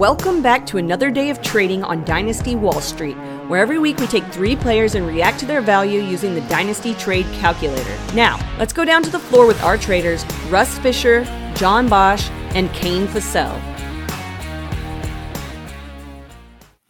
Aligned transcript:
Welcome 0.00 0.40
back 0.40 0.64
to 0.68 0.78
another 0.78 1.10
day 1.10 1.28
of 1.28 1.42
trading 1.42 1.84
on 1.84 2.06
Dynasty 2.06 2.56
Wall 2.56 2.80
Street, 2.80 3.18
where 3.48 3.60
every 3.60 3.78
week 3.78 3.98
we 3.98 4.06
take 4.06 4.24
three 4.28 4.56
players 4.56 4.94
and 4.94 5.06
react 5.06 5.38
to 5.40 5.44
their 5.44 5.60
value 5.60 6.00
using 6.00 6.34
the 6.34 6.40
Dynasty 6.48 6.94
Trade 6.94 7.26
Calculator. 7.34 7.98
Now, 8.14 8.38
let's 8.58 8.72
go 8.72 8.86
down 8.86 9.02
to 9.02 9.10
the 9.10 9.18
floor 9.18 9.46
with 9.46 9.62
our 9.62 9.76
traders, 9.76 10.24
Russ 10.48 10.78
Fisher, 10.78 11.24
John 11.54 11.86
Bosch, 11.86 12.30
and 12.54 12.72
Kane 12.72 13.08
Fassell. 13.08 13.60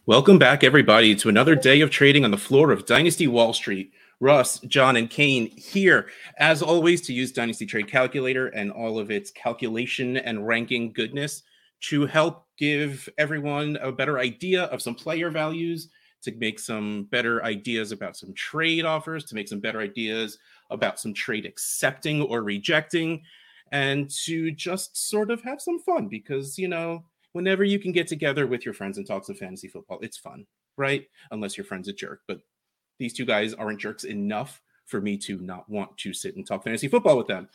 Welcome 0.05 0.39
back, 0.39 0.63
everybody, 0.63 1.13
to 1.15 1.27
another 1.27 1.55
day 1.55 1.81
of 1.81 1.89
trading 1.89 2.23
on 2.23 2.31
the 2.31 2.37
floor 2.37 2.71
of 2.71 2.85
Dynasty 2.85 3.27
Wall 3.27 3.51
Street. 3.51 3.91
Russ, 4.21 4.59
John, 4.59 4.95
and 4.95 5.09
Kane 5.09 5.51
here, 5.57 6.07
as 6.37 6.61
always, 6.61 7.01
to 7.01 7.13
use 7.13 7.33
Dynasty 7.33 7.65
Trade 7.65 7.89
Calculator 7.89 8.47
and 8.47 8.71
all 8.71 8.97
of 8.97 9.11
its 9.11 9.31
calculation 9.31 10.15
and 10.15 10.47
ranking 10.47 10.93
goodness 10.93 11.43
to 11.81 12.05
help 12.05 12.45
give 12.61 13.09
everyone 13.17 13.75
a 13.81 13.91
better 13.91 14.19
idea 14.19 14.65
of 14.65 14.83
some 14.83 14.93
player 14.93 15.31
values, 15.31 15.89
to 16.21 16.31
make 16.33 16.59
some 16.59 17.05
better 17.05 17.43
ideas 17.43 17.91
about 17.91 18.15
some 18.15 18.31
trade 18.33 18.85
offers, 18.85 19.25
to 19.25 19.33
make 19.33 19.47
some 19.47 19.59
better 19.59 19.81
ideas 19.81 20.37
about 20.69 20.99
some 20.99 21.11
trade 21.11 21.47
accepting 21.47 22.21
or 22.21 22.43
rejecting, 22.43 23.23
and 23.71 24.07
to 24.11 24.51
just 24.51 25.09
sort 25.09 25.31
of 25.31 25.41
have 25.41 25.59
some 25.59 25.79
fun 25.79 26.07
because, 26.07 26.59
you 26.59 26.67
know, 26.67 27.03
whenever 27.31 27.63
you 27.63 27.79
can 27.79 27.91
get 27.91 28.07
together 28.07 28.45
with 28.45 28.63
your 28.63 28.75
friends 28.75 28.99
and 28.99 29.07
talk 29.07 29.25
some 29.25 29.35
fantasy 29.35 29.67
football, 29.67 29.97
it's 30.03 30.17
fun, 30.17 30.45
right? 30.77 31.07
Unless 31.31 31.57
your 31.57 31.65
friend's 31.65 31.87
a 31.87 31.93
jerk. 31.93 32.21
But 32.27 32.41
these 32.99 33.13
two 33.13 33.25
guys 33.25 33.55
aren't 33.55 33.79
jerks 33.79 34.03
enough 34.03 34.61
for 34.85 35.01
me 35.01 35.17
to 35.17 35.39
not 35.39 35.67
want 35.67 35.97
to 35.97 36.13
sit 36.13 36.35
and 36.35 36.45
talk 36.45 36.63
fantasy 36.63 36.87
football 36.87 37.17
with 37.17 37.25
them. 37.25 37.49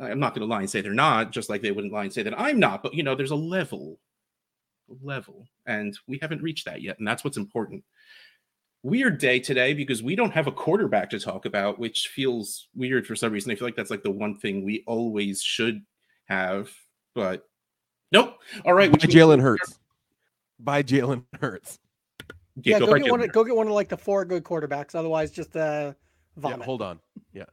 I'm 0.00 0.18
not 0.18 0.34
going 0.34 0.40
to 0.40 0.52
lie 0.52 0.62
and 0.62 0.70
say 0.70 0.80
they're 0.80 0.92
not, 0.92 1.30
just 1.30 1.48
like 1.48 1.62
they 1.62 1.70
wouldn't 1.70 1.92
lie 1.92 2.02
and 2.02 2.12
say 2.12 2.24
that 2.24 2.40
I'm 2.40 2.58
not. 2.58 2.82
But 2.82 2.94
you 2.94 3.04
know, 3.04 3.14
there's 3.14 3.30
a 3.30 3.36
level, 3.36 4.00
level, 5.02 5.46
and 5.66 5.96
we 6.06 6.18
haven't 6.20 6.42
reached 6.42 6.64
that 6.66 6.82
yet, 6.82 6.98
and 6.98 7.06
that's 7.06 7.24
what's 7.24 7.36
important. 7.36 7.84
Weird 8.82 9.18
day 9.18 9.38
today 9.38 9.74
because 9.74 10.02
we 10.02 10.16
don't 10.16 10.32
have 10.32 10.48
a 10.48 10.52
quarterback 10.52 11.10
to 11.10 11.20
talk 11.20 11.44
about, 11.44 11.78
which 11.78 12.08
feels 12.08 12.68
weird 12.74 13.06
for 13.06 13.14
some 13.14 13.32
reason. 13.32 13.52
I 13.52 13.54
feel 13.54 13.68
like 13.68 13.76
that's 13.76 13.90
like 13.90 14.02
the 14.02 14.10
one 14.10 14.36
thing 14.38 14.64
we 14.64 14.82
always 14.86 15.42
should 15.42 15.82
have, 16.24 16.70
but 17.14 17.44
nope. 18.10 18.38
All 18.64 18.74
right, 18.74 18.90
buy 18.90 18.98
Jalen 18.98 19.40
Hurts. 19.40 19.78
Buy 20.58 20.82
Jalen 20.82 21.24
Hurts. 21.40 21.78
Yeah, 22.62 22.80
go, 22.80 22.86
go 22.86 22.98
get 22.98 23.10
one. 23.10 23.22
Of, 23.22 23.32
go 23.32 23.44
get 23.44 23.56
one 23.56 23.66
of 23.66 23.72
like 23.72 23.88
the 23.88 23.96
four 23.96 24.24
good 24.24 24.44
quarterbacks. 24.44 24.94
Otherwise, 24.94 25.30
just 25.30 25.56
uh, 25.56 25.92
vomit. 26.36 26.58
Yeah, 26.58 26.64
hold 26.64 26.82
on. 26.82 26.98
Yeah. 27.32 27.44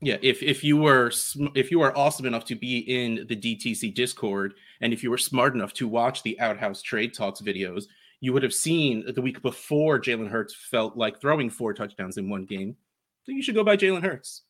Yeah, 0.00 0.18
if 0.22 0.42
if 0.42 0.62
you 0.62 0.76
were 0.76 1.10
if 1.54 1.70
you 1.70 1.80
are 1.80 1.96
awesome 1.96 2.26
enough 2.26 2.44
to 2.46 2.54
be 2.54 2.78
in 2.78 3.26
the 3.28 3.36
DTC 3.36 3.94
Discord, 3.94 4.54
and 4.80 4.92
if 4.92 5.02
you 5.02 5.10
were 5.10 5.18
smart 5.18 5.54
enough 5.54 5.72
to 5.74 5.88
watch 5.88 6.22
the 6.22 6.38
Outhouse 6.40 6.82
Trade 6.82 7.14
Talks 7.14 7.40
videos, 7.40 7.84
you 8.20 8.32
would 8.32 8.42
have 8.42 8.54
seen 8.54 9.04
the 9.14 9.22
week 9.22 9.42
before 9.42 10.00
Jalen 10.00 10.28
Hurts 10.28 10.54
felt 10.54 10.96
like 10.96 11.20
throwing 11.20 11.50
four 11.50 11.74
touchdowns 11.74 12.16
in 12.16 12.28
one 12.28 12.44
game. 12.44 12.76
So 13.24 13.32
you 13.32 13.42
should 13.42 13.54
go 13.54 13.64
buy 13.64 13.76
Jalen 13.76 14.02
Hurts. 14.02 14.42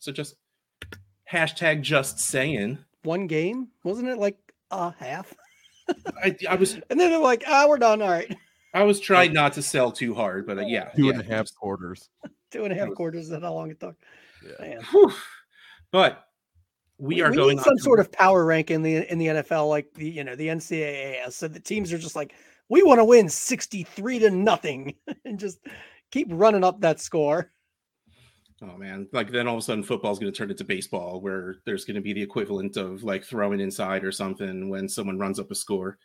So 0.00 0.12
just 0.12 0.34
hashtag 1.30 1.82
just 1.82 2.18
saying. 2.18 2.78
One 3.02 3.26
game 3.26 3.68
wasn't 3.84 4.08
it 4.08 4.18
like 4.18 4.38
a 4.70 4.92
half? 4.98 5.34
I, 6.22 6.36
I 6.48 6.56
was, 6.56 6.74
and 6.74 6.98
then 6.98 7.10
they're 7.10 7.18
like, 7.18 7.44
ah, 7.46 7.66
we're 7.68 7.78
done. 7.78 8.02
All 8.02 8.10
right. 8.10 8.34
I 8.74 8.82
was 8.82 9.00
trying 9.00 9.32
not 9.32 9.54
to 9.54 9.62
sell 9.62 9.90
too 9.90 10.14
hard, 10.14 10.46
but 10.46 10.58
uh, 10.58 10.62
yeah, 10.62 10.90
two 10.96 11.06
yeah, 11.06 11.12
and 11.12 11.20
a 11.20 11.24
half 11.24 11.54
quarters. 11.54 12.10
two 12.50 12.64
and 12.64 12.72
a 12.72 12.76
half 12.76 12.92
quarters. 12.94 13.30
Is 13.30 13.42
how 13.42 13.54
long 13.54 13.70
it 13.70 13.80
took. 13.80 13.96
Yeah. 14.60 14.80
But 15.92 16.26
we, 16.98 17.16
we 17.16 17.22
are 17.22 17.30
we 17.30 17.36
going 17.36 17.58
some 17.58 17.78
sort 17.78 18.00
of 18.00 18.10
power 18.10 18.44
rank 18.44 18.70
in 18.70 18.82
the 18.82 19.10
in 19.10 19.18
the 19.18 19.26
NFL, 19.26 19.68
like 19.68 19.92
the 19.94 20.08
you 20.08 20.24
know 20.24 20.36
the 20.36 20.48
NCAA. 20.48 21.30
So 21.32 21.48
the 21.48 21.60
teams 21.60 21.92
are 21.92 21.98
just 21.98 22.16
like, 22.16 22.34
we 22.68 22.82
want 22.82 22.98
to 22.98 23.04
win 23.04 23.28
sixty 23.28 23.82
three 23.82 24.18
to 24.18 24.30
nothing, 24.30 24.94
and 25.24 25.38
just 25.38 25.58
keep 26.10 26.28
running 26.30 26.64
up 26.64 26.80
that 26.80 27.00
score. 27.00 27.52
Oh 28.62 28.78
man, 28.78 29.06
like 29.12 29.30
then 29.30 29.46
all 29.46 29.56
of 29.56 29.60
a 29.60 29.62
sudden 29.62 29.84
football's 29.84 30.18
going 30.18 30.32
to 30.32 30.36
turn 30.36 30.50
into 30.50 30.64
baseball, 30.64 31.20
where 31.20 31.56
there's 31.66 31.84
going 31.84 31.96
to 31.96 32.00
be 32.00 32.14
the 32.14 32.22
equivalent 32.22 32.76
of 32.76 33.02
like 33.04 33.24
throwing 33.24 33.60
inside 33.60 34.02
or 34.02 34.12
something 34.12 34.70
when 34.70 34.88
someone 34.88 35.18
runs 35.18 35.38
up 35.38 35.50
a 35.50 35.54
score 35.54 35.98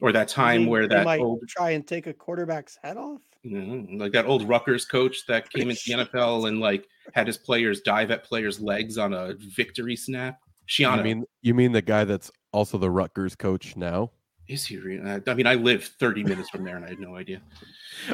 or 0.00 0.12
that 0.12 0.28
time 0.28 0.66
where 0.66 0.88
that 0.88 1.04
might 1.04 1.20
old 1.20 1.40
try 1.48 1.70
and 1.70 1.86
take 1.86 2.06
a 2.06 2.14
quarterback's 2.14 2.78
head 2.82 2.96
off. 2.96 3.20
Mm-hmm. 3.44 3.98
Like 3.98 4.12
that 4.12 4.26
old 4.26 4.48
Rutgers 4.48 4.86
coach 4.86 5.26
that 5.28 5.50
came 5.50 5.70
into 5.70 5.82
the 5.86 6.04
NFL 6.04 6.48
and 6.48 6.60
like 6.60 6.88
had 7.14 7.28
his 7.28 7.38
players 7.38 7.80
dive 7.80 8.10
at 8.10 8.24
players' 8.24 8.60
legs 8.60 8.98
on 8.98 9.14
a 9.14 9.34
victory 9.38 9.94
snap. 9.94 10.40
Schiano. 10.68 10.98
You 10.98 11.02
mean 11.02 11.24
you 11.42 11.54
mean 11.54 11.72
the 11.72 11.82
guy 11.82 12.04
that's 12.04 12.30
also 12.52 12.76
the 12.76 12.90
Rutgers 12.90 13.36
coach 13.36 13.76
now? 13.76 14.10
Is 14.48 14.66
he? 14.66 14.78
Re- 14.78 15.20
I 15.26 15.34
mean, 15.34 15.46
I 15.46 15.54
live 15.54 15.84
30 15.84 16.24
minutes 16.24 16.50
from 16.50 16.64
there, 16.64 16.76
and 16.76 16.84
I 16.84 16.88
had 16.88 17.00
no 17.00 17.16
idea. 17.16 17.40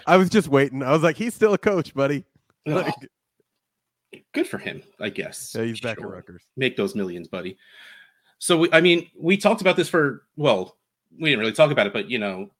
I 0.06 0.16
was 0.16 0.28
just 0.28 0.48
waiting. 0.48 0.82
I 0.82 0.92
was 0.92 1.02
like, 1.02 1.16
he's 1.16 1.34
still 1.34 1.54
a 1.54 1.58
coach, 1.58 1.92
buddy. 1.92 2.24
Like, 2.66 2.94
good 4.32 4.46
for 4.46 4.58
him, 4.58 4.82
I 5.00 5.08
guess. 5.08 5.54
Yeah, 5.56 5.64
he's 5.64 5.80
back 5.80 5.98
sure. 5.98 6.06
at 6.08 6.12
Rutgers. 6.12 6.44
Make 6.56 6.76
those 6.76 6.94
millions, 6.94 7.26
buddy. 7.26 7.56
So, 8.38 8.58
we, 8.58 8.72
I 8.72 8.80
mean, 8.80 9.10
we 9.18 9.36
talked 9.36 9.60
about 9.60 9.76
this 9.76 9.88
for 9.88 10.22
well, 10.36 10.76
we 11.18 11.30
didn't 11.30 11.40
really 11.40 11.52
talk 11.52 11.72
about 11.72 11.86
it, 11.86 11.92
but 11.92 12.08
you 12.08 12.18
know, 12.18 12.50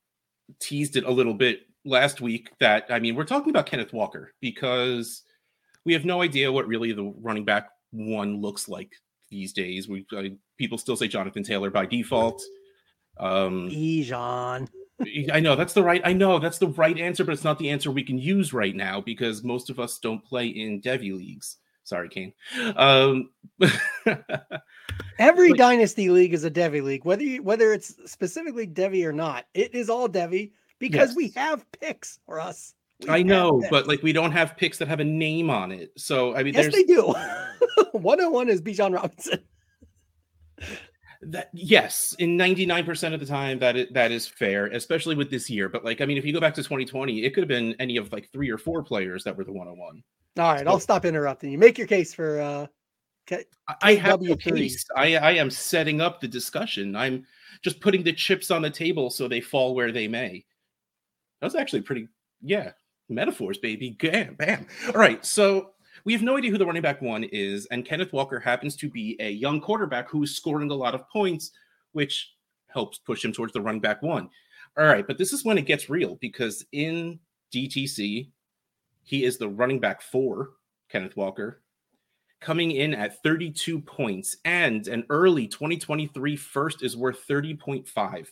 teased 0.59 0.97
it 0.97 1.05
a 1.05 1.11
little 1.11 1.35
bit 1.35 1.61
last 1.85 2.21
week 2.21 2.51
that 2.59 2.87
I 2.91 2.99
mean, 2.99 3.15
we're 3.15 3.25
talking 3.25 3.51
about 3.51 3.67
Kenneth 3.67 3.93
Walker 3.93 4.33
because 4.41 5.23
we 5.85 5.93
have 5.93 6.05
no 6.05 6.23
idea 6.23 6.53
what 6.53 6.67
really 6.67 6.93
the 6.93 7.13
running 7.21 7.45
back 7.45 7.69
one 7.91 8.41
looks 8.41 8.69
like 8.69 8.93
these 9.31 9.53
days. 9.53 9.89
We 9.89 10.07
uh, 10.17 10.35
people 10.59 10.79
still 10.79 10.97
say 10.97 11.09
Jonathan 11.09 11.43
Taylor 11.43 11.71
by 11.71 11.87
default. 11.87 12.43
Um 13.19 13.69
Bijan. 13.69 14.69
I 15.33 15.41
know 15.41 15.57
that's 15.57 15.73
the 15.73 15.83
right. 15.83 16.03
I 16.05 16.13
know 16.13 16.39
that's 16.39 16.59
the 16.59 16.69
right 16.69 16.99
answer, 16.99 17.25
but 17.25 17.33
it's 17.33 17.45
not 17.45 17.59
the 17.59 17.71
answer 17.71 17.91
we 17.91 18.03
can 18.03 18.19
use 18.19 18.53
right 18.53 18.77
now 18.77 19.01
because 19.01 19.43
most 19.43 19.71
of 19.71 19.81
us 19.81 19.99
don't 19.99 20.25
play 20.25 20.47
in 20.49 20.81
Devy 20.83 21.17
leagues. 21.17 21.57
Sorry, 21.85 22.09
Kane. 22.09 22.33
Um, 22.77 23.31
Every 25.19 25.55
dynasty 25.55 26.11
league 26.11 26.35
is 26.35 26.45
a 26.45 26.51
Devy 26.51 26.83
league, 26.83 27.05
whether 27.05 27.23
you, 27.23 27.43
whether 27.43 27.73
it's 27.73 27.95
specifically 28.11 28.67
Devy 28.67 29.05
or 29.05 29.13
not. 29.13 29.47
It 29.55 29.75
is 29.75 29.89
all 29.91 30.09
Devy 30.09 30.53
because 30.79 31.11
yes. 31.11 31.17
we 31.17 31.29
have 31.31 31.67
picks 31.73 32.21
for 32.27 32.39
us. 32.39 32.75
We 33.03 33.09
I 33.09 33.23
know, 33.23 33.63
but 33.71 33.89
like 33.89 34.03
we 34.03 34.13
don't 34.13 34.33
have 34.33 34.57
picks 34.57 34.79
that 34.79 34.89
have 34.89 35.01
a 35.01 35.05
name 35.05 35.51
on 35.51 35.73
it. 35.73 35.93
So 35.97 36.35
I 36.35 36.43
mean, 36.43 36.55
yes, 36.55 36.73
they 36.73 36.85
do. 36.85 37.15
One 37.93 38.21
on 38.21 38.33
one 38.33 38.49
is 38.49 38.61
Bijan 38.61 38.95
Robinson. 38.95 39.41
That 41.23 41.51
yes, 41.53 42.15
in 42.19 42.37
ninety 42.37 42.67
nine 42.67 42.85
percent 42.85 43.15
of 43.15 43.21
the 43.21 43.27
time 43.27 43.59
that 43.59 43.77
is, 43.77 43.89
that 43.93 44.11
is 44.11 44.27
fair, 44.27 44.67
especially 44.67 45.15
with 45.15 45.31
this 45.31 45.51
year. 45.51 45.69
But 45.69 45.85
like, 45.85 46.01
I 46.01 46.07
mean, 46.07 46.17
if 46.17 46.25
you 46.25 46.33
go 46.33 46.41
back 46.41 46.55
to 46.55 46.63
twenty 46.63 46.85
twenty, 46.85 47.25
it 47.25 47.35
could 47.35 47.43
have 47.43 47.49
been 47.49 47.75
any 47.79 47.97
of 47.97 48.13
like 48.13 48.31
three 48.33 48.51
or 48.51 48.59
four 48.59 48.83
players 48.83 49.25
that 49.25 49.37
were 49.37 49.45
the 49.45 49.53
one 49.53 49.69
on 49.69 49.79
one. 49.79 50.03
All 50.39 50.53
right, 50.53 50.61
so, 50.61 50.69
I'll 50.69 50.81
stop 50.81 51.05
interrupting 51.05 51.53
you. 51.53 51.59
Make 51.59 51.79
your 51.79 51.87
case 51.87 52.15
for 52.15 52.41
uh 52.41 52.67
K- 53.27 53.45
I 53.83 53.95
have 53.95 54.21
no 54.21 54.35
case. 54.35 54.85
I, 54.97 55.17
I 55.17 55.33
am 55.33 55.51
setting 55.51 56.01
up 56.01 56.21
the 56.21 56.29
discussion. 56.29 56.97
I'm 56.97 57.25
just 57.63 57.81
putting 57.81 58.03
the 58.03 58.13
chips 58.13 58.51
on 58.51 58.63
the 58.63 58.71
table 58.71 59.11
so 59.11 59.29
they 59.29 59.41
fall 59.41 59.75
where 59.75 59.93
they 59.93 60.09
may. 60.09 60.45
That 61.41 61.47
was 61.47 61.55
actually 61.55 61.83
pretty, 61.83 62.09
yeah, 62.43 62.73
metaphors, 63.11 63.59
baby. 63.59 63.91
Bam, 63.91 64.35
bam. 64.35 64.67
All 64.89 65.01
right, 65.01 65.25
so 65.25 65.73
we 66.05 66.13
have 66.13 66.23
no 66.23 66.37
idea 66.37 66.51
who 66.51 66.59
the 66.59 66.67
running 66.67 66.83
back 66.83 67.03
one 67.03 67.25
is, 67.25 67.67
and 67.67 67.85
Kenneth 67.85 68.13
Walker 68.13 68.41
happens 68.41 68.77
to 68.77 68.89
be 68.89 69.17
a 69.21 69.31
young 69.31 69.61
quarterback 69.61 70.09
who 70.09 70.23
is 70.23 70.35
scoring 70.35 70.71
a 70.71 70.75
lot 70.75 70.95
of 70.95 71.09
points, 71.09 71.53
which 71.93 72.35
helps 72.69 72.99
push 72.99 73.25
him 73.25 73.33
towards 73.33 73.53
the 73.53 73.61
running 73.61 73.81
back 73.81 74.03
one. 74.03 74.31
All 74.79 74.87
right, 74.87 75.07
but 75.07 75.19
this 75.19 75.33
is 75.33 75.45
when 75.45 75.59
it 75.59 75.67
gets 75.67 75.91
real 75.91 76.17
because 76.17 76.65
in 76.73 77.19
DTC, 77.53 78.31
he 79.03 79.25
is 79.25 79.37
the 79.37 79.49
running 79.49 79.81
back 79.81 80.01
four, 80.01 80.51
Kenneth 80.89 81.17
Walker, 81.17 81.63
coming 82.41 82.71
in 82.71 82.95
at 82.95 83.23
32 83.23 83.81
points, 83.81 84.37
and 84.45 84.87
an 84.89 85.05
early 85.11 85.47
2023 85.47 86.37
first 86.37 86.83
is 86.83 86.97
worth 86.97 87.27
30.5. 87.29 88.29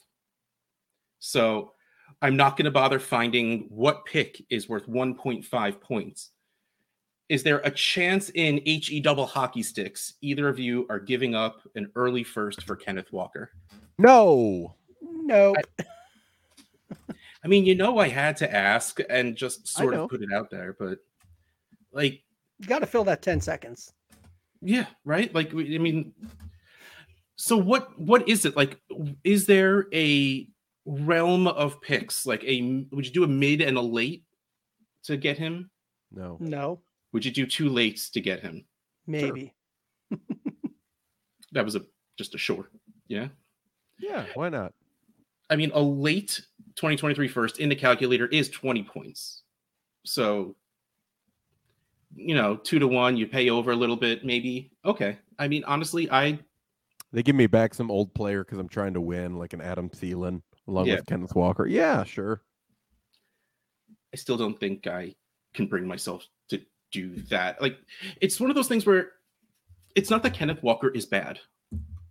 So 1.18 1.72
I'm 2.20 2.36
not 2.36 2.56
going 2.56 2.64
to 2.64 2.70
bother 2.70 2.98
finding 2.98 3.66
what 3.68 4.04
pick 4.04 4.44
is 4.50 4.68
worth 4.68 4.86
1.5 4.88 5.80
points. 5.80 6.30
Is 7.28 7.42
there 7.42 7.58
a 7.58 7.70
chance 7.70 8.30
in 8.30 8.62
HE 8.64 9.00
double 9.00 9.26
hockey 9.26 9.62
sticks 9.62 10.14
either 10.22 10.48
of 10.48 10.58
you 10.58 10.86
are 10.88 10.98
giving 10.98 11.34
up 11.34 11.60
an 11.74 11.90
early 11.94 12.24
first 12.24 12.62
for 12.64 12.74
Kenneth 12.74 13.12
Walker? 13.12 13.50
No. 13.98 14.74
Nope. 15.02 15.56
I, 15.78 15.84
I 17.44 17.48
mean, 17.48 17.66
you 17.66 17.74
know, 17.74 17.98
I 17.98 18.08
had 18.08 18.36
to 18.38 18.54
ask 18.54 18.98
and 19.10 19.36
just 19.36 19.68
sort 19.68 19.94
of 19.94 20.08
put 20.08 20.22
it 20.22 20.32
out 20.32 20.50
there, 20.50 20.74
but 20.78 20.98
like, 21.92 22.22
you 22.58 22.66
got 22.66 22.80
to 22.80 22.86
fill 22.86 23.04
that 23.04 23.22
10 23.22 23.40
seconds. 23.40 23.92
Yeah, 24.60 24.86
right. 25.04 25.32
Like, 25.34 25.52
I 25.52 25.78
mean, 25.78 26.12
so 27.36 27.56
what? 27.56 27.96
What 27.98 28.28
is 28.28 28.44
it 28.44 28.56
like? 28.56 28.80
Is 29.22 29.46
there 29.46 29.86
a 29.92 30.48
realm 30.88 31.46
of 31.46 31.80
picks? 31.80 32.26
Like, 32.26 32.42
a 32.44 32.86
would 32.90 33.06
you 33.06 33.12
do 33.12 33.24
a 33.24 33.28
mid 33.28 33.60
and 33.60 33.76
a 33.76 33.80
late 33.80 34.24
to 35.04 35.16
get 35.16 35.38
him? 35.38 35.70
No, 36.10 36.38
no. 36.40 36.80
Would 37.12 37.24
you 37.24 37.30
do 37.30 37.46
two 37.46 37.70
lates 37.70 38.10
to 38.12 38.20
get 38.20 38.40
him? 38.40 38.64
Maybe. 39.06 39.54
that 41.52 41.64
was 41.64 41.76
a 41.76 41.82
just 42.16 42.34
a 42.34 42.38
short. 42.38 42.72
Yeah. 43.06 43.28
Yeah. 43.98 44.26
Why 44.34 44.48
not? 44.48 44.72
I 45.50 45.56
mean, 45.56 45.70
a 45.74 45.80
late 45.80 46.40
2023 46.76 47.28
first 47.28 47.58
in 47.58 47.68
the 47.68 47.76
calculator 47.76 48.26
is 48.26 48.48
20 48.50 48.82
points. 48.82 49.42
So, 50.04 50.56
you 52.14 52.34
know, 52.34 52.56
two 52.56 52.78
to 52.78 52.86
one, 52.86 53.16
you 53.16 53.26
pay 53.26 53.50
over 53.50 53.70
a 53.70 53.76
little 53.76 53.96
bit, 53.96 54.24
maybe. 54.24 54.70
Okay. 54.84 55.18
I 55.38 55.48
mean, 55.48 55.64
honestly, 55.64 56.10
I 56.10 56.38
They 57.12 57.22
give 57.22 57.36
me 57.36 57.46
back 57.46 57.74
some 57.74 57.90
old 57.90 58.12
player 58.14 58.44
because 58.44 58.58
I'm 58.58 58.68
trying 58.68 58.94
to 58.94 59.00
win, 59.00 59.36
like 59.36 59.52
an 59.52 59.60
Adam 59.60 59.88
Thielen 59.88 60.42
along 60.68 60.86
Yeah. 60.86 60.96
with 60.96 61.06
Kenneth 61.06 61.34
Walker. 61.34 61.66
Yeah, 61.66 62.04
sure. 62.04 62.42
I 64.12 64.16
still 64.16 64.36
don't 64.36 64.58
think 64.58 64.86
I 64.86 65.14
can 65.54 65.66
bring 65.66 65.86
myself 65.86 66.26
to 66.50 66.60
do 66.92 67.16
that. 67.22 67.60
Like, 67.60 67.78
it's 68.20 68.38
one 68.38 68.50
of 68.50 68.56
those 68.56 68.68
things 68.68 68.86
where 68.86 69.12
it's 69.96 70.10
not 70.10 70.22
that 70.22 70.34
Kenneth 70.34 70.62
Walker 70.62 70.88
is 70.88 71.06
bad. 71.06 71.40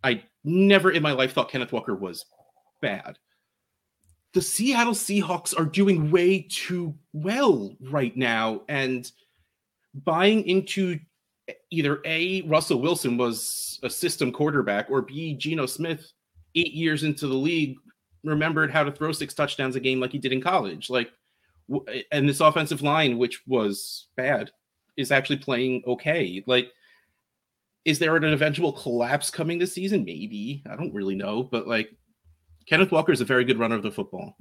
I 0.04 0.24
never 0.44 0.92
in 0.92 1.02
my 1.02 1.12
life 1.14 1.34
thought 1.34 1.50
Kenneth 1.50 1.72
Walker 1.72 1.96
was 1.96 2.26
bad. 2.82 3.18
The 4.34 4.42
Seattle 4.42 4.94
Seahawks 4.94 5.58
are 5.58 5.66
doing 5.66 6.12
way 6.12 6.46
too 6.50 6.94
well 7.14 7.76
right 7.82 8.16
now, 8.16 8.62
and 8.68 9.10
buying 9.94 10.44
into 10.48 11.00
either 11.72 12.02
A, 12.06 12.42
Russell 12.44 12.82
Wilson 12.82 13.18
was 13.18 13.80
a 13.82 13.90
system 13.90 14.32
quarterback, 14.32 14.90
or 14.92 15.02
B, 15.02 15.34
Geno 15.34 15.66
Smith, 15.66 16.12
eight 16.56 16.74
years 16.74 17.04
into 17.04 17.28
the 17.28 17.34
league, 17.34 17.78
remembered 18.24 18.72
how 18.72 18.84
to 18.84 18.92
throw 18.92 19.12
six 19.12 19.34
touchdowns 19.34 19.76
a 19.76 19.80
game 19.80 20.00
like 20.00 20.12
he 20.12 20.20
did 20.20 20.34
in 20.34 20.42
college. 20.42 20.90
Like, 20.90 21.12
and 22.12 22.28
this 22.28 22.40
offensive 22.40 22.82
line, 22.82 23.18
which 23.18 23.46
was 23.48 24.08
bad, 24.16 24.52
is 24.96 25.12
actually 25.12 25.38
playing 25.38 25.84
okay. 25.86 26.44
Like, 26.48 26.72
is 27.86 28.00
there 28.00 28.16
an 28.16 28.24
eventual 28.26 28.74
collapse 28.74 29.30
coming 29.30 29.60
this 29.60 29.74
season? 29.74 30.04
Maybe. 30.04 30.64
I 30.70 30.76
don't 30.76 30.94
really 30.94 31.16
know. 31.16 31.44
But 31.44 31.68
like, 31.68 31.96
Kenneth 32.66 32.92
Walker 32.92 33.12
is 33.12 33.22
a 33.22 33.26
very 33.26 33.46
good 33.46 33.60
runner 33.60 33.76
of 33.76 33.84
the 33.84 33.92
football. 33.92 34.36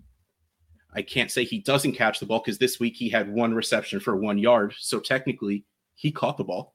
I 0.94 1.02
can't 1.02 1.30
say 1.30 1.44
he 1.44 1.58
doesn't 1.58 1.92
catch 1.92 2.18
the 2.18 2.26
ball 2.26 2.40
because 2.44 2.58
this 2.58 2.80
week 2.80 2.96
he 2.96 3.08
had 3.08 3.32
one 3.32 3.54
reception 3.54 4.00
for 4.00 4.16
one 4.16 4.38
yard. 4.38 4.74
So 4.78 4.98
technically, 4.98 5.64
he 5.94 6.10
caught 6.10 6.38
the 6.38 6.44
ball. 6.44 6.74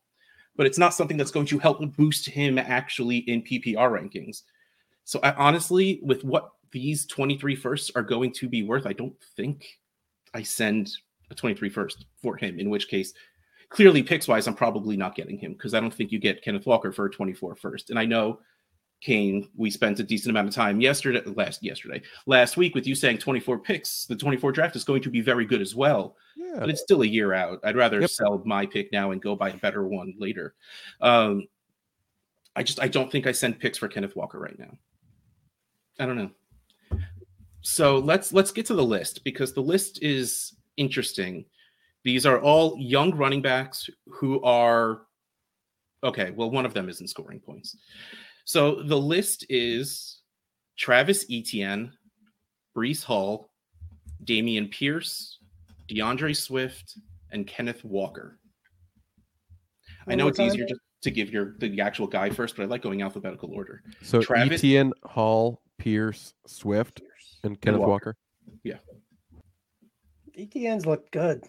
But 0.56 0.66
it's 0.68 0.78
not 0.78 0.94
something 0.94 1.18
that's 1.18 1.32
going 1.32 1.48
to 1.48 1.60
help 1.60 1.80
boost 1.96 2.30
him 2.30 2.58
actually 2.58 3.18
in 3.18 3.42
PPR 3.42 3.76
rankings. 3.76 4.44
So 5.06 5.20
I 5.24 5.34
honestly, 5.34 6.00
with 6.04 6.24
what 6.24 6.52
these 6.72 7.06
23 7.06 7.56
firsts 7.56 7.92
are 7.96 8.02
going 8.04 8.32
to 8.34 8.48
be 8.50 8.64
worth, 8.64 8.86
I 8.86 8.94
don't 8.94 9.16
think 9.36 9.80
I 10.34 10.44
send 10.44 10.92
a 11.30 11.36
23 11.36 11.70
first 11.70 12.06
for 12.22 12.36
him, 12.38 12.60
in 12.60 12.70
which 12.70 12.88
case, 12.88 13.14
clearly 13.70 14.04
picks 14.04 14.28
wise, 14.28 14.48
I'm 14.48 14.54
probably 14.56 14.98
not 14.98 15.16
getting 15.16 15.38
him 15.38 15.54
because 15.54 15.74
I 15.74 15.80
don't 15.80 15.94
think 15.94 16.12
you 16.12 16.20
get 16.20 16.44
Kenneth 16.44 16.66
Walker 16.66 16.92
for 16.92 17.06
a 17.06 17.12
24 17.12 17.56
first. 17.56 17.90
And 17.90 17.98
I 18.00 18.06
know 18.06 18.40
Kane, 19.02 19.50
we 19.56 19.72
spent 19.72 20.00
a 20.00 20.04
decent 20.04 20.30
amount 20.30 20.48
of 20.48 20.54
time 20.54 20.80
yesterday, 20.80 21.22
last 21.26 21.64
yesterday, 21.64 22.02
last 22.28 22.56
week 22.58 22.76
with 22.76 22.86
you 22.86 22.94
saying 22.94 23.18
24 23.18 23.60
picks. 23.60 24.06
The 24.06 24.16
24 24.16 24.52
draft 24.52 24.76
is 24.76 24.84
going 24.84 25.02
to 25.02 25.10
be 25.10 25.22
very 25.22 25.46
good 25.46 25.62
as 25.62 25.74
well, 25.74 26.16
Yeah. 26.38 26.58
but 26.60 26.70
it's 26.70 26.82
still 26.82 27.02
a 27.02 27.06
year 27.08 27.34
out. 27.34 27.60
I'd 27.64 27.76
rather 27.78 28.00
Yep. 28.02 28.10
sell 28.12 28.44
my 28.46 28.66
pick 28.66 28.92
now 28.92 29.12
and 29.12 29.22
go 29.22 29.36
buy 29.36 29.50
a 29.50 29.58
better 29.58 29.88
one 29.88 30.14
later. 30.20 30.54
Um, 31.00 31.48
I 32.56 32.64
just 32.64 32.80
I 32.82 32.88
don't 32.90 33.12
think 33.12 33.26
I 33.26 33.32
send 33.32 33.60
picks 33.60 33.78
for 33.78 33.88
Kenneth 33.88 34.16
Walker 34.16 34.38
right 34.40 34.60
now. 34.60 34.78
I 35.98 36.06
don't 36.06 36.18
know. 36.18 36.30
So 37.62 38.00
let's 38.00 38.34
let's 38.34 38.52
get 38.52 38.66
to 38.68 38.74
the 38.74 38.84
list 38.84 39.24
because 39.24 39.54
the 39.54 39.62
list 39.62 40.02
is 40.02 40.54
interesting. 40.78 41.46
These 42.04 42.26
are 42.26 42.40
all 42.40 42.76
young 42.80 43.16
running 43.16 43.42
backs 43.42 43.90
who 44.08 44.42
are 44.42 45.04
okay. 46.04 46.32
Well, 46.32 46.50
one 46.50 46.66
of 46.66 46.74
them 46.74 46.90
isn't 46.90 47.08
scoring 47.10 47.40
points. 47.40 47.78
So 48.46 48.82
the 48.84 48.98
list 48.98 49.46
is 49.50 50.22
Travis 50.78 51.26
Etienne, 51.30 51.94
Breece 52.76 53.04
Hall, 53.04 53.52
Dameon 54.26 54.72
Pierce, 54.72 55.38
DeAndre 55.90 56.36
Swift, 56.36 56.98
and 57.32 57.46
Kenneth 57.46 57.84
Walker. 57.84 58.40
I 60.08 60.16
know 60.16 60.28
it's 60.28 60.38
time. 60.38 60.48
easier 60.48 60.66
just 60.66 60.82
to 61.04 61.12
give 61.12 61.30
your 61.32 61.56
the 61.60 61.80
actual 61.82 62.08
guy 62.08 62.30
first, 62.30 62.56
but 62.56 62.64
I 62.64 62.66
like 62.66 62.82
going 62.82 63.04
alphabetical 63.04 63.52
order. 63.54 63.84
So 64.02 64.22
Travis- 64.22 64.60
Etienne, 64.60 64.94
Hall, 65.04 65.62
Pierce, 65.78 66.34
Swift, 66.48 67.02
and 67.44 67.60
Kenneth 67.60 67.82
Walker. 67.82 68.16
Walker. 68.64 68.80
ETNs 70.38 70.86
look 70.86 71.12
good. 71.12 71.44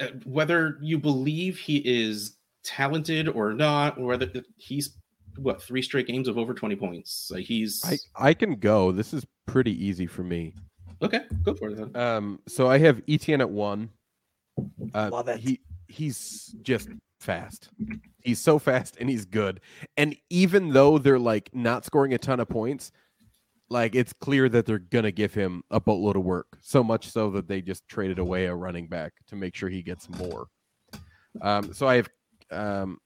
Uh, 0.00 0.06
Whether 0.24 0.78
you 0.80 0.98
believe 0.98 1.58
he 1.58 1.76
is 1.78 2.36
talented 2.64 3.28
or 3.28 3.52
not, 3.52 3.98
or 3.98 4.06
whether 4.06 4.30
he's 4.56 4.96
what 5.36 5.62
three 5.62 5.82
straight 5.82 6.06
games 6.06 6.28
of 6.28 6.38
over 6.38 6.54
twenty 6.54 6.76
points. 6.76 7.30
Like 7.32 7.44
he's 7.44 7.82
I, 7.84 8.28
I 8.30 8.34
can 8.34 8.56
go. 8.56 8.92
This 8.92 9.12
is 9.12 9.26
pretty 9.46 9.72
easy 9.84 10.06
for 10.06 10.22
me. 10.22 10.54
okay. 11.02 11.22
Go 11.42 11.54
for 11.54 11.70
it 11.70 11.76
then. 11.76 11.96
Um, 11.96 12.40
so 12.48 12.68
I 12.68 12.78
have 12.78 13.04
ETN 13.06 13.40
at 13.40 13.50
one. 13.50 13.90
Uh, 14.94 15.10
Love 15.12 15.28
it. 15.28 15.40
He 15.40 15.60
he's 15.88 16.54
just 16.62 16.88
fast. 17.20 17.68
He's 18.22 18.40
so 18.40 18.58
fast 18.58 18.96
and 19.00 19.08
he's 19.08 19.24
good. 19.24 19.60
And 19.96 20.16
even 20.30 20.70
though 20.70 20.98
they're 20.98 21.18
like 21.18 21.50
not 21.52 21.84
scoring 21.84 22.14
a 22.14 22.18
ton 22.18 22.40
of 22.40 22.48
points, 22.48 22.92
like 23.72 23.94
it's 23.94 24.12
clear 24.12 24.48
that 24.50 24.66
they're 24.66 24.78
gonna 24.78 25.10
give 25.10 25.34
him 25.34 25.62
a 25.70 25.80
boatload 25.80 26.16
of 26.16 26.22
work. 26.22 26.46
So 26.60 26.84
much 26.84 27.10
so 27.10 27.30
that 27.30 27.48
they 27.48 27.62
just 27.62 27.88
traded 27.88 28.18
away 28.18 28.46
a 28.46 28.54
running 28.54 28.86
back 28.86 29.14
to 29.28 29.36
make 29.36 29.56
sure 29.56 29.68
he 29.68 29.82
gets 29.82 30.08
more. 30.08 30.46
Um, 31.40 31.72
so 31.72 31.88
I 31.88 31.96
have 31.96 32.08
um, 32.50 32.98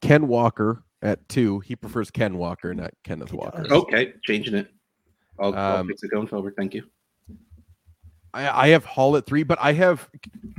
Ken 0.00 0.28
Walker 0.28 0.84
at 1.02 1.28
two. 1.28 1.60
He 1.60 1.74
prefers 1.76 2.10
Ken 2.10 2.38
Walker, 2.38 2.72
not 2.72 2.92
Kenneth 3.04 3.32
Walker. 3.32 3.66
Okay, 3.70 4.14
changing 4.22 4.54
it. 4.54 4.68
I'll, 5.38 5.54
I'll 5.54 5.76
Um, 5.78 5.88
fix 5.88 6.02
it 6.04 6.10
going 6.10 6.28
forward. 6.28 6.54
Thank 6.56 6.72
you. 6.72 6.84
I, 8.32 8.66
I 8.66 8.68
have 8.68 8.84
Hall 8.84 9.16
at 9.16 9.26
three, 9.26 9.42
but 9.42 9.58
I 9.60 9.72
have 9.72 10.08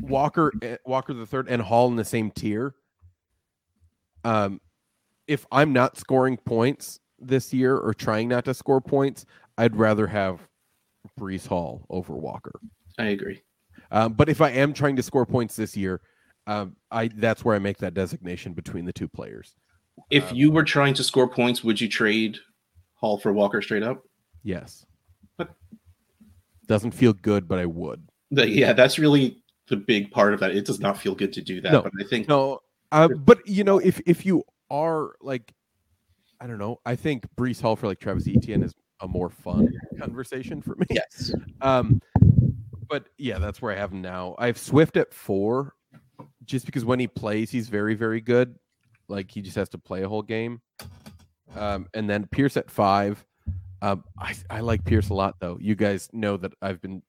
Walker, 0.01 0.51
eh, 0.61 0.77
Walker 0.85 1.13
the 1.13 1.25
third, 1.25 1.47
and 1.47 1.61
Hall 1.61 1.87
in 1.87 1.95
the 1.95 2.05
same 2.05 2.31
tier. 2.31 2.75
Um, 4.23 4.59
if 5.27 5.45
I'm 5.51 5.73
not 5.73 5.97
scoring 5.97 6.37
points 6.37 6.99
this 7.19 7.53
year 7.53 7.77
or 7.77 7.93
trying 7.93 8.27
not 8.27 8.45
to 8.45 8.53
score 8.53 8.81
points, 8.81 9.25
I'd 9.57 9.75
rather 9.75 10.07
have 10.07 10.39
Breece 11.19 11.47
Hall 11.47 11.85
over 11.89 12.13
Walker. 12.13 12.59
I 12.99 13.05
agree. 13.05 13.41
Um, 13.91 14.13
but 14.13 14.29
if 14.29 14.41
I 14.41 14.49
am 14.51 14.73
trying 14.73 14.95
to 14.97 15.03
score 15.03 15.25
points 15.25 15.55
this 15.55 15.77
year, 15.77 16.01
um, 16.45 16.75
I 16.91 17.07
that's 17.09 17.43
where 17.43 17.55
I 17.55 17.59
make 17.59 17.77
that 17.79 17.93
designation 17.93 18.53
between 18.53 18.85
the 18.85 18.93
two 18.93 19.07
players. 19.07 19.55
If 20.09 20.31
Um, 20.31 20.37
you 20.37 20.51
were 20.51 20.63
trying 20.63 20.93
to 20.95 21.03
score 21.03 21.27
points, 21.27 21.63
would 21.63 21.79
you 21.81 21.89
trade 21.89 22.37
Hall 22.95 23.17
for 23.17 23.33
Walker 23.33 23.61
straight 23.61 23.83
up? 23.83 24.03
Yes. 24.43 24.85
But- 25.37 25.55
Doesn't 26.67 26.91
feel 26.91 27.13
good, 27.13 27.47
but 27.47 27.59
I 27.59 27.65
would. 27.65 28.07
The- 28.31 28.49
yeah, 28.49 28.73
that's 28.73 28.99
really 28.99 29.41
the 29.67 29.77
big 29.77 30.11
part 30.11 30.33
of 30.33 30.39
that. 30.41 30.51
It 30.55 30.65
does 30.65 30.79
not 30.79 30.97
feel 30.97 31.15
good 31.15 31.33
to 31.33 31.41
do 31.41 31.61
that, 31.61 31.71
No, 31.71 31.81
but 31.81 31.91
I 31.99 32.03
think 32.03 32.27
No, 32.27 32.59
uh, 32.91 33.07
but 33.09 33.45
you 33.47 33.63
know, 33.63 33.79
if 33.79 34.01
if 34.05 34.25
you 34.25 34.43
are 34.69 35.15
like, 35.21 35.53
I 36.39 36.47
don't 36.47 36.57
know, 36.59 36.79
I 36.85 36.95
think 36.95 37.25
Breece 37.35 37.61
Hall 37.61 37.75
for 37.75 37.87
like 37.87 37.99
Travis 37.99 38.27
Etienne 38.27 38.63
is 38.63 38.73
a 39.01 39.07
more 39.07 39.29
fun 39.29 39.73
conversation 39.99 40.61
for 40.61 40.75
me. 40.75 40.85
yes, 40.89 41.33
Um, 41.61 42.01
but 42.89 43.05
yeah, 43.17 43.37
that's 43.39 43.61
where 43.61 43.71
I 43.71 43.75
have 43.75 43.91
him 43.91 44.01
now. 44.01 44.35
I 44.37 44.47
have 44.47 44.57
Swift 44.57 44.97
at 44.97 45.13
four, 45.13 45.73
just 46.45 46.65
because 46.65 46.85
when 46.85 46.99
he 46.99 47.07
plays, 47.07 47.49
he's 47.51 47.69
very 47.69 47.95
very 47.95 48.21
good. 48.21 48.55
Like 49.09 49.31
he 49.31 49.41
just 49.41 49.55
has 49.55 49.69
to 49.69 49.77
play 49.77 50.03
a 50.03 50.09
whole 50.09 50.21
game. 50.21 50.61
Um, 51.55 51.87
and 51.93 52.09
then 52.09 52.27
Pierce 52.27 52.57
at 52.57 52.69
five. 52.69 53.23
Um, 53.81 54.03
I 54.19 54.35
I 54.49 54.59
like 54.61 54.83
Pierce 54.85 55.09
a 55.09 55.13
lot 55.13 55.35
though. 55.39 55.57
You 55.61 55.75
guys 55.75 56.09
know 56.13 56.37
that 56.37 56.53
I've 56.61 56.81
been 56.81 57.01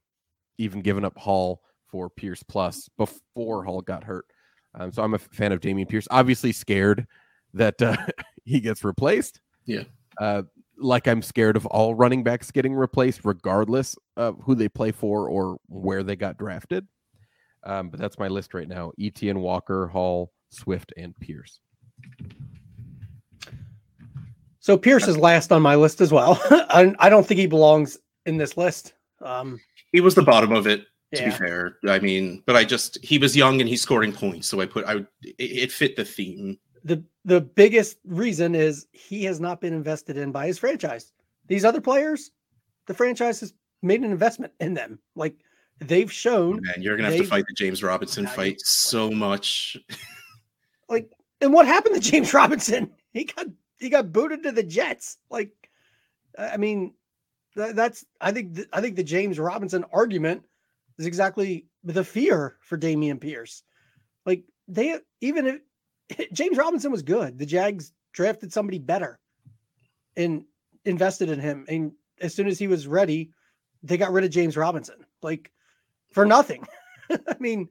even 0.58 0.80
giving 0.80 1.04
up 1.04 1.16
Hall 1.16 1.62
for 1.90 2.10
Pierce 2.10 2.42
plus 2.42 2.88
before 2.98 3.64
Hall 3.64 3.80
got 3.80 4.04
hurt. 4.04 4.26
Um, 4.74 4.92
so 4.92 5.02
I'm 5.02 5.14
a 5.14 5.18
fan 5.18 5.52
of 5.52 5.60
Dameon 5.60 5.88
Pierce. 5.88 6.06
Obviously 6.10 6.52
scared 6.52 7.06
that 7.54 7.80
uh, 7.80 7.96
he 8.48 8.60
gets 8.60 8.82
replaced. 8.84 9.40
Yeah. 9.66 9.84
Uh, 10.18 10.42
like 10.78 11.06
I'm 11.06 11.22
scared 11.22 11.56
of 11.56 11.66
all 11.66 11.94
running 11.94 12.22
backs 12.22 12.50
getting 12.50 12.74
replaced, 12.74 13.20
regardless 13.24 13.96
of 14.16 14.38
who 14.42 14.54
they 14.54 14.68
play 14.68 14.92
for 14.92 15.28
or 15.28 15.58
where 15.68 16.02
they 16.02 16.16
got 16.16 16.38
drafted. 16.38 16.86
Um, 17.64 17.90
but 17.90 18.00
that's 18.00 18.18
my 18.18 18.28
list 18.28 18.54
right 18.54 18.68
now: 18.68 18.92
Etienne, 18.98 19.40
Walker, 19.40 19.88
Hall, 19.88 20.32
Swift, 20.50 20.92
and 20.96 21.18
Pierce. 21.18 21.60
So 24.60 24.76
Pierce 24.76 25.08
is 25.08 25.16
last 25.16 25.50
on 25.50 25.62
my 25.62 25.74
list 25.74 26.00
as 26.00 26.12
well. 26.12 26.40
I, 26.50 26.94
I 26.98 27.08
don't 27.08 27.26
think 27.26 27.40
he 27.40 27.46
belongs 27.46 27.98
in 28.26 28.36
this 28.36 28.56
list. 28.56 28.92
Um, 29.22 29.60
he 29.92 30.00
was 30.00 30.14
the 30.14 30.22
bottom 30.22 30.52
of 30.52 30.66
it. 30.66 30.84
To 31.14 31.24
be 31.24 31.30
fair, 31.30 31.78
I 31.88 31.98
mean, 32.00 32.42
but 32.44 32.54
I 32.54 32.64
just 32.64 33.02
he 33.02 33.16
was 33.16 33.34
young 33.34 33.60
and 33.62 33.68
he's 33.68 33.80
scoring 33.80 34.12
points, 34.12 34.46
so 34.46 34.60
I 34.60 34.66
put 34.66 34.84
I 34.86 34.96
it, 35.22 35.36
it 35.38 35.72
fit 35.72 35.96
the 35.96 36.04
theme. 36.04 36.58
the 36.84 37.02
the 37.28 37.42
biggest 37.42 37.98
reason 38.06 38.54
is 38.54 38.86
he 38.92 39.24
has 39.24 39.38
not 39.38 39.60
been 39.60 39.74
invested 39.74 40.16
in 40.16 40.32
by 40.32 40.46
his 40.46 40.58
franchise. 40.58 41.12
These 41.46 41.64
other 41.64 41.80
players, 41.80 42.30
the 42.86 42.94
franchise 42.94 43.40
has 43.40 43.52
made 43.82 44.00
an 44.00 44.10
investment 44.10 44.54
in 44.60 44.72
them. 44.72 44.98
Like 45.14 45.34
they've 45.78 46.10
shown 46.10 46.54
oh, 46.54 46.60
Man, 46.62 46.82
you're 46.82 46.96
gonna 46.96 47.10
have 47.10 47.20
to 47.20 47.26
fight 47.26 47.44
the 47.46 47.54
James 47.54 47.82
Robinson 47.82 48.26
fight 48.26 48.60
so 48.62 49.10
much. 49.10 49.76
like 50.88 51.12
and 51.42 51.52
what 51.52 51.66
happened 51.66 52.02
to 52.02 52.10
James 52.10 52.34
Robinson? 52.34 52.90
He 53.14 53.24
got 53.24 53.46
he 53.78 53.88
got 53.88 54.12
booted 54.12 54.42
to 54.42 54.52
the 54.52 54.62
Jets. 54.62 55.16
Like 55.30 55.50
I 56.38 56.58
mean, 56.58 56.92
that's 57.56 58.04
I 58.20 58.32
think 58.32 58.54
th- 58.54 58.68
I 58.70 58.82
think 58.82 58.96
the 58.96 59.02
James 59.02 59.38
Robinson 59.38 59.84
argument 59.92 60.42
is 60.98 61.06
exactly 61.06 61.66
the 61.82 62.04
fear 62.04 62.58
for 62.60 62.76
Dameon 62.76 63.18
Pierce. 63.18 63.62
Like 64.26 64.44
they 64.68 64.98
even 65.22 65.46
if 65.46 65.60
James 66.32 66.56
Robinson 66.56 66.90
was 66.90 67.02
good, 67.02 67.38
the 67.38 67.46
Jags 67.46 67.92
drafted 68.12 68.52
somebody 68.52 68.78
better 68.78 69.18
and 70.16 70.44
invested 70.84 71.30
in 71.30 71.38
him. 71.38 71.64
And 71.68 71.92
as 72.20 72.34
soon 72.34 72.48
as 72.48 72.58
he 72.58 72.66
was 72.66 72.86
ready, 72.86 73.30
they 73.82 73.96
got 73.96 74.12
rid 74.12 74.24
of 74.24 74.30
James 74.30 74.56
Robinson, 74.56 75.04
like 75.22 75.52
for 76.12 76.24
nothing. 76.24 76.66
I 77.10 77.36
mean, 77.38 77.68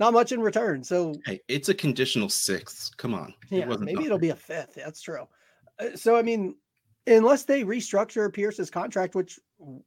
not 0.00 0.12
much 0.12 0.32
in 0.32 0.40
return. 0.40 0.82
So 0.82 1.14
hey, 1.26 1.40
it's 1.48 1.68
a 1.68 1.74
conditional 1.74 2.28
sixth. 2.28 2.96
Come 2.96 3.14
on. 3.14 3.34
Yeah, 3.50 3.70
it 3.70 3.80
maybe 3.80 4.04
it'll 4.04 4.18
be 4.18 4.30
a 4.30 4.36
fifth. 4.36 4.74
That's 4.74 5.00
true. 5.00 5.28
Uh, 5.78 5.96
so 5.96 6.16
I 6.16 6.22
mean, 6.22 6.56
unless 7.06 7.44
they 7.44 7.62
restructure 7.64 8.32
Pierce's 8.32 8.70
contract, 8.70 9.14
which 9.14 9.38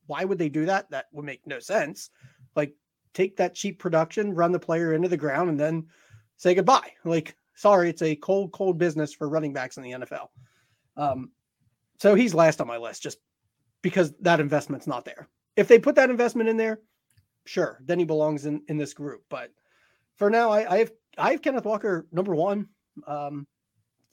why 0.06 0.24
would 0.24 0.38
they 0.38 0.50
do 0.50 0.66
that? 0.66 0.90
That 0.92 1.08
would 1.12 1.26
make 1.26 1.46
no 1.46 1.60
sense. 1.60 2.10
Like 2.56 2.74
take 3.14 3.38
that 3.38 3.56
cheap 3.56 3.80
production, 3.80 4.34
run 4.34 4.52
the 4.52 4.60
player 4.60 4.94
into 4.94 5.10
the 5.10 5.18
ground, 5.18 5.50
and 5.50 5.60
then 5.60 5.88
say 6.38 6.54
goodbye. 6.54 6.92
Like, 7.04 7.36
sorry, 7.58 7.90
it's 7.90 8.04
a 8.04 8.16
cold, 8.16 8.54
cold 8.54 8.78
business 8.78 9.12
for 9.14 9.28
running 9.28 9.52
backs 9.52 9.78
in 9.78 9.84
the 9.84 9.92
NFL. 9.92 10.28
Um, 10.96 11.32
so 12.00 12.16
he's 12.16 12.34
last 12.34 12.62
on 12.62 12.68
my 12.68 12.78
list 12.78 13.02
just 13.02 13.18
because 13.82 14.14
that 14.22 14.40
investment's 14.40 14.88
not 14.88 15.04
there. 15.04 15.28
If 15.56 15.68
they 15.68 15.80
put 15.80 15.96
that 15.96 16.12
investment 16.12 16.50
in 16.50 16.56
there, 16.56 16.80
sure, 17.46 17.80
then 17.84 18.00
he 18.00 18.06
belongs 18.06 18.46
in 18.46 18.62
in 18.68 18.78
this 18.78 18.94
group. 18.94 19.24
But 19.30 19.52
for 20.16 20.30
now, 20.30 20.52
I, 20.52 20.72
I 20.72 20.78
have 20.78 20.92
I 21.18 21.32
have 21.32 21.42
Kenneth 21.42 21.66
Walker 21.66 22.08
number 22.12 22.36
one. 22.36 22.68
Um, 23.08 23.48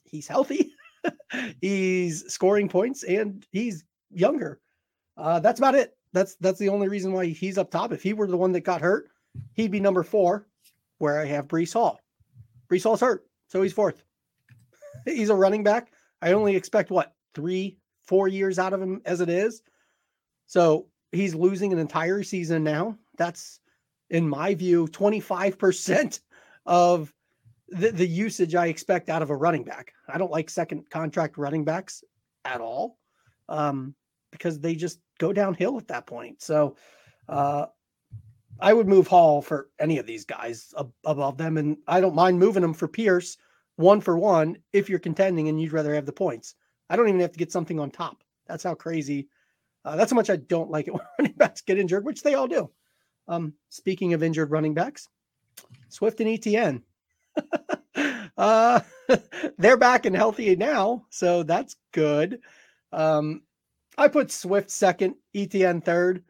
he's 0.05 0.27
healthy, 0.27 0.73
he's 1.61 2.25
scoring 2.33 2.69
points, 2.69 3.03
and 3.03 3.47
he's 3.53 3.85
younger. 4.11 4.61
Uh, 5.17 5.41
that's 5.41 5.61
about 5.61 5.75
it. 5.75 5.97
That's 6.15 6.37
that's 6.37 6.59
the 6.59 6.71
only 6.71 6.89
reason 6.89 7.13
why 7.13 7.27
he's 7.27 7.59
up 7.59 7.71
top. 7.71 7.93
If 7.93 8.03
he 8.03 8.15
were 8.15 8.27
the 8.27 8.39
one 8.39 8.53
that 8.53 8.61
got 8.61 8.81
hurt, 8.81 9.11
he'd 9.53 9.71
be 9.71 9.81
number 9.81 10.03
four, 10.03 10.47
where 10.97 11.21
I 11.21 11.27
have 11.27 11.47
Breece 11.49 11.75
Hall. 11.75 12.01
Breece 12.71 12.85
Hall's 12.85 13.01
hurt, 13.01 13.27
so 13.49 13.63
he's 13.63 13.73
fourth. 13.73 14.03
he's 15.05 15.31
a 15.31 15.35
running 15.35 15.63
back. 15.63 15.93
I 16.23 16.33
only 16.33 16.57
expect 16.57 16.91
what 16.91 17.15
three, 17.35 17.79
four 18.05 18.29
years 18.29 18.59
out 18.59 18.73
of 18.73 18.81
him 18.81 19.03
as 19.05 19.21
it 19.21 19.29
is. 19.29 19.63
So 20.47 20.87
he's 21.13 21.35
losing 21.35 21.73
an 21.73 21.79
entire 21.79 22.23
season 22.23 22.65
now. 22.65 22.99
That's, 23.17 23.61
in 24.11 24.29
my 24.29 24.55
view, 24.55 24.87
25% 24.87 26.21
of 26.67 27.13
the, 27.69 27.91
the 27.91 28.07
usage 28.07 28.55
I 28.55 28.67
expect 28.67 29.09
out 29.09 29.23
of 29.23 29.31
a 29.31 29.37
running 29.37 29.65
back. 29.65 29.93
I 30.09 30.19
don't 30.19 30.31
like 30.31 30.51
second 30.51 30.89
contract 30.91 31.39
running 31.39 31.65
backs 31.65 32.05
at 32.45 32.61
all 32.61 32.99
um, 33.49 33.95
because 34.31 34.61
they 34.61 34.75
just 34.75 35.01
go 35.19 35.33
downhill 35.33 35.79
at 35.79 35.89
that 35.89 36.07
point. 36.07 36.43
So 36.43 36.77
uh, 37.29 37.67
I 38.61 38.73
would 38.73 38.89
move 38.89 39.07
Hall 39.07 39.43
for 39.43 39.69
any 39.79 39.99
of 39.99 40.07
these 40.07 40.25
guys 40.25 40.73
above 41.05 41.37
them. 41.37 41.57
And 41.57 41.77
I 41.87 42.01
don't 42.01 42.15
mind 42.15 42.39
moving 42.39 42.63
them 42.63 42.75
for 42.75 42.89
Pierce 42.89 43.37
one 43.77 44.01
for 44.01 44.17
one 44.17 44.59
if 44.73 44.89
you're 44.89 44.99
contending 44.99 45.49
and 45.49 45.61
you'd 45.61 45.73
rather 45.73 45.95
have 45.95 46.07
the 46.07 46.13
points. 46.13 46.55
I 46.89 46.97
don't 46.97 47.09
even 47.09 47.21
have 47.21 47.33
to 47.33 47.39
get 47.39 47.53
something 47.53 47.81
on 47.81 47.91
top. 47.91 48.23
That's 48.47 48.65
how 48.65 48.75
crazy. 48.75 49.29
Uh, 49.85 49.97
that's 49.97 50.11
how 50.11 50.17
much 50.17 50.31
I 50.31 50.37
don't 50.37 50.71
like 50.71 50.89
it 50.89 50.95
when 50.95 51.03
running 51.19 51.35
backs 51.35 51.61
get 51.61 51.79
injured, 51.79 52.05
which 52.05 52.23
they 52.23 52.35
all 52.35 52.49
do. 52.49 52.71
Um, 53.27 53.55
speaking 53.71 54.13
of 54.13 54.23
injured 54.23 54.51
running 54.51 54.75
backs, 54.75 55.09
Swift 55.89 56.21
and 56.21 56.29
ETN. 56.29 56.83
uh, 58.37 58.81
they're 59.59 59.77
back 59.77 60.07
and 60.07 60.15
healthy 60.15 60.55
now, 60.57 61.07
so 61.11 61.43
that's 61.43 61.77
good. 61.93 62.41
Um, 62.93 63.43
I 63.97 64.09
put 64.09 64.31
Swift 64.31 64.71
second, 64.71 65.15
ETN 65.35 65.85
third. 65.85 66.25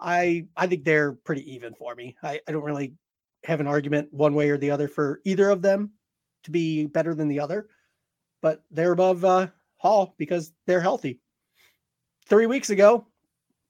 I 0.00 0.46
I 0.56 0.66
think 0.66 0.84
they're 0.84 1.12
pretty 1.12 1.54
even 1.54 1.74
for 1.74 1.94
me. 1.94 2.16
I, 2.22 2.40
I 2.46 2.52
don't 2.52 2.64
really 2.64 2.94
have 3.44 3.60
an 3.60 3.66
argument 3.66 4.12
one 4.12 4.34
way 4.34 4.50
or 4.50 4.58
the 4.58 4.70
other 4.70 4.88
for 4.88 5.20
either 5.24 5.50
of 5.50 5.62
them 5.62 5.92
to 6.44 6.50
be 6.50 6.86
better 6.86 7.14
than 7.14 7.28
the 7.28 7.40
other, 7.40 7.68
but 8.42 8.62
they're 8.70 8.92
above 8.92 9.24
uh, 9.24 9.48
Hall 9.76 10.14
because 10.18 10.52
they're 10.66 10.80
healthy. 10.80 11.20
Three 12.26 12.46
weeks 12.46 12.70
ago, 12.70 13.06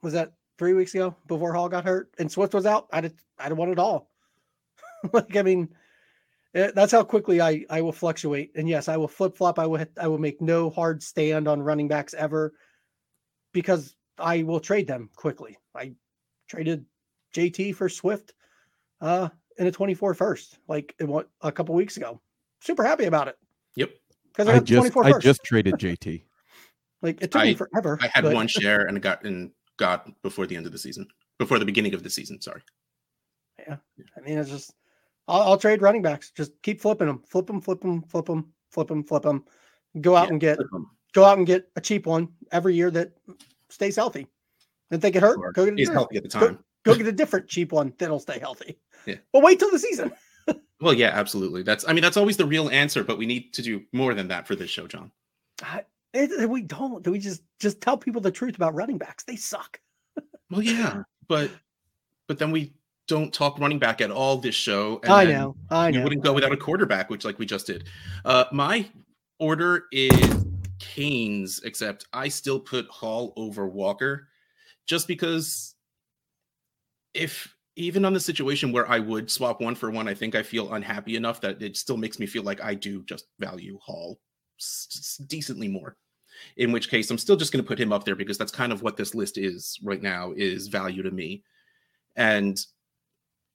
was 0.02 0.12
that 0.12 0.32
three 0.58 0.74
weeks 0.74 0.94
ago 0.94 1.14
before 1.26 1.54
Hall 1.54 1.68
got 1.68 1.84
hurt 1.84 2.10
and 2.18 2.30
Swift 2.30 2.54
was 2.54 2.66
out? 2.66 2.88
I'd 2.92 3.12
I'd 3.38 3.52
want 3.52 3.72
it 3.72 3.78
all. 3.78 4.10
like 5.12 5.36
I 5.36 5.42
mean, 5.42 5.68
eh, 6.54 6.70
that's 6.74 6.92
how 6.92 7.02
quickly 7.02 7.40
I 7.40 7.64
I 7.70 7.80
will 7.80 7.92
fluctuate. 7.92 8.52
And 8.54 8.68
yes, 8.68 8.88
I 8.88 8.96
will 8.96 9.08
flip 9.08 9.36
flop. 9.36 9.58
I 9.58 9.66
will 9.66 9.84
I 10.00 10.08
will 10.08 10.18
make 10.18 10.40
no 10.40 10.70
hard 10.70 11.02
stand 11.02 11.48
on 11.48 11.62
running 11.62 11.88
backs 11.88 12.14
ever 12.14 12.52
because 13.52 13.94
I 14.18 14.42
will 14.42 14.60
trade 14.60 14.86
them 14.86 15.10
quickly. 15.16 15.58
I 15.74 15.94
traded 16.50 16.84
JT 17.34 17.76
for 17.76 17.88
Swift 17.88 18.34
uh, 19.00 19.28
in 19.58 19.68
a 19.68 19.72
24 19.72 20.14
first, 20.14 20.58
like 20.66 20.94
it, 20.98 21.04
what 21.04 21.30
a 21.42 21.52
couple 21.52 21.74
weeks 21.74 21.96
ago. 21.96 22.20
Super 22.60 22.84
happy 22.84 23.04
about 23.04 23.28
it. 23.28 23.38
Yep. 23.76 23.90
Because 24.28 24.48
I, 24.48 24.56
I 24.56 24.58
just 24.58 24.96
I 24.96 25.12
first. 25.12 25.24
just 25.24 25.44
traded 25.44 25.74
JT. 25.74 26.24
like 27.02 27.22
it 27.22 27.30
took 27.30 27.42
I, 27.42 27.44
me 27.44 27.54
forever. 27.54 27.98
I 28.02 28.08
had 28.12 28.24
but... 28.24 28.34
one 28.34 28.48
share 28.48 28.86
and 28.86 29.00
got 29.00 29.24
and 29.24 29.52
got 29.76 30.10
before 30.22 30.46
the 30.46 30.56
end 30.56 30.66
of 30.66 30.72
the 30.72 30.78
season, 30.78 31.06
before 31.38 31.58
the 31.58 31.64
beginning 31.64 31.94
of 31.94 32.02
the 32.02 32.10
season. 32.10 32.40
Sorry. 32.40 32.62
Yeah, 33.60 33.76
I 34.16 34.20
mean 34.20 34.38
it's 34.38 34.50
just 34.50 34.74
I'll, 35.28 35.42
I'll 35.42 35.58
trade 35.58 35.82
running 35.82 36.02
backs. 36.02 36.32
Just 36.32 36.52
keep 36.62 36.80
flipping 36.80 37.06
them, 37.06 37.22
flip 37.26 37.46
them, 37.46 37.60
flip 37.60 37.80
them, 37.80 38.02
flip 38.02 38.26
them, 38.26 38.52
flip 38.70 38.88
them, 38.88 39.04
flip 39.04 39.22
them. 39.22 39.44
Go 40.00 40.16
out 40.16 40.26
yeah, 40.26 40.30
and 40.30 40.40
get 40.40 40.58
go 41.12 41.24
out 41.24 41.38
and 41.38 41.46
get 41.46 41.68
a 41.76 41.80
cheap 41.80 42.06
one 42.06 42.28
every 42.50 42.74
year 42.74 42.90
that 42.90 43.12
stays 43.68 43.96
healthy. 43.96 44.26
If 44.90 45.00
they 45.00 45.10
get 45.10 45.22
hurt, 45.22 45.38
go 45.54 45.64
get 45.64 45.74
a 45.74 45.76
He's 45.76 45.88
healthy 45.88 46.16
at 46.16 46.22
the 46.22 46.28
time. 46.28 46.58
Go, 46.84 46.92
go 46.92 46.98
get 46.98 47.06
a 47.06 47.12
different 47.12 47.48
cheap 47.48 47.72
one 47.72 47.92
that'll 47.98 48.18
stay 48.18 48.38
healthy. 48.38 48.78
Yeah. 49.06 49.16
But 49.32 49.42
wait 49.42 49.58
till 49.58 49.70
the 49.70 49.78
season. 49.78 50.12
well, 50.80 50.94
yeah, 50.94 51.10
absolutely. 51.12 51.62
That's 51.62 51.86
I 51.88 51.92
mean 51.92 52.02
that's 52.02 52.16
always 52.16 52.36
the 52.36 52.46
real 52.46 52.68
answer, 52.70 53.04
but 53.04 53.18
we 53.18 53.26
need 53.26 53.52
to 53.54 53.62
do 53.62 53.82
more 53.92 54.14
than 54.14 54.28
that 54.28 54.46
for 54.46 54.56
this 54.56 54.70
show, 54.70 54.86
John. 54.86 55.10
I, 55.62 55.84
it, 56.12 56.48
we 56.48 56.62
don't. 56.62 57.02
Do 57.02 57.12
we 57.12 57.18
just 57.18 57.42
just 57.60 57.80
tell 57.80 57.96
people 57.96 58.20
the 58.20 58.30
truth 58.30 58.56
about 58.56 58.74
running 58.74 58.98
backs? 58.98 59.24
They 59.24 59.36
suck. 59.36 59.80
well, 60.50 60.62
yeah, 60.62 61.02
but 61.28 61.50
but 62.26 62.38
then 62.38 62.50
we 62.50 62.72
don't 63.06 63.32
talk 63.32 63.58
running 63.58 63.78
back 63.78 64.00
at 64.00 64.10
all 64.10 64.36
this 64.36 64.54
show. 64.54 65.00
I 65.04 65.24
know. 65.24 65.56
I 65.70 65.90
know. 65.90 65.98
You 65.98 66.04
wouldn't 66.04 66.24
go 66.24 66.32
without 66.32 66.52
a 66.52 66.56
quarterback, 66.56 67.10
which 67.10 67.24
like 67.24 67.38
we 67.38 67.46
just 67.46 67.66
did. 67.66 67.84
Uh, 68.24 68.44
my 68.52 68.86
order 69.38 69.84
is 69.92 70.46
Canes, 70.78 71.60
except 71.64 72.06
I 72.12 72.28
still 72.28 72.58
put 72.58 72.86
Hall 72.88 73.32
over 73.36 73.68
Walker 73.68 74.28
just 74.90 75.06
because 75.06 75.76
if 77.14 77.54
even 77.76 78.04
on 78.04 78.12
the 78.12 78.18
situation 78.18 78.72
where 78.72 78.90
I 78.90 78.98
would 78.98 79.30
swap 79.30 79.60
one 79.60 79.76
for 79.76 79.88
one, 79.88 80.08
I 80.08 80.14
think 80.14 80.34
I 80.34 80.42
feel 80.42 80.74
unhappy 80.74 81.14
enough 81.14 81.40
that 81.42 81.62
it 81.62 81.76
still 81.76 81.96
makes 81.96 82.18
me 82.18 82.26
feel 82.26 82.42
like 82.42 82.60
I 82.60 82.74
do 82.74 83.04
just 83.04 83.26
value 83.38 83.78
Hall 83.80 84.18
decently 85.28 85.68
more. 85.68 85.96
In 86.56 86.72
which 86.72 86.90
case, 86.90 87.08
I'm 87.08 87.18
still 87.18 87.36
just 87.36 87.52
going 87.52 87.62
to 87.62 87.68
put 87.68 87.78
him 87.78 87.92
up 87.92 88.04
there 88.04 88.16
because 88.16 88.36
that's 88.36 88.50
kind 88.50 88.72
of 88.72 88.82
what 88.82 88.96
this 88.96 89.14
list 89.14 89.38
is 89.38 89.78
right 89.80 90.02
now 90.02 90.32
is 90.36 90.66
value 90.66 91.04
to 91.04 91.12
me, 91.12 91.44
and 92.16 92.58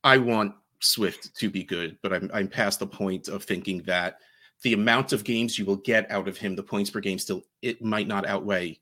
I 0.06 0.20
want 0.20 0.54
Swift 0.80 1.36
to 1.36 1.50
be 1.50 1.66
good, 1.66 1.98
but 2.02 2.14
I'm 2.14 2.32
I'm 2.34 2.48
past 2.48 2.80
the 2.80 2.88
point 2.88 3.28
of 3.28 3.44
thinking 3.44 3.82
that 3.82 4.20
the 4.62 4.72
amount 4.72 5.12
of 5.12 5.26
games 5.26 5.60
you 5.60 5.66
will 5.66 5.76
get 5.76 6.10
out 6.10 6.30
of 6.30 6.38
him, 6.38 6.56
the 6.56 6.64
points 6.64 6.90
per 6.90 7.02
game, 7.02 7.20
still 7.20 7.42
it 7.62 7.82
might 7.82 8.08
not 8.08 8.26
outweigh 8.26 8.80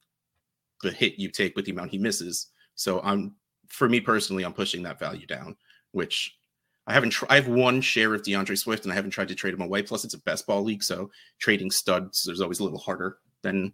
the 0.84 0.92
hit 0.92 1.18
you 1.18 1.30
take 1.30 1.56
with 1.56 1.66
the 1.66 1.72
amount 1.72 1.92
he 1.92 1.98
misses. 1.98 2.48
So 2.76 3.02
I'm 3.02 3.36
for 3.68 3.90
me 3.90 4.00
personally, 4.00 4.44
I'm 4.44 4.54
pushing 4.54 4.84
that 4.84 5.00
value 5.00 5.26
down, 5.26 5.56
which 5.92 6.38
I 6.86 6.94
haven't. 6.94 7.12
Tr- 7.12 7.26
I 7.30 7.36
have 7.36 7.48
one 7.48 7.82
share 7.82 8.14
of 8.14 8.22
DeAndre 8.22 8.58
Swift, 8.58 8.84
and 8.84 8.92
I 8.92 8.96
haven't 8.96 9.12
tried 9.12 9.30
to 9.30 9.36
trade 9.36 9.54
him 9.54 9.62
away. 9.62 9.82
Plus, 9.82 10.06
it's 10.06 10.14
a 10.14 10.20
best 10.20 10.46
ball 10.46 10.64
league, 10.64 10.84
so 10.84 11.10
trading 11.40 11.72
studs 11.72 12.28
is 12.28 12.42
always 12.42 12.60
a 12.60 12.64
little 12.64 12.80
harder 12.80 13.18
than 13.42 13.74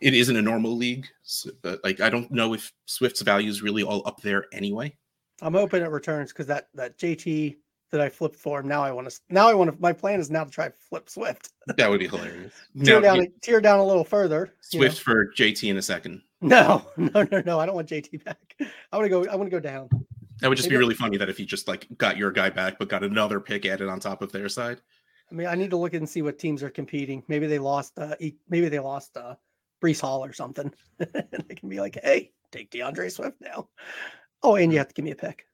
it 0.00 0.14
is 0.14 0.28
in 0.28 0.36
a 0.36 0.42
normal 0.42 0.76
league. 0.76 1.06
So, 1.22 1.50
uh, 1.64 1.76
like, 1.84 2.00
I 2.00 2.08
don't 2.08 2.30
know 2.30 2.54
if 2.54 2.72
Swift's 2.86 3.22
value 3.22 3.50
is 3.50 3.62
really 3.62 3.82
all 3.82 4.02
up 4.06 4.20
there 4.22 4.46
anyway. 4.52 4.94
I'm 5.40 5.54
hoping 5.54 5.82
it 5.82 5.90
returns 5.90 6.32
because 6.32 6.46
that 6.46 6.68
that 6.74 6.98
JT 6.98 7.56
that 7.90 8.00
I 8.00 8.08
flipped 8.08 8.36
for 8.36 8.60
him. 8.60 8.68
Now 8.68 8.82
I 8.82 8.90
want 8.92 9.10
to. 9.10 9.20
Now 9.28 9.48
I 9.48 9.54
want 9.54 9.70
to. 9.72 9.80
My 9.80 9.92
plan 9.92 10.20
is 10.20 10.30
now 10.30 10.44
to 10.44 10.50
try 10.50 10.70
flip 10.78 11.08
Swift. 11.08 11.50
that 11.76 11.88
would 11.88 12.00
be 12.00 12.08
hilarious. 12.08 12.52
tear 12.84 13.00
now, 13.00 13.14
down. 13.14 13.26
tear 13.40 13.60
down 13.60 13.78
a 13.78 13.84
little 13.84 14.04
further. 14.04 14.54
Swift 14.60 15.06
you 15.06 15.14
know. 15.14 15.26
for 15.26 15.32
JT 15.36 15.70
in 15.70 15.78
a 15.78 15.82
second. 15.82 16.22
No, 16.48 16.84
no, 16.96 17.22
no, 17.30 17.40
no. 17.46 17.60
I 17.60 17.66
don't 17.66 17.76
want 17.76 17.88
JT 17.88 18.24
back. 18.24 18.56
I 18.90 18.96
want 18.96 19.04
to 19.04 19.08
go. 19.08 19.24
I 19.30 19.36
want 19.36 19.48
to 19.48 19.56
go 19.56 19.60
down. 19.60 19.88
That 20.40 20.48
would 20.48 20.56
just 20.56 20.68
Maybe. 20.68 20.74
be 20.74 20.78
really 20.80 20.94
funny 20.96 21.16
that 21.16 21.28
if 21.28 21.38
he 21.38 21.46
just 21.46 21.68
like 21.68 21.86
got 21.98 22.16
your 22.16 22.32
guy 22.32 22.50
back, 22.50 22.80
but 22.80 22.88
got 22.88 23.04
another 23.04 23.38
pick 23.38 23.64
added 23.64 23.88
on 23.88 24.00
top 24.00 24.22
of 24.22 24.32
their 24.32 24.48
side. 24.48 24.80
I 25.30 25.34
mean, 25.34 25.46
I 25.46 25.54
need 25.54 25.70
to 25.70 25.76
look 25.76 25.94
and 25.94 26.08
see 26.08 26.20
what 26.20 26.40
teams 26.40 26.64
are 26.64 26.68
competing. 26.68 27.22
Maybe 27.28 27.46
they 27.46 27.60
lost. 27.60 27.96
Uh, 27.96 28.16
maybe 28.48 28.68
they 28.68 28.80
lost 28.80 29.16
uh, 29.16 29.36
Breece 29.80 30.00
Hall 30.00 30.24
or 30.24 30.32
something, 30.32 30.72
and 30.98 31.44
they 31.48 31.54
can 31.54 31.68
be 31.68 31.78
like, 31.78 31.96
"Hey, 32.02 32.32
take 32.50 32.72
DeAndre 32.72 33.12
Swift 33.12 33.40
now." 33.40 33.68
Oh, 34.42 34.56
and 34.56 34.72
you 34.72 34.78
have 34.78 34.88
to 34.88 34.94
give 34.94 35.04
me 35.04 35.12
a 35.12 35.16
pick. 35.16 35.46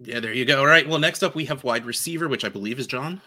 Yeah, 0.00 0.18
there 0.18 0.34
you 0.34 0.44
go. 0.44 0.58
All 0.58 0.66
right. 0.66 0.86
Well, 0.88 0.98
next 0.98 1.22
up 1.22 1.36
we 1.36 1.44
have 1.44 1.62
wide 1.62 1.86
receiver, 1.86 2.26
which 2.26 2.44
I 2.44 2.48
believe 2.48 2.80
is 2.80 2.88
John. 2.88 3.22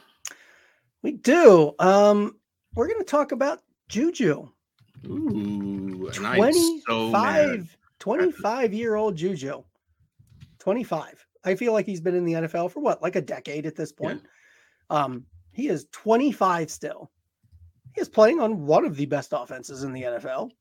We 1.02 1.14
do. 1.14 1.74
Um, 1.80 2.36
we're 2.76 2.88
going 2.88 3.00
to 3.00 3.06
talk 3.06 3.32
about 3.32 3.62
Juju. 3.88 4.50
Ooh. 5.06 6.12
and 6.15 6.27
I'm 6.27 6.53
so 6.53 7.12
25, 7.12 7.77
25 8.00 8.74
year 8.74 8.96
old 8.96 9.15
Juju. 9.15 9.63
25. 10.60 11.25
I 11.46 11.56
feel 11.56 11.74
like 11.74 11.86
he's 11.86 12.01
been 12.01 12.15
in 12.15 12.25
the 12.25 12.34
NFL 12.34 12.72
for 12.72 12.82
what, 12.82 13.01
like 13.01 13.15
a 13.15 13.22
decade 13.22 13.65
at 13.65 13.75
this 13.75 13.91
point. 13.91 14.22
Um, 14.89 15.25
he 15.51 15.68
is 15.68 15.88
25 15.91 16.70
still. 16.70 17.12
He 17.94 18.01
is 18.01 18.10
playing 18.10 18.39
on 18.39 18.65
one 18.65 18.86
of 18.86 18.96
the 18.96 19.06
best 19.06 19.34
offenses 19.34 19.84
in 19.84 19.94
the 19.94 20.03
NFL. 20.03 20.51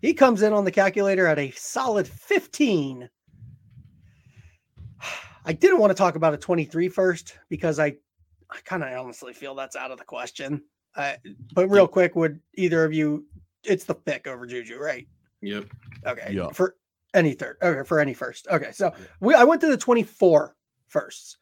He 0.00 0.12
comes 0.12 0.42
in 0.42 0.52
on 0.52 0.64
the 0.64 0.70
calculator 0.70 1.26
at 1.26 1.38
a 1.38 1.50
solid 1.52 2.06
15. 2.06 3.08
I 5.44 5.52
didn't 5.52 5.78
want 5.78 5.90
to 5.90 5.94
talk 5.94 6.14
about 6.14 6.34
a 6.34 6.38
23 6.38 6.88
first 6.88 7.38
because 7.48 7.78
I, 7.78 7.96
I 8.50 8.58
kind 8.64 8.82
of 8.82 8.92
honestly 8.98 9.32
feel 9.32 9.54
that's 9.54 9.76
out 9.76 9.90
of 9.90 9.98
the 9.98 10.04
question. 10.04 10.62
Uh, 10.94 11.14
but 11.54 11.68
real 11.68 11.88
quick, 11.88 12.14
would 12.16 12.40
either 12.54 12.84
of 12.84 12.92
you? 12.92 13.26
It's 13.64 13.84
the 13.84 13.94
pick 13.94 14.26
over 14.26 14.46
Juju, 14.46 14.78
right? 14.78 15.06
Yep. 15.40 15.66
Okay. 16.06 16.32
Yeah. 16.32 16.48
For 16.50 16.76
any 17.14 17.32
third. 17.32 17.56
Okay. 17.62 17.86
For 17.86 18.00
any 18.00 18.14
first. 18.14 18.46
Okay. 18.48 18.72
So 18.72 18.92
we 19.20 19.34
I 19.34 19.44
went 19.44 19.60
to 19.62 19.68
the 19.68 19.76
24 19.76 20.56
firsts. 20.88 21.38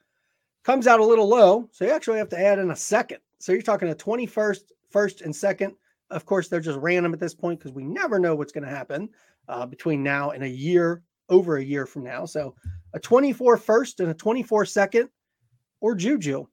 Comes 0.63 0.87
out 0.87 1.01
a 1.01 1.05
little 1.05 1.29
low. 1.29 1.69
So 1.73 1.85
you 1.85 1.91
actually 1.91 2.19
have 2.19 2.29
to 2.31 2.39
add 2.39 2.59
in 2.59 2.71
a 2.71 2.77
second. 2.77 3.19
So 3.39 3.53
you're 3.53 3.63
talking 3.63 3.89
a 3.89 3.95
21st, 3.95 4.61
first 4.91 5.23
and 5.23 5.35
second. 5.35 5.75
Of 6.11 6.27
course, 6.27 6.49
they're 6.49 6.61
just 6.61 6.79
random 6.79 7.15
at 7.15 7.21
this 7.21 7.35
point 7.35 7.59
because 7.59 7.73
we 7.73 7.85
never 7.85 8.19
know 8.19 8.35
what's 8.35 8.53
going 8.53 8.65
to 8.65 8.71
happen 8.71 9.09
uh, 9.49 9.65
between 9.65 10.03
now 10.03 10.31
and 10.31 10.45
a 10.45 10.49
year, 10.49 11.03
over 11.29 11.57
a 11.57 11.65
year 11.65 11.87
from 11.87 12.05
now. 12.05 12.27
So 12.27 12.55
a 12.93 13.01
24 13.01 13.57
first 13.57 14.01
and 14.01 14.11
a 14.11 14.15
24 14.15 14.67
second 14.67 15.09
or 15.81 15.95
Juju. 15.95 16.47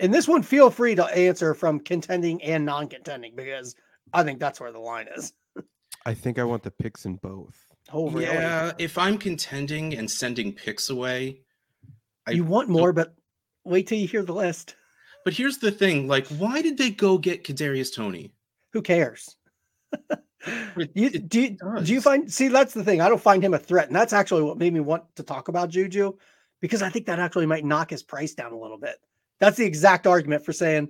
And 0.00 0.14
this 0.14 0.26
one, 0.26 0.42
feel 0.42 0.70
free 0.70 0.94
to 0.94 1.04
answer 1.04 1.52
from 1.52 1.78
contending 1.78 2.42
and 2.42 2.64
non 2.64 2.88
contending 2.88 3.36
because 3.36 3.76
I 4.12 4.22
think 4.22 4.40
that's 4.40 4.58
where 4.58 4.72
the 4.72 4.80
line 4.80 5.08
is. 5.14 5.34
I 6.06 6.14
think 6.14 6.38
I 6.38 6.44
want 6.44 6.62
the 6.62 6.70
picks 6.70 7.04
in 7.04 7.16
both. 7.16 7.66
Oh, 7.92 8.08
really? 8.08 8.24
Yeah, 8.24 8.72
if 8.78 8.96
I'm 8.96 9.18
contending 9.18 9.94
and 9.94 10.10
sending 10.10 10.52
picks 10.52 10.88
away, 10.88 11.42
I 12.26 12.32
you 12.32 12.44
want 12.44 12.70
more, 12.70 12.94
but 12.94 13.14
wait 13.64 13.86
till 13.86 13.98
you 13.98 14.08
hear 14.08 14.22
the 14.22 14.32
list. 14.32 14.74
But 15.24 15.34
here's 15.34 15.58
the 15.58 15.70
thing: 15.70 16.08
like, 16.08 16.26
why 16.28 16.62
did 16.62 16.78
they 16.78 16.90
go 16.90 17.18
get 17.18 17.44
Kadarius 17.44 17.94
Toney? 17.94 18.32
Who 18.72 18.80
cares? 18.80 19.36
You, 20.94 21.08
it 21.08 21.28
do, 21.28 21.40
you, 21.42 21.58
do 21.82 21.92
you 21.92 22.00
find 22.00 22.32
see 22.32 22.48
that's 22.48 22.72
the 22.72 22.82
thing 22.82 23.02
i 23.02 23.10
don't 23.10 23.20
find 23.20 23.44
him 23.44 23.52
a 23.52 23.58
threat 23.58 23.88
and 23.88 23.94
that's 23.94 24.14
actually 24.14 24.42
what 24.42 24.56
made 24.56 24.72
me 24.72 24.80
want 24.80 25.04
to 25.16 25.22
talk 25.22 25.48
about 25.48 25.68
juju 25.68 26.14
because 26.60 26.80
i 26.80 26.88
think 26.88 27.04
that 27.06 27.18
actually 27.18 27.44
might 27.44 27.62
knock 27.62 27.90
his 27.90 28.02
price 28.02 28.32
down 28.32 28.50
a 28.50 28.58
little 28.58 28.78
bit 28.78 28.96
that's 29.40 29.56
the 29.56 29.64
exact 29.64 30.06
argument 30.06 30.44
for 30.44 30.52
saying 30.52 30.88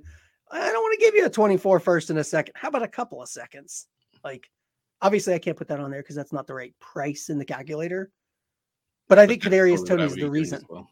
i 0.51 0.59
don't 0.71 0.83
want 0.83 0.99
to 0.99 1.05
give 1.05 1.15
you 1.15 1.25
a 1.27 1.31
24 1.31 1.81
first 1.81 2.11
and 2.11 2.19
a 2.19 2.25
second. 2.25 2.53
How 2.57 2.69
about 2.69 2.83
a 2.83 2.89
couple 2.89 3.23
of 3.23 3.29
seconds? 3.29 3.87
Like 4.25 4.51
obviously 5.03 5.33
i 5.35 5.39
can't 5.39 5.57
put 5.57 5.69
that 5.69 5.81
on 5.81 5.91
there 5.91 6.03
because 6.03 6.17
that's 6.17 6.33
not 6.33 6.47
the 6.47 6.55
right 6.55 6.75
price 6.81 7.31
in 7.31 7.39
the 7.39 7.45
calculator 7.45 8.11
but 9.09 9.19
i 9.19 9.27
think 9.27 9.43
But 9.43 9.51
that's 9.51 9.61
kadarius 9.63 9.77
probably 9.87 9.97
toney 9.97 10.05
is 10.05 10.15
the 10.17 10.31
reason. 10.31 10.63
well. 10.69 10.91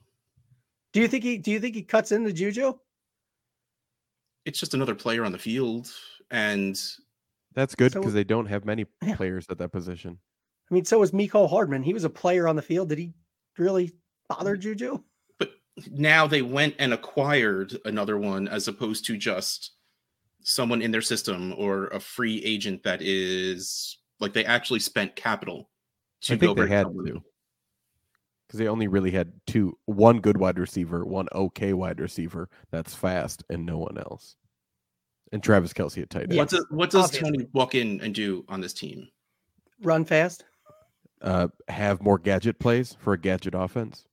do 0.92 1.00
you 1.00 1.08
think 1.08 1.24
he 1.24 1.36
do 1.38 1.50
you 1.50 1.60
think 1.60 1.74
he 1.74 1.82
cuts 1.82 2.12
into 2.12 2.32
juju? 2.32 2.72
It's 4.44 4.58
just 4.58 4.72
another 4.72 4.94
player 4.94 5.24
on 5.26 5.32
the 5.32 5.38
field, 5.38 5.92
and 6.30 6.80
That's 7.54 7.74
good 7.74 7.92
So- 7.92 8.00
because 8.00 8.14
they 8.14 8.24
don't 8.24 8.46
have 8.46 8.64
many 8.64 8.86
Yeah. 9.02 9.14
players 9.16 9.46
at 9.50 9.58
that 9.58 9.72
position. 9.72 10.18
i 10.70 10.74
mean 10.74 10.84
so 10.86 10.98
was 11.00 11.10
mecole 11.12 11.50
hardman. 11.50 11.82
He 11.82 11.92
was 11.92 12.04
a 12.04 12.10
player 12.10 12.48
on 12.48 12.56
the 12.56 12.62
field. 12.62 12.88
Did 12.88 12.98
he 12.98 13.12
really 13.58 13.92
bother 14.28 14.56
mm. 14.56 14.60
juju? 14.60 14.92
but 14.92 15.02
now 15.90 16.26
they 16.26 16.42
went 16.42 16.74
and 16.78 16.92
acquired 16.92 17.78
another 17.84 18.18
one 18.18 18.48
as 18.48 18.68
opposed 18.68 19.04
to 19.06 19.16
just 19.16 19.72
someone 20.42 20.82
in 20.82 20.90
their 20.90 21.02
system 21.02 21.54
or 21.56 21.88
a 21.88 22.00
free 22.00 22.42
agent 22.44 22.82
that 22.82 23.02
is 23.02 23.98
like 24.20 24.32
they 24.32 24.44
actually 24.44 24.80
spent 24.80 25.16
capital 25.16 25.70
to 26.22 26.34
I 26.34 26.36
go 26.36 26.48
think 26.48 26.56
they 26.56 26.62
bring 26.62 26.72
had 26.72 26.86
someone 26.86 27.06
to 27.06 27.22
because 28.46 28.58
they 28.58 28.68
only 28.68 28.88
really 28.88 29.10
had 29.10 29.32
two: 29.46 29.76
one 29.84 30.20
good 30.20 30.38
wide 30.38 30.58
receiver, 30.58 31.04
one 31.04 31.28
okay 31.34 31.74
wide 31.74 32.00
receiver 32.00 32.48
that's 32.70 32.94
fast, 32.94 33.44
and 33.50 33.66
no 33.66 33.78
one 33.78 33.98
else. 33.98 34.36
And 35.32 35.42
Travis 35.42 35.74
Kelce 35.74 36.00
at 36.00 36.08
tight 36.08 36.22
end. 36.22 36.32
Yeah. 36.32 36.40
What 36.40 36.50
does 36.50 36.66
what 36.70 36.90
does 36.90 37.04
obviously. 37.04 37.30
Toney 37.30 37.48
walk 37.52 37.74
in 37.74 38.00
and 38.00 38.14
do 38.14 38.44
on 38.48 38.60
this 38.60 38.72
team? 38.72 39.08
run 39.82 40.04
fast 40.04 40.44
Uh, 41.20 41.48
have 41.68 42.00
more 42.02 42.18
gadget 42.18 42.58
plays 42.58 42.96
for 43.00 43.12
a 43.12 43.18
gadget 43.18 43.54
offense. 43.54 44.07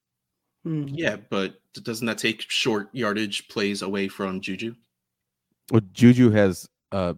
Hmm. 0.66 0.86
Yeah, 0.88 1.18
but 1.30 1.62
doesn't 1.74 2.08
that 2.08 2.18
take 2.18 2.42
short 2.50 2.90
yardage 2.92 3.48
plays 3.50 3.84
away 3.84 4.08
from 4.08 4.42
Juju? 4.42 4.74
Well, 5.72 5.82
Juju 5.94 6.32
has 6.32 6.68
a 6.92 7.16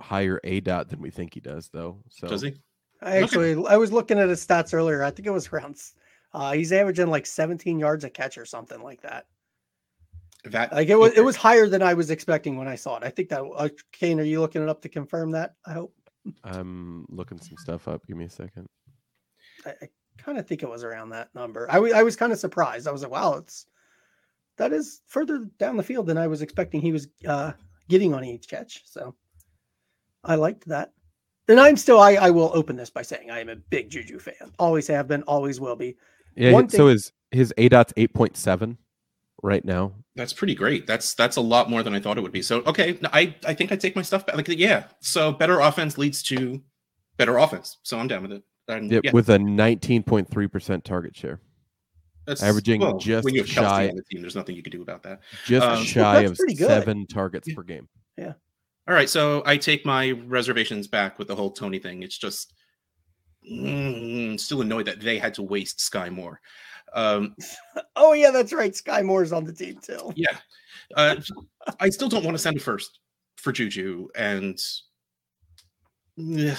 higher 0.00 0.40
A 0.44 0.60
dot 0.60 0.88
than 0.88 1.00
we 1.00 1.10
think 1.10 1.34
he 1.34 1.40
does, 1.40 1.68
though. 1.72 1.98
So 2.08 2.28
Does 2.28 2.42
he? 2.42 2.54
I 3.02 3.16
Okay. 3.16 3.22
actually 3.24 3.66
I 3.66 3.76
was 3.76 3.92
looking 3.92 4.20
at 4.20 4.28
his 4.28 4.44
stats 4.46 4.72
earlier. 4.72 5.02
I 5.02 5.10
think 5.10 5.26
it 5.26 5.32
was 5.32 5.48
around 5.52 5.72
s- 5.72 5.94
uh 6.32 6.52
he's 6.52 6.72
averaging 6.72 7.08
like 7.08 7.26
17 7.26 7.78
yards 7.80 8.04
a 8.04 8.10
catch 8.10 8.38
or 8.38 8.44
something 8.44 8.82
like 8.82 9.00
that. 9.02 9.26
That 10.44 10.72
Like 10.72 10.88
it 10.88 10.96
was 10.96 11.10
okay. 11.10 11.20
it 11.20 11.24
was 11.24 11.34
higher 11.34 11.68
than 11.68 11.82
I 11.82 11.94
was 11.94 12.10
expecting 12.10 12.56
when 12.56 12.68
I 12.68 12.76
saw 12.76 12.96
it. 12.98 13.02
I 13.02 13.10
think 13.10 13.28
that 13.30 13.42
uh, 13.42 13.68
Kane, 13.90 14.20
are 14.20 14.24
you 14.24 14.40
looking 14.40 14.62
it 14.62 14.68
up 14.68 14.80
to 14.82 14.88
confirm 14.88 15.32
that? 15.32 15.54
I 15.66 15.72
hope. 15.72 15.92
I'm 16.44 17.04
looking 17.08 17.38
some 17.38 17.56
stuff 17.56 17.88
up. 17.88 18.06
Give 18.06 18.16
me 18.16 18.26
a 18.26 18.30
second. 18.30 18.66
I, 19.66 19.70
I 19.82 19.88
kind 20.22 20.38
of 20.38 20.46
think 20.46 20.62
it 20.62 20.68
was 20.68 20.84
around 20.84 21.10
that 21.10 21.34
number. 21.34 21.70
I 21.70 21.78
I 21.78 22.02
was 22.02 22.16
kind 22.16 22.32
of 22.32 22.38
surprised. 22.38 22.86
I 22.86 22.92
was 22.92 23.02
like, 23.02 23.10
wow, 23.10 23.34
it's 23.34 23.66
that 24.56 24.72
is 24.72 25.02
further 25.06 25.46
down 25.58 25.76
the 25.76 25.82
field 25.82 26.06
than 26.06 26.18
I 26.18 26.26
was 26.26 26.42
expecting 26.42 26.80
he 26.80 26.92
was 26.92 27.08
uh 27.26 27.52
getting 27.88 28.14
on 28.14 28.24
each 28.24 28.48
catch. 28.48 28.82
So 28.86 29.14
I 30.24 30.34
liked 30.34 30.66
that. 30.68 30.92
And 31.48 31.58
I'm 31.58 31.76
still 31.76 32.00
I, 32.00 32.14
I 32.14 32.30
will 32.30 32.50
open 32.52 32.76
this 32.76 32.90
by 32.90 33.02
saying 33.02 33.30
I 33.30 33.40
am 33.40 33.48
a 33.48 33.56
big 33.56 33.90
Juju 33.90 34.18
fan. 34.18 34.52
Always 34.58 34.86
have 34.88 35.08
been, 35.08 35.22
always 35.22 35.60
will 35.60 35.76
be. 35.76 35.96
Yeah. 36.36 36.52
One 36.52 36.68
so 36.68 36.78
thing- 36.78 36.88
his 36.88 37.12
his 37.30 37.54
A 37.56 37.68
dot's 37.68 37.92
eight 37.96 38.12
point 38.12 38.36
seven 38.36 38.78
right 39.42 39.64
now. 39.64 39.92
That's 40.16 40.32
pretty 40.32 40.54
great. 40.54 40.86
That's 40.86 41.14
that's 41.14 41.36
a 41.36 41.40
lot 41.40 41.70
more 41.70 41.82
than 41.82 41.94
I 41.94 42.00
thought 42.00 42.18
it 42.18 42.22
would 42.22 42.32
be. 42.32 42.42
So 42.42 42.62
okay, 42.62 42.98
no, 43.00 43.08
I 43.12 43.34
I 43.46 43.54
think 43.54 43.72
I 43.72 43.76
take 43.76 43.96
my 43.96 44.02
stuff 44.02 44.26
back. 44.26 44.36
Like 44.36 44.48
yeah, 44.48 44.84
so 45.00 45.32
better 45.32 45.60
offense 45.60 45.96
leads 45.96 46.22
to 46.24 46.60
better 47.16 47.38
offense. 47.38 47.78
So 47.82 47.98
I'm 47.98 48.08
down 48.08 48.22
with 48.22 48.32
it. 48.32 48.42
And 48.68 48.90
Yep, 48.90 49.04
yeah, 49.04 49.10
with 49.12 49.28
a 49.30 49.38
nineteen 49.38 50.02
point 50.02 50.28
three 50.28 50.46
percent 50.46 50.84
target 50.84 51.16
share, 51.16 51.40
that's 52.26 52.42
averaging 52.42 52.98
just 53.00 53.24
when 53.24 53.34
you 53.34 53.40
have 53.42 53.48
Kelce 53.50 53.54
shy- 53.54 53.88
on 53.88 53.96
the 53.96 54.02
team. 54.04 54.20
There's 54.20 54.36
nothing 54.36 54.54
you 54.56 54.62
can 54.62 54.70
do 54.72 54.82
about 54.82 55.02
that. 55.04 55.20
just 55.46 55.66
Um, 55.66 55.82
shy 55.84 56.26
that's 56.26 56.40
of 56.40 56.50
seven 56.58 57.06
targets 57.06 57.48
Yeah. 57.48 57.54
per 57.54 57.62
game. 57.62 57.88
Yeah. 58.18 58.32
All 58.86 58.94
right, 58.94 59.08
so 59.08 59.42
I 59.44 59.56
take 59.58 59.84
my 59.86 60.10
reservations 60.12 60.86
back 60.86 61.18
with 61.18 61.28
the 61.28 61.36
whole 61.36 61.50
Toney 61.50 61.78
thing. 61.78 62.02
It's 62.02 62.16
just 62.18 62.52
mm, 63.50 64.38
still 64.40 64.62
annoyed 64.62 64.86
that 64.86 65.00
they 65.00 65.18
had 65.18 65.34
to 65.34 65.42
waste 65.42 65.78
Skyy 65.78 66.10
Moore. 66.10 66.40
Um, 66.94 67.34
Oh 67.96 68.12
yeah, 68.12 68.30
that's 68.30 68.52
right. 68.52 68.72
Skyy 68.72 69.04
Moore's 69.04 69.32
on 69.32 69.44
the 69.44 69.52
team 69.52 69.78
too. 69.82 70.12
yeah, 70.16 70.36
uh, 70.94 71.16
I 71.80 71.90
still 71.90 72.08
don't 72.08 72.24
want 72.24 72.34
to 72.34 72.42
send 72.42 72.56
a 72.56 72.60
first 72.60 73.00
for 73.36 73.52
Juju, 73.52 74.08
and 74.16 74.58
yeah, 76.16 76.56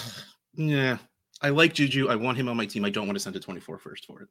yeah, 0.56 0.98
I 1.42 1.50
like 1.50 1.74
Juju. 1.74 2.10
I 2.10 2.16
want 2.16 2.38
him 2.38 2.50
on 2.50 2.58
my 2.58 2.66
team. 2.66 2.86
I 2.86 2.90
don't 2.90 3.08
want 3.08 3.16
to 3.16 3.20
send 3.20 3.36
a 3.36 3.40
24 3.40 3.78
first 3.78 4.06
for 4.06 4.22
it. 4.22 4.30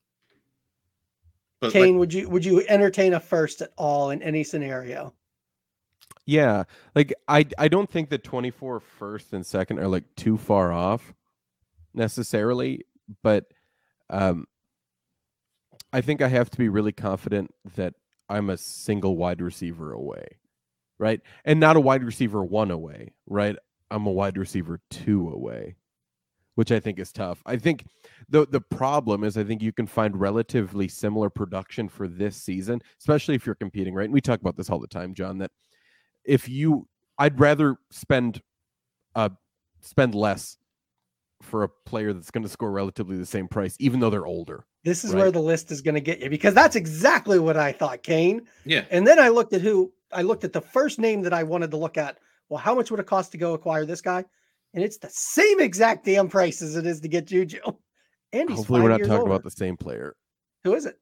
But 1.61 1.75
like, 1.75 1.85
Kane, 1.85 1.99
would 1.99 2.13
you 2.13 2.29
would 2.29 2.45
you 2.45 2.65
entertain 2.69 3.15
a 3.15 3.21
first 3.21 3.63
at 3.63 3.71
all 3.77 4.11
in 4.11 4.23
any 4.23 4.45
scenario? 4.45 5.15
Yeah, 6.25 6.65
like 6.95 7.15
I 7.27 7.47
I 7.59 7.69
don't 7.69 7.91
think 7.91 8.11
the 8.11 8.19
24 8.19 8.81
first 8.81 9.33
and 9.33 9.45
second 9.45 9.79
are 9.81 9.89
like 9.89 10.05
too 10.15 10.37
far 10.37 10.73
off 10.73 11.15
necessarily, 11.95 12.85
but 13.23 13.47
um 14.11 14.47
I 15.93 16.01
think 16.01 16.21
I 16.21 16.29
have 16.29 16.51
to 16.51 16.59
be 16.59 16.69
really 16.69 16.93
confident 16.93 17.53
that 17.77 17.95
I'm 18.29 18.51
a 18.51 18.59
single 18.59 19.17
wide 19.17 19.41
receiver 19.41 19.93
away. 19.93 20.27
Right? 20.99 21.21
And 21.45 21.61
not 21.61 21.77
a 21.77 21.81
wide 21.81 22.05
receiver 22.05 22.45
one 22.45 22.71
away, 22.71 23.15
right? 23.27 23.57
I'm 23.91 24.07
a 24.07 24.13
wide 24.13 24.37
receiver 24.37 24.81
two 24.91 25.31
away, 25.31 25.77
which 26.59 26.73
I 26.73 26.81
think 26.81 26.99
is 26.99 27.13
tough. 27.13 27.41
I 27.47 27.57
think 27.57 27.85
the 28.29 28.45
the 28.45 28.61
problem 28.61 29.23
is 29.23 29.37
I 29.39 29.45
think 29.45 29.63
you 29.63 29.73
can 29.73 29.87
find 29.87 30.19
relatively 30.19 30.89
similar 30.89 31.31
production 31.31 31.89
for 31.89 32.09
this 32.09 32.37
season, 32.37 32.83
especially 32.99 33.37
if 33.37 33.47
you're 33.47 33.55
competing, 33.55 33.95
right? 33.95 34.07
And 34.07 34.13
we 34.13 34.21
talk 34.21 34.41
about 34.41 34.57
this 34.57 34.69
all 34.69 34.81
the 34.81 34.89
time, 34.89 35.15
John, 35.15 35.39
that 35.39 35.53
if 36.25 36.49
you 36.49 36.89
I'd 37.17 37.39
rather 37.39 37.77
spend 37.93 38.43
uh 39.15 39.29
spend 39.83 40.17
less 40.17 40.59
for 41.43 41.63
a 41.63 41.69
player 41.87 42.13
that's 42.13 42.33
going 42.33 42.43
to 42.43 42.49
score 42.49 42.73
relatively 42.73 43.17
the 43.17 43.25
same 43.25 43.47
price, 43.47 43.77
even 43.79 44.01
though 44.01 44.11
they're 44.11 44.27
older. 44.27 44.65
This 44.83 45.05
is 45.05 45.13
Right. 45.13 45.21
where 45.21 45.31
the 45.31 45.39
list 45.39 45.71
is 45.71 45.81
going 45.81 45.95
to 45.95 46.01
get 46.01 46.19
you 46.19 46.29
because 46.29 46.55
that's 46.55 46.75
exactly 46.75 47.39
what 47.39 47.57
I 47.57 47.71
thought, 47.71 48.03
Kane. 48.03 48.49
yeah, 48.65 48.85
And 48.91 49.07
then 49.07 49.21
I 49.21 49.29
looked 49.29 49.53
at 49.53 49.61
who 49.61 49.93
I 50.13 50.23
looked 50.23 50.43
at 50.43 50.53
the 50.53 50.61
first 50.61 50.99
name 50.99 51.23
that 51.23 51.33
I 51.33 51.45
wanted 51.45 51.71
to 51.71 51.77
look 51.77 51.97
at. 51.97 52.19
Well, 52.49 52.59
how 52.59 52.75
much 52.75 52.91
would 52.91 52.99
it 52.99 53.07
cost 53.07 53.31
to 53.31 53.39
go 53.39 53.55
acquire 53.55 53.85
this 53.85 54.01
guy? 54.01 54.25
And 54.75 54.85
it's 54.85 54.99
the 54.99 55.11
same 55.11 55.61
exact 55.61 56.05
damn 56.05 56.29
price 56.29 56.63
as 56.63 56.77
it 56.77 56.87
is 56.87 57.01
to 57.01 57.09
get 57.09 57.27
Juju. 57.27 57.61
And 58.35 58.51
he's 58.51 58.59
Hopefully, 58.59 58.83
we're 58.83 58.91
not 58.91 58.99
talking 58.99 59.13
older. 59.13 59.31
about 59.31 59.43
the 59.43 59.51
same 59.51 59.75
player. 59.75 60.15
Who 60.63 60.75
is 60.75 60.85
it? 60.85 60.99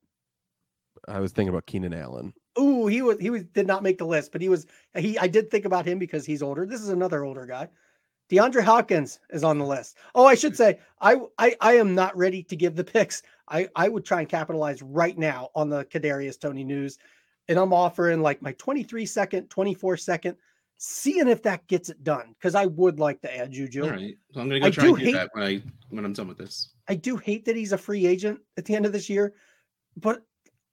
I 1.09 1.19
was 1.19 1.33
thinking 1.33 1.49
about 1.49 1.67
Keenan 1.67 1.93
Allen. 1.93 2.33
Ooh, 2.57 2.87
he 2.87 3.03
was 3.03 3.19
he 3.19 3.31
was 3.31 3.43
did 3.43 3.67
not 3.67 3.83
make 3.83 3.99
the 3.99 4.07
list, 4.07 4.31
but 4.31 4.41
he 4.41 4.49
was 4.49 4.67
he 4.97 5.19
I 5.19 5.27
did 5.27 5.51
think 5.51 5.65
about 5.65 5.85
him 5.85 5.99
because 5.99 6.25
he's 6.25 6.41
older. 6.41 6.67
This 6.67 6.81
is 6.81 6.91
another 6.91 7.25
older 7.25 7.45
guy. 7.45 7.69
DeAndre 8.31 8.63
Hopkins 8.63 9.21
is 9.31 9.45
on 9.45 9.59
the 9.59 9.65
list. 9.65 9.99
Oh, 10.15 10.27
I 10.27 10.35
should 10.35 10.57
say, 10.57 10.79
I, 11.01 11.17
I 11.39 11.57
I 11.61 11.75
am 11.75 11.95
not 11.95 12.17
ready 12.17 12.43
to 12.45 12.57
give 12.57 12.75
the 12.75 12.85
picks. 12.85 13.23
I 13.49 13.69
I 13.77 13.89
would 13.89 14.05
try 14.05 14.21
and 14.21 14.29
capitalize 14.29 14.83
right 14.83 15.17
now 15.17 15.51
on 15.55 15.69
the 15.69 15.85
Kadarius 15.85 16.39
Toney 16.39 16.65
news, 16.65 16.99
and 17.49 17.59
I'm 17.59 17.73
offering 17.73 18.23
like 18.23 18.43
my 18.43 18.53
23 18.53 19.07
second, 19.07 19.49
24 19.49 19.97
second, 19.97 20.37
seeing 20.79 21.29
if 21.29 21.43
that 21.43 21.67
gets 21.67 21.89
it 21.89 22.03
done 22.05 22.35
because 22.39 22.55
I 22.55 22.67
would 22.67 22.99
like 23.01 23.21
to 23.23 23.35
add 23.37 23.53
Juju. 23.53 23.85
All 23.85 23.91
right, 23.91 24.17
so 24.33 24.41
I'm 24.41 24.49
gonna 24.49 24.61
go 24.61 24.67
I 24.67 24.71
try 24.71 24.85
do 24.85 24.91
and 24.91 24.99
do 24.99 25.05
hate- 25.07 25.15
that 25.15 25.31
when 25.33 25.45
I 25.45 25.63
when 25.91 26.05
I'm 26.05 26.13
done 26.13 26.29
with 26.29 26.39
this. 26.39 26.71
I 26.89 26.95
do 26.95 27.17
hate 27.17 27.45
that 27.47 27.57
he's 27.57 27.73
a 27.73 27.79
free 27.79 28.07
agent 28.07 28.41
at 28.57 28.65
the 28.65 28.75
end 28.75 28.87
of 28.87 28.93
this 28.93 29.09
year, 29.11 29.35
but 29.97 30.23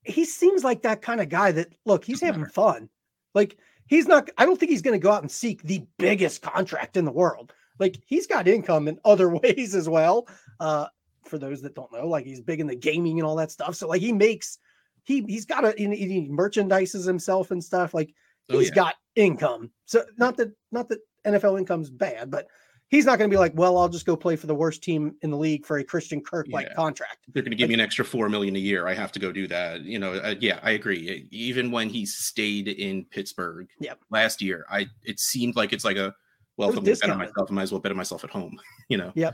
he 0.03 0.25
seems 0.25 0.63
like 0.63 0.81
that 0.83 1.01
kind 1.01 1.21
of 1.21 1.29
guy 1.29 1.51
that 1.53 1.73
look, 1.85 2.03
he's 2.03 2.17
Doesn't 2.17 2.27
having 2.27 2.41
matter. 2.41 2.53
fun. 2.53 2.89
Like 3.33 3.57
he's 3.87 4.07
not 4.07 4.29
I 4.37 4.45
don't 4.45 4.59
think 4.59 4.69
he's 4.71 4.81
going 4.81 4.99
to 4.99 5.03
go 5.03 5.11
out 5.11 5.21
and 5.21 5.31
seek 5.31 5.63
the 5.63 5.85
biggest 5.97 6.41
contract 6.41 6.97
in 6.97 7.05
the 7.05 7.11
world. 7.11 7.53
Like 7.79 7.97
he's 8.05 8.27
got 8.27 8.47
income 8.47 8.87
in 8.87 8.99
other 9.05 9.29
ways 9.43 9.73
as 9.75 9.87
well. 9.89 10.27
Uh 10.59 10.87
for 11.25 11.37
those 11.37 11.61
that 11.61 11.73
don't 11.73 11.91
know, 11.93 12.05
like 12.07 12.25
he's 12.25 12.41
big 12.41 12.59
in 12.59 12.67
the 12.67 12.75
gaming 12.75 13.17
and 13.17 13.25
all 13.25 13.37
that 13.37 13.49
stuff. 13.51 13.75
So 13.75 13.87
like 13.87 14.01
he 14.01 14.11
makes 14.11 14.57
he 15.03 15.21
he's 15.27 15.45
got 15.45 15.63
a 15.65 15.73
he, 15.77 15.87
he 15.95 16.27
merchandises 16.29 17.07
himself 17.07 17.49
and 17.51 17.63
stuff. 17.63 17.93
Like 17.93 18.13
Oh, 18.49 18.59
he's 18.59 18.69
yeah. 18.69 18.75
got 18.75 18.95
income. 19.15 19.71
So 19.85 20.03
not 20.17 20.37
that 20.37 20.51
not 20.71 20.89
that 20.89 20.99
NFL 21.25 21.57
income's 21.59 21.89
bad, 21.89 22.29
but 22.31 22.47
he's 22.89 23.05
not 23.05 23.17
going 23.17 23.29
to 23.29 23.33
be 23.33 23.39
like, 23.39 23.53
well, 23.55 23.77
I'll 23.77 23.89
just 23.89 24.05
go 24.05 24.15
play 24.15 24.35
for 24.35 24.47
the 24.47 24.53
worst 24.55 24.83
team 24.83 25.15
in 25.21 25.31
the 25.31 25.37
league 25.37 25.65
for 25.65 25.77
a 25.77 25.83
Christian 25.83 26.21
Kirk 26.21 26.47
like 26.49 26.67
Yeah. 26.67 26.73
contract. 26.75 27.19
They're 27.33 27.41
going 27.43 27.51
to 27.51 27.57
give 27.57 27.69
me 27.69 27.73
an 27.75 27.79
extra 27.79 28.03
four 28.05 28.27
million 28.29 28.55
a 28.55 28.59
year. 28.59 28.87
I 28.87 28.93
have 28.93 29.11
to 29.13 29.19
go 29.19 29.31
do 29.31 29.47
that. 29.47 29.81
You 29.81 29.99
know, 29.99 30.13
uh, 30.13 30.35
yeah, 30.39 30.59
I 30.61 30.71
agree. 30.71 31.27
Even 31.31 31.71
when 31.71 31.89
he 31.89 32.05
stayed 32.05 32.67
in 32.67 33.05
Pittsburgh 33.05 33.67
Yep. 33.79 33.99
last 34.09 34.41
year, 34.41 34.65
I 34.69 34.87
it 35.03 35.19
seemed 35.19 35.55
like 35.55 35.73
it's 35.73 35.85
like 35.85 35.97
a 35.97 36.13
well, 36.57 36.69
if 36.69 36.77
I'm 36.77 36.83
going 36.83 36.95
to 36.95 37.01
bet 37.01 37.09
on 37.09 37.17
myself, 37.17 37.49
I 37.49 37.53
might 37.53 37.63
as 37.63 37.71
well 37.71 37.81
bet 37.81 37.91
on 37.91 37.97
myself 37.97 38.23
at 38.23 38.29
home. 38.29 38.59
You 38.89 38.97
know, 38.97 39.11
Yeah. 39.15 39.31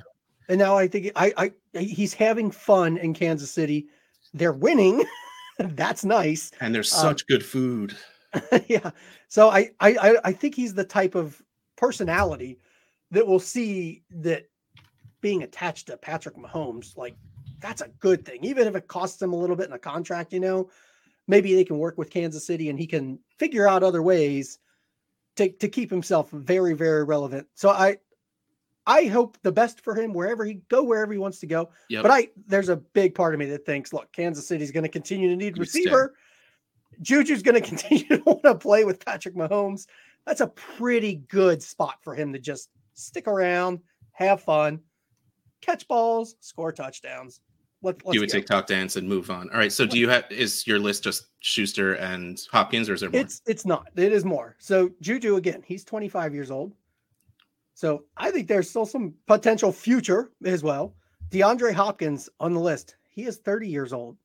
And 0.48 0.58
now 0.60 0.78
I 0.78 0.88
think 0.88 1.12
I, 1.15 1.52
I 1.74 1.80
he's 1.80 2.13
having 2.13 2.50
fun 2.52 2.98
in 2.98 3.13
Kansas 3.13 3.52
City. 3.52 3.88
They're 4.34 4.54
winning. 4.54 5.04
That's 5.60 6.06
nice. 6.06 6.52
and 6.62 6.74
there's 6.74 6.93
Um, 6.93 7.02
such 7.02 7.28
good 7.28 7.43
food. 7.45 7.98
yeah. 8.67 8.91
So 9.27 9.49
I, 9.49 9.71
I 9.79 10.17
I 10.23 10.31
think 10.31 10.55
he's 10.55 10.73
the 10.73 10.83
type 10.83 11.15
of 11.15 11.41
personality 11.75 12.59
that 13.11 13.25
will 13.25 13.39
see 13.39 14.03
that 14.11 14.47
being 15.21 15.43
attached 15.43 15.87
to 15.87 15.97
Patrick 15.97 16.35
Mahomes, 16.35 16.95
like 16.95 17.15
that's 17.59 17.81
a 17.81 17.89
good 17.99 18.25
thing, 18.25 18.43
even 18.43 18.67
if 18.67 18.75
it 18.75 18.87
costs 18.87 19.21
him 19.21 19.33
a 19.33 19.35
little 19.35 19.55
bit 19.55 19.67
in 19.67 19.73
a 19.73 19.79
contract. 19.79 20.31
You 20.31 20.39
know, 20.39 20.69
maybe 21.27 21.55
they 21.55 21.63
can 21.63 21.77
work 21.77 21.97
with 21.97 22.09
Kansas 22.09 22.45
City 22.45 22.69
and 22.69 22.79
he 22.79 22.87
can 22.87 23.19
figure 23.37 23.67
out 23.67 23.83
other 23.83 24.01
ways 24.01 24.59
to 25.37 25.49
to 25.49 25.67
keep 25.67 25.89
himself 25.89 26.29
very 26.31 26.73
very 26.73 27.03
relevant. 27.03 27.47
So 27.55 27.69
I. 27.69 27.97
I 28.87 29.05
hope 29.05 29.37
the 29.43 29.51
best 29.51 29.81
for 29.81 29.93
him 29.93 30.13
wherever 30.13 30.43
he 30.43 30.61
go, 30.67 30.81
wherever 30.81 31.11
he 31.13 31.19
wants 31.19 31.39
to 31.41 31.45
go. 31.45 31.69
Yep. 31.89 32.01
But 32.01 32.11
I 32.11 32.29
there's 32.47 32.69
a 32.69 32.77
big 32.77 33.13
part 33.13 33.35
of 33.35 33.39
me 33.39 33.45
that 33.47 33.63
thinks, 33.63 33.93
look, 33.93 34.11
Kansas 34.13 34.47
City's 34.47 34.71
going 34.71 34.83
to 34.83 34.89
continue 34.89 35.29
to 35.29 35.35
need 35.35 35.59
receiver. 35.59 36.15
Juju's 37.01 37.43
going 37.43 37.55
to 37.62 37.67
continue 37.67 38.07
to 38.07 38.23
want 38.25 38.43
to 38.43 38.55
play 38.55 38.83
with 38.83 39.03
Patrick 39.03 39.35
Mahomes. 39.35 39.88
That's 40.25 40.41
a 40.41 40.47
pretty 40.47 41.15
good 41.27 41.62
spot 41.62 41.97
for 42.01 42.13
him 42.13 42.33
to 42.33 42.39
just 42.39 42.69
stick 42.93 43.27
around, 43.27 43.79
have 44.12 44.41
fun, 44.41 44.81
catch 45.62 45.88
balls, 45.88 46.35
score 46.39 46.71
touchdowns. 46.71 47.41
Let, 47.81 48.05
let's 48.05 48.17
do 48.17 48.23
a 48.23 48.27
go. 48.27 48.31
TikTok 48.31 48.67
dance 48.67 48.97
and 48.97 49.07
move 49.07 49.29
on. 49.31 49.49
All 49.51 49.57
right. 49.57 49.71
So, 49.71 49.85
do 49.85 49.97
you 49.97 50.09
have 50.09 50.25
is 50.29 50.67
your 50.67 50.79
list 50.79 51.03
just 51.03 51.27
Schuster 51.39 51.93
and 51.93 52.41
Hopkins, 52.51 52.89
or 52.89 52.93
is 52.93 53.01
there 53.01 53.09
more? 53.09 53.21
It's 53.21 53.41
it's 53.45 53.65
not. 53.65 53.88
It 53.95 54.12
is 54.12 54.25
more. 54.25 54.57
So 54.59 54.91
Juju 54.99 55.38
again, 55.38 55.63
he's 55.65 55.85
25 55.85 56.33
years 56.33 56.51
old. 56.51 56.73
So 57.73 58.03
I 58.17 58.31
think 58.31 58.49
there's 58.49 58.69
still 58.69 58.85
some 58.85 59.13
potential 59.25 59.71
future 59.71 60.31
as 60.43 60.63
well. 60.63 60.93
DeAndre 61.29 61.73
Hopkins 61.73 62.27
on 62.41 62.53
the 62.53 62.59
list. 62.59 62.97
He 63.09 63.23
is 63.23 63.38
30 63.38 63.69
years 63.69 63.93
old. 63.93 64.17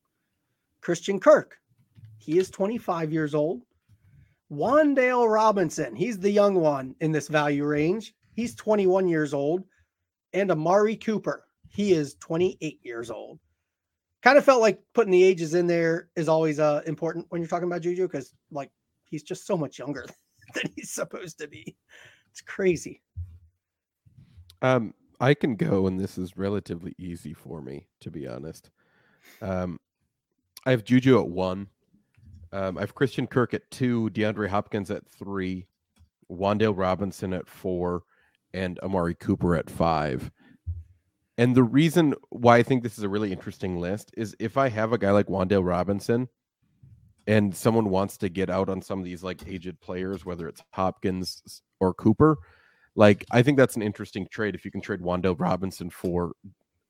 Christian 0.81 1.21
Kirk. 1.21 1.57
He 2.25 2.39
is 2.39 2.51
25 2.51 3.13
years 3.13 3.35
old. 3.35 3.63
Wan'Dale 4.51 5.31
Robinson. 5.31 5.95
He's 5.95 6.19
the 6.19 6.31
young 6.31 6.55
one 6.55 6.95
in 7.01 7.13
this 7.13 7.29
value 7.29 7.65
range. 7.67 8.15
He's 8.33 8.55
21 8.55 9.09
years 9.09 9.35
old. 9.35 9.65
And 10.33 10.51
Amari 10.51 10.97
Cooper. 10.97 11.45
He 11.69 11.93
is 11.93 12.15
28 12.17 12.81
years 12.83 13.11
old. 13.11 13.41
Kind 14.23 14.39
of 14.39 14.45
felt 14.45 14.63
like 14.63 14.81
putting 14.95 15.13
the 15.13 15.23
ages 15.23 15.53
in 15.53 15.67
there 15.67 16.09
is 16.17 16.29
always 16.29 16.59
uh, 16.59 16.81
important 16.87 17.27
when 17.29 17.43
you're 17.43 17.49
talking 17.49 17.69
about 17.69 17.83
Juju 17.83 18.09
because, 18.09 18.33
like, 18.51 18.71
he's 19.05 19.23
just 19.23 19.47
so 19.47 19.55
much 19.55 19.79
younger 19.79 20.07
than 20.55 20.73
he's 20.75 20.93
supposed 20.93 21.39
to 21.41 21.49
be. 21.49 21.77
It's 22.31 22.41
crazy. 22.41 23.03
Um, 24.63 24.95
I 25.21 25.35
can 25.35 25.57
go, 25.57 25.87
and 25.87 26.01
this 26.01 26.17
is 26.17 26.39
relatively 26.39 26.95
easy 26.99 27.35
for 27.35 27.61
me, 27.61 27.87
to 28.01 28.11
be 28.11 28.27
honest. 28.27 28.71
Um, 29.43 29.79
I 30.65 30.71
have 30.71 30.85
Juju 30.85 31.19
at 31.21 31.29
one. 31.29 31.69
Um, 32.55 32.79
I 32.79 32.83
have 32.83 32.95
Christian 32.95 33.27
Kirk 33.27 33.53
at 33.53 33.69
two, 33.73 34.11
DeAndre 34.11 34.49
Hopkins 34.49 34.89
at 34.89 35.03
three, 35.09 35.67
Wan'Dale 36.31 36.79
Robinson 36.79 37.33
at 37.33 37.49
four, 37.49 38.05
and 38.53 38.79
Amari 38.79 39.17
Cooper 39.17 39.57
at 39.57 39.69
five. 39.69 40.31
And 41.37 41.57
the 41.57 41.65
reason 41.65 42.15
why 42.31 42.59
I 42.59 42.63
think 42.63 42.85
this 42.85 42.97
is 42.97 43.03
a 43.03 43.09
really 43.09 43.33
interesting 43.33 43.81
list 43.81 44.13
is 44.17 44.37
if 44.39 44.57
I 44.57 44.69
have 44.69 44.93
a 44.93 44.99
guy 44.99 45.11
like 45.11 45.27
Wan'Dale 45.27 45.67
Robinson 45.67 46.29
and 47.27 47.53
someone 47.53 47.91
wants 47.91 48.17
to 48.19 48.29
get 48.29 48.49
out 48.49 48.69
on 48.69 48.81
some 48.81 49.01
of 49.01 49.05
these 49.05 49.25
like 49.25 49.49
aged 49.49 49.81
players, 49.81 50.25
whether 50.25 50.47
it's 50.47 50.63
Hopkins 50.71 51.61
or 51.81 51.93
Cooper, 51.93 52.39
like 52.95 53.25
I 53.33 53.43
think 53.43 53.59
that's 53.59 53.75
an 53.75 53.83
interesting 53.83 54.29
trade 54.31 54.55
if 54.55 54.65
you 54.65 54.71
can 54.71 54.81
trade 54.81 55.01
Wan'Dale 55.01 55.41
Robinson 55.41 55.91
for 55.91 56.35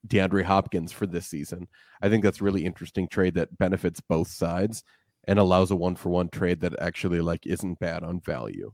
DeAndre 0.08 0.44
Hopkins 0.44 0.92
for 0.92 1.06
this 1.06 1.26
season. 1.26 1.68
I 2.02 2.10
think 2.10 2.22
that's 2.22 2.42
really 2.42 2.66
interesting 2.66 3.08
trade 3.08 3.32
that 3.36 3.56
benefits 3.56 4.02
both 4.02 4.28
sides 4.28 4.84
and 5.26 5.38
allows 5.38 5.70
a 5.70 5.76
one 5.76 5.96
for 5.96 6.10
one 6.10 6.28
trade 6.28 6.60
that 6.60 6.78
actually 6.80 7.20
like 7.20 7.46
isn't 7.46 7.78
bad 7.78 8.02
on 8.02 8.20
value. 8.20 8.72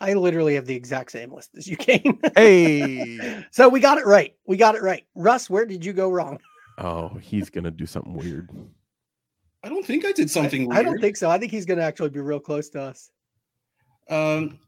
I 0.00 0.14
literally 0.14 0.54
have 0.56 0.66
the 0.66 0.74
exact 0.74 1.12
same 1.12 1.32
list 1.32 1.50
as 1.56 1.66
you, 1.66 1.76
Kane. 1.78 2.18
Hey. 2.36 3.44
so 3.50 3.68
we 3.68 3.80
got 3.80 3.98
it 3.98 4.06
right. 4.06 4.34
We 4.46 4.56
got 4.56 4.74
it 4.74 4.82
right. 4.82 5.06
Russ, 5.14 5.48
where 5.48 5.66
did 5.66 5.84
you 5.84 5.92
go 5.92 6.10
wrong? 6.10 6.38
Oh, 6.78 7.08
he's 7.20 7.50
gonna 7.50 7.70
do 7.70 7.86
something 7.86 8.14
weird. 8.14 8.50
I 9.64 9.70
don't 9.70 9.84
think 9.84 10.04
I 10.04 10.12
did 10.12 10.30
something. 10.30 10.70
I, 10.70 10.80
I 10.80 10.82
don't 10.82 11.00
think 11.00 11.16
so. 11.16 11.30
I 11.30 11.38
think 11.38 11.50
he's 11.50 11.64
going 11.64 11.78
to 11.78 11.84
actually 11.84 12.10
be 12.10 12.20
real 12.20 12.38
close 12.38 12.68
to 12.70 12.82
us. 12.82 13.10
Um, 14.10 14.58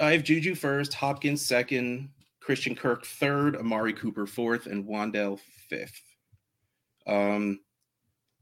I 0.00 0.12
have 0.12 0.24
Juju 0.24 0.54
first, 0.54 0.94
Hopkins 0.94 1.44
second, 1.44 2.08
Christian 2.40 2.74
Kirk 2.74 3.04
third, 3.04 3.56
Amari 3.56 3.92
Cooper 3.92 4.26
fourth, 4.26 4.66
and 4.66 4.86
Wan'Dale 4.86 5.38
fifth. 5.68 6.00
Um, 7.06 7.60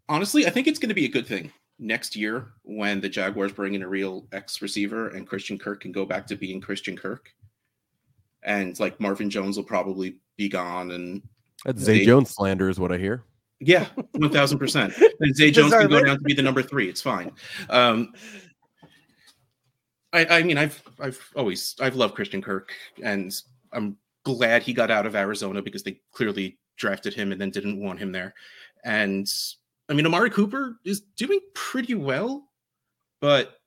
honestly, 0.09 0.47
I 0.47 0.51
think 0.51 0.67
it's 0.67 0.79
going 0.79 0.89
to 0.91 0.95
be 0.95 1.05
a 1.07 1.11
good 1.11 1.27
thing 1.27 1.53
next 1.79 2.15
year 2.17 2.53
when 2.63 3.01
the 3.01 3.09
Jaguars 3.09 3.53
bring 3.53 3.75
in 3.75 3.83
a 3.83 3.89
real 3.89 4.27
X 4.33 4.63
receiver 4.63 5.09
and 5.09 5.27
Christian 5.27 5.59
Kirk 5.59 5.81
can 5.81 5.93
go 5.93 6.05
back 6.07 6.27
to 6.29 6.37
being 6.37 6.61
Christian 6.61 6.97
Kirk. 6.97 7.31
And 8.43 8.79
like 8.79 9.01
Marvin 9.01 9.31
Jones 9.31 9.57
will 9.57 9.65
probably 9.65 10.17
be 10.37 10.49
gone, 10.49 10.91
and 10.91 11.23
That's 11.65 11.81
Zay 11.83 12.01
Zay- 12.01 12.05
Jones 12.05 12.31
slander, 12.31 12.69
is 12.69 12.79
what 12.79 12.93
I 12.93 12.99
hear. 12.99 13.25
yeah, 13.61 13.87
one 14.13 14.31
thousand 14.31 14.59
percent. 14.59 14.93
And 15.21 15.35
Zay 15.35 15.51
Jones 15.51 15.73
can 15.73 15.89
go 15.89 16.05
down 16.05 16.19
to 16.19 16.23
be 16.23 16.35
the 16.35 16.43
number 16.43 16.63
three. 16.63 16.89
It's 16.89 17.01
fine. 17.01 17.33
Um, 17.71 18.13
I, 20.13 20.27
I 20.27 20.43
mean, 20.43 20.59
I've 20.59 20.83
I've 21.01 21.33
always 21.35 21.75
I've 21.81 21.97
loved 21.97 22.15
Christian 22.15 22.43
Kirk, 22.43 22.73
and 23.03 23.35
I'm 23.73 23.97
glad 24.25 24.63
he 24.63 24.73
got 24.75 24.91
out 24.91 25.07
of 25.07 25.17
Arizona 25.17 25.63
because 25.63 25.83
they 25.83 25.99
clearly 26.13 26.59
drafted 26.77 27.15
him 27.15 27.33
and 27.33 27.41
then 27.41 27.51
didn't 27.51 27.81
want 27.81 27.99
him 27.99 28.13
there. 28.13 28.35
And 28.85 29.27
I 29.89 29.93
mean, 29.93 30.07
Amari 30.07 30.31
Cooper 30.31 30.77
is 30.85 31.01
doing 31.17 31.41
pretty 31.55 31.95
well, 31.95 32.49
but 33.21 33.59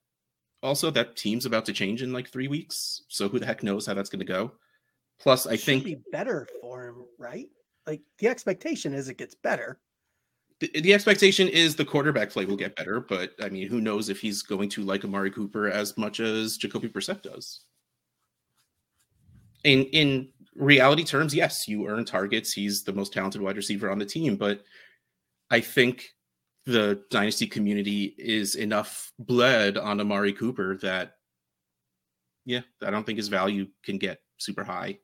also 0.63 0.89
that 0.91 1.15
team's 1.15 1.45
about 1.45 1.65
to 1.65 1.73
change 1.73 2.01
in 2.01 2.12
like 2.12 2.30
three 2.30 2.47
weeks, 2.47 3.03
so 3.08 3.30
who 3.30 3.39
the 3.39 3.45
heck 3.45 3.63
knows 3.63 3.86
how 3.86 3.93
that's 3.93 4.10
going 4.10 4.19
to 4.19 4.25
go. 4.25 4.51
Plus, 5.19 5.45
I 5.47 5.58
think 5.58 5.84
be 5.84 5.99
better 6.12 6.47
for 6.62 6.88
him, 6.88 7.06
right? 7.17 7.47
Like 7.86 8.01
the 8.19 8.27
expectation 8.27 8.93
is 8.93 9.10
it 9.10 9.17
gets 9.17 9.36
better. 9.36 9.80
the, 10.60 10.82
the 10.82 10.93
expectation 10.93 11.47
is 11.47 11.75
the 11.75 11.86
quarterback 11.86 12.30
play 12.32 12.45
will 12.45 12.56
get 12.56 12.75
better, 12.75 12.99
but 12.99 13.34
I 13.41 13.49
mean, 13.49 13.67
who 13.67 13.82
knows 13.82 14.10
if 14.10 14.19
he's 14.19 14.41
going 14.41 14.69
to 14.69 14.84
like 14.84 15.06
Amari 15.06 15.32
Cooper 15.32 15.69
as 15.69 15.97
much 15.97 16.19
as 16.19 16.58
Jacoby 16.58 16.89
Brissett 16.89 17.21
does. 17.21 17.62
In 19.63 19.84
in 19.86 20.30
reality 20.56 21.03
terms, 21.03 21.36
yes, 21.36 21.67
you 21.67 21.88
earn 21.88 22.06
targets. 22.06 22.53
He's 22.53 22.84
the 22.84 22.93
most 22.93 23.13
talented 23.13 23.41
wide 23.41 23.58
receiver 23.58 23.91
on 23.91 23.99
the 23.99 24.06
team, 24.06 24.36
but 24.36 24.63
I 25.50 25.62
think 25.62 26.10
the 26.66 27.02
dynasty 27.10 27.48
community 27.48 28.14
is 28.18 28.56
enough 28.56 29.14
bled 29.18 29.78
on 29.78 30.02
Amari 30.02 30.34
Cooper 30.34 30.78
that 30.82 31.14
yeah, 32.46 32.62
I 32.82 32.92
don't 32.92 33.06
think 33.06 33.18
his 33.18 33.28
value 33.28 33.68
can 33.84 33.98
get 33.98 34.20
super 34.38 34.64
high. 34.64 35.00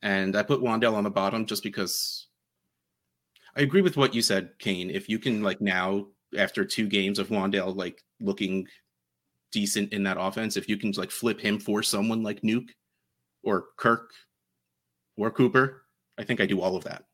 And 0.00 0.34
I 0.34 0.42
put 0.42 0.62
Wan'Dale 0.62 0.94
on 0.94 1.04
the 1.04 1.10
bottom 1.10 1.44
just 1.44 1.62
because 1.62 2.28
I 3.54 3.60
agree 3.60 3.82
with 3.82 3.98
what 3.98 4.14
you 4.14 4.22
said, 4.22 4.50
Kane. 4.58 4.90
If 4.90 5.08
you 5.08 5.18
can 5.18 5.42
like 5.42 5.60
now, 5.60 6.06
after 6.36 6.64
two 6.64 6.86
games 6.86 7.18
of 7.18 7.28
Wan'Dale 7.28 7.76
like 7.76 8.02
looking 8.20 8.66
decent 9.52 9.92
in 9.92 10.02
that 10.04 10.16
offense, 10.18 10.56
if 10.56 10.68
you 10.68 10.78
can 10.78 10.92
like 10.92 11.10
flip 11.10 11.38
him 11.40 11.58
for 11.58 11.82
someone 11.82 12.22
like 12.22 12.40
Nuke 12.42 12.70
or 13.42 13.66
Kirk 13.76 14.10
or 15.18 15.30
Cooper, 15.30 15.84
I 16.16 16.24
think 16.24 16.40
I 16.40 16.46
do 16.46 16.62
all 16.62 16.76
of 16.76 16.84
that, 16.84 17.04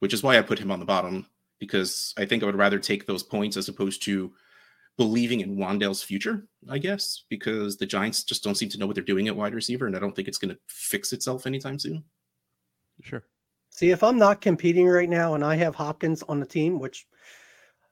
which 0.00 0.14
is 0.14 0.22
why 0.22 0.38
I 0.38 0.42
put 0.42 0.58
him 0.58 0.70
on 0.70 0.80
the 0.80 0.86
bottom 0.86 1.26
because 1.58 2.14
I 2.18 2.24
think 2.26 2.42
I 2.42 2.46
would 2.46 2.56
rather 2.56 2.78
take 2.78 3.06
those 3.06 3.22
points 3.22 3.56
as 3.56 3.68
opposed 3.68 4.02
to 4.04 4.32
believing 4.96 5.40
in 5.40 5.56
Wan'Dale's 5.56 6.02
future, 6.02 6.46
I 6.70 6.78
guess, 6.78 7.24
because 7.28 7.76
the 7.76 7.86
Giants 7.86 8.24
just 8.24 8.42
don't 8.42 8.54
seem 8.54 8.68
to 8.70 8.78
know 8.78 8.86
what 8.86 8.94
they're 8.94 9.04
doing 9.04 9.28
at 9.28 9.36
wide 9.36 9.54
receiver, 9.54 9.86
and 9.86 9.94
I 9.94 9.98
don't 9.98 10.16
think 10.16 10.26
it's 10.28 10.38
going 10.38 10.54
to 10.54 10.60
fix 10.68 11.12
itself 11.12 11.46
anytime 11.46 11.78
soon. 11.78 12.02
Sure. 13.02 13.22
See, 13.70 13.90
if 13.90 14.02
I'm 14.02 14.16
not 14.16 14.40
competing 14.40 14.86
right 14.88 15.08
now 15.08 15.34
and 15.34 15.44
I 15.44 15.54
have 15.56 15.74
Hopkins 15.74 16.22
on 16.22 16.40
the 16.40 16.46
team, 16.46 16.78
which 16.78 17.06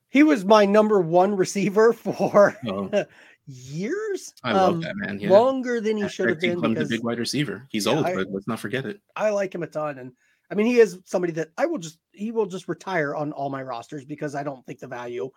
he 0.08 0.22
was 0.22 0.44
my 0.46 0.64
number 0.64 1.00
one 1.00 1.36
receiver 1.36 1.92
for 2.04 2.56
Oh, 2.66 3.04
years, 3.46 4.32
I 4.42 4.52
love 4.54 4.74
um, 4.76 4.80
that 4.80 4.96
man. 4.96 5.18
Yeah. 5.20 5.30
longer 5.30 5.80
than 5.82 5.98
he 5.98 6.08
should 6.08 6.30
have 6.30 6.40
been 6.40 6.58
Clem's 6.58 6.78
a 6.80 6.86
big 6.86 7.02
wide 7.04 7.18
receiver. 7.18 7.66
He's 7.70 7.84
Yeah, 7.84 7.96
old, 7.96 8.06
I- 8.06 8.14
but 8.14 8.28
let's 8.30 8.48
not 8.48 8.60
forget 8.60 8.86
it. 8.86 9.00
I 9.14 9.28
like 9.30 9.54
him 9.54 9.62
a 9.62 9.66
ton. 9.66 9.98
And 9.98 10.12
I 10.54 10.56
mean, 10.56 10.66
he 10.66 10.78
is 10.78 11.00
somebody 11.04 11.32
that 11.32 11.48
I 11.58 11.66
will 11.66 11.78
just, 11.78 11.98
he 12.12 12.30
will 12.30 12.46
just 12.46 12.68
retire 12.68 13.12
on 13.12 13.32
all 13.32 13.50
my 13.50 13.60
rosters 13.60 14.04
because 14.04 14.36
I 14.36 14.44
don't 14.44 14.64
think 14.64 14.78
the 14.78 14.86
value 14.86 15.30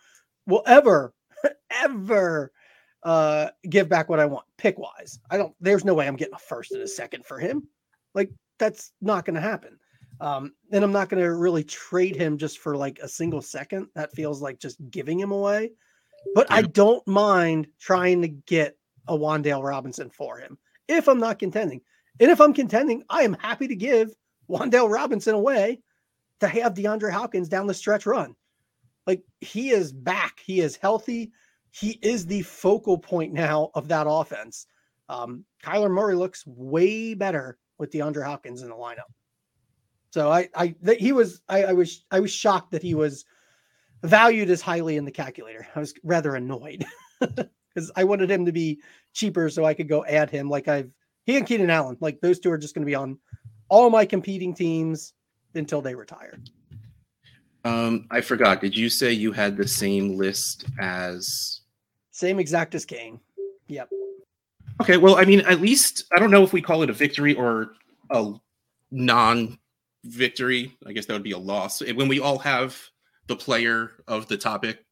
will 0.45 0.61
ever, 0.67 1.15
ever 1.71 2.51
uh 3.01 3.49
give 3.67 3.89
back 3.89 4.09
what 4.09 4.19
I 4.19 4.25
want 4.27 4.45
pick 4.59 4.77
wise. 4.77 5.19
I 5.31 5.37
don't, 5.37 5.55
there's 5.59 5.83
no 5.83 5.95
way 5.95 6.07
I'm 6.07 6.15
getting 6.15 6.35
a 6.35 6.39
first 6.39 6.71
and 6.71 6.83
a 6.83 6.87
second 6.87 7.25
for 7.25 7.39
him. 7.39 7.67
Like, 8.13 8.29
that's 8.59 8.91
not 9.01 9.25
going 9.25 9.33
to 9.33 9.41
happen. 9.41 9.79
Um, 10.19 10.53
and 10.71 10.83
I'm 10.83 10.91
not 10.91 11.09
going 11.09 11.23
to 11.23 11.33
really 11.33 11.63
trade 11.63 12.15
him 12.15 12.37
just 12.37 12.59
for 12.59 12.77
like 12.77 12.99
a 13.01 13.07
single 13.07 13.41
second. 13.41 13.87
That 13.95 14.13
feels 14.13 14.39
like 14.39 14.59
just 14.59 14.77
giving 14.91 15.19
him 15.19 15.31
away. 15.31 15.71
But 16.35 16.45
I 16.51 16.61
don't 16.61 17.07
mind 17.07 17.67
trying 17.79 18.21
to 18.21 18.27
get 18.27 18.77
a 19.07 19.17
Wan'Dale 19.17 19.63
Robinson 19.63 20.11
for 20.11 20.37
him 20.37 20.59
if 20.87 21.07
I'm 21.07 21.19
not 21.19 21.39
contending. 21.39 21.81
And 22.19 22.29
if 22.29 22.39
I'm 22.39 22.53
contending, 22.53 23.03
I 23.09 23.23
am 23.23 23.33
happy 23.33 23.67
to 23.67 23.75
give 23.75 24.13
Wan'Dale 24.49 24.89
Robinson 24.91 25.35
away 25.35 25.81
to 26.39 26.47
have 26.47 26.73
DeAndre 26.73 27.11
Hopkins 27.11 27.49
down 27.49 27.67
the 27.67 27.73
stretch 27.73 28.05
run. 28.05 28.35
Like 29.05 29.23
he 29.41 29.69
is 29.69 29.91
back. 29.91 30.39
He 30.45 30.59
is 30.59 30.75
healthy. 30.75 31.31
He 31.71 31.99
is 32.01 32.25
the 32.25 32.41
focal 32.41 32.97
point 32.97 33.33
now 33.33 33.71
of 33.73 33.87
that 33.87 34.07
offense. 34.09 34.67
Um, 35.09 35.45
Kyler 35.63 35.91
Murray 35.91 36.15
looks 36.15 36.45
way 36.45 37.13
better 37.13 37.57
with 37.77 37.91
DeAndre 37.91 38.25
Hopkins 38.25 38.61
in 38.61 38.69
the 38.69 38.75
lineup. 38.75 39.11
So 40.11 40.31
I, 40.31 40.49
I, 40.55 40.75
that 40.81 40.99
he 40.99 41.11
was, 41.11 41.41
I, 41.47 41.65
I 41.65 41.73
was, 41.73 42.05
I 42.11 42.19
was 42.19 42.31
shocked 42.31 42.71
that 42.71 42.81
he 42.81 42.95
was 42.95 43.25
valued 44.03 44.49
as 44.49 44.61
highly 44.61 44.97
in 44.97 45.05
the 45.05 45.11
calculator. 45.11 45.67
I 45.75 45.79
was 45.79 45.93
rather 46.03 46.35
annoyed 46.35 46.85
because 47.19 47.91
I 47.95 48.03
wanted 48.03 48.31
him 48.31 48.45
to 48.45 48.51
be 48.51 48.81
cheaper 49.13 49.49
so 49.49 49.65
I 49.65 49.73
could 49.73 49.89
go 49.89 50.05
add 50.05 50.29
him. 50.29 50.49
Like 50.49 50.67
I've, 50.67 50.91
he 51.23 51.37
and 51.37 51.45
Keenan 51.45 51.69
Allen, 51.69 51.97
like 51.99 52.19
those 52.21 52.39
two 52.39 52.51
are 52.51 52.57
just 52.57 52.73
going 52.73 52.83
to 52.83 52.89
be 52.89 52.95
on 52.95 53.19
all 53.69 53.89
my 53.89 54.05
competing 54.05 54.53
teams 54.53 55.13
until 55.55 55.81
they 55.81 55.95
retire. 55.95 56.39
Um, 57.65 58.07
I 58.11 58.21
forgot. 58.21 58.61
Did 58.61 58.75
you 58.75 58.89
say 58.89 59.11
you 59.11 59.31
had 59.31 59.57
the 59.57 59.67
same 59.67 60.17
list 60.17 60.65
as? 60.79 61.61
Same 62.11 62.39
exact 62.39 62.75
as 62.75 62.85
Kane. 62.85 63.19
Yep. 63.67 63.89
Okay, 64.81 64.97
well, 64.97 65.17
I 65.17 65.25
mean, 65.25 65.41
at 65.41 65.59
least 65.59 66.05
I 66.15 66.19
don't 66.19 66.31
know 66.31 66.43
if 66.43 66.53
we 66.53 66.61
call 66.61 66.83
it 66.83 66.89
a 66.89 66.93
victory 66.93 67.33
or 67.33 67.71
a 68.11 68.31
non-victory. 68.91 70.77
I 70.85 70.93
guess 70.93 71.05
that 71.07 71.13
would 71.13 71.23
be 71.23 71.31
a 71.31 71.37
loss 71.37 71.81
when 71.81 72.07
we 72.07 72.19
all 72.19 72.37
have 72.39 72.79
the 73.27 73.35
player 73.35 73.91
of 74.07 74.27
the 74.27 74.37
topic. 74.37 74.85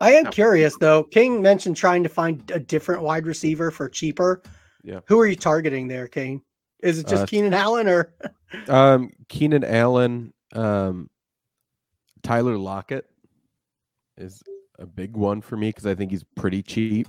I 0.00 0.12
am 0.12 0.26
curious 0.26 0.76
though. 0.78 1.04
King 1.04 1.42
mentioned 1.42 1.76
trying 1.76 2.02
to 2.02 2.08
find 2.08 2.50
a 2.50 2.58
different 2.58 3.02
wide 3.02 3.26
receiver 3.26 3.70
for 3.70 3.88
cheaper. 3.88 4.42
Yeah. 4.82 5.00
Who 5.06 5.18
are 5.18 5.26
you 5.26 5.36
targeting 5.36 5.88
there, 5.88 6.08
King? 6.08 6.42
Is 6.84 6.98
it 6.98 7.08
just 7.08 7.22
Uh, 7.24 7.26
Keenan 7.26 7.54
Allen 7.54 7.88
or 7.88 8.14
Um, 8.68 9.10
Keenan 9.28 9.64
Allen, 9.64 10.32
um, 10.54 11.10
Tyler 12.22 12.56
Lockett 12.56 13.10
is 14.16 14.40
a 14.78 14.86
big 14.86 15.16
one 15.16 15.40
for 15.40 15.56
me 15.56 15.70
because 15.70 15.86
I 15.86 15.94
think 15.96 16.12
he's 16.12 16.22
pretty 16.36 16.62
cheap. 16.62 17.08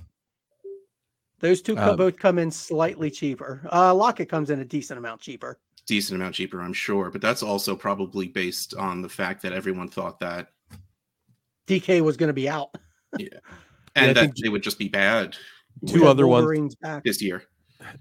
those 1.40 1.62
two 1.62 1.78
Um, 1.78 1.96
both 1.96 2.16
come 2.18 2.38
in 2.38 2.50
slightly 2.50 3.10
cheaper? 3.10 3.60
Uh, 3.70 3.94
Lockett 3.94 4.28
comes 4.28 4.50
in 4.50 4.58
a 4.60 4.64
decent 4.64 4.98
amount 4.98 5.20
cheaper. 5.20 5.60
Decent 5.86 6.16
amount 6.20 6.34
cheaper, 6.34 6.60
I'm 6.60 6.72
sure, 6.72 7.10
but 7.10 7.20
that's 7.20 7.42
also 7.44 7.76
probably 7.76 8.26
based 8.26 8.74
on 8.74 9.02
the 9.02 9.08
fact 9.08 9.42
that 9.42 9.52
everyone 9.52 9.88
thought 9.88 10.18
that 10.20 10.48
DK 11.68 12.00
was 12.00 12.16
going 12.16 12.28
to 12.28 12.32
be 12.34 12.48
out. 12.48 12.70
yeah, 13.18 13.28
and 13.94 14.10
I 14.10 14.12
that 14.24 14.32
they 14.42 14.48
would 14.48 14.62
just 14.62 14.78
be 14.78 14.88
bad 14.88 15.36
Two 15.86 16.00
Yeah, 16.00 16.08
other 16.08 16.26
ones. 16.26 16.74
Back. 16.76 17.04
this 17.04 17.20
year. 17.22 17.44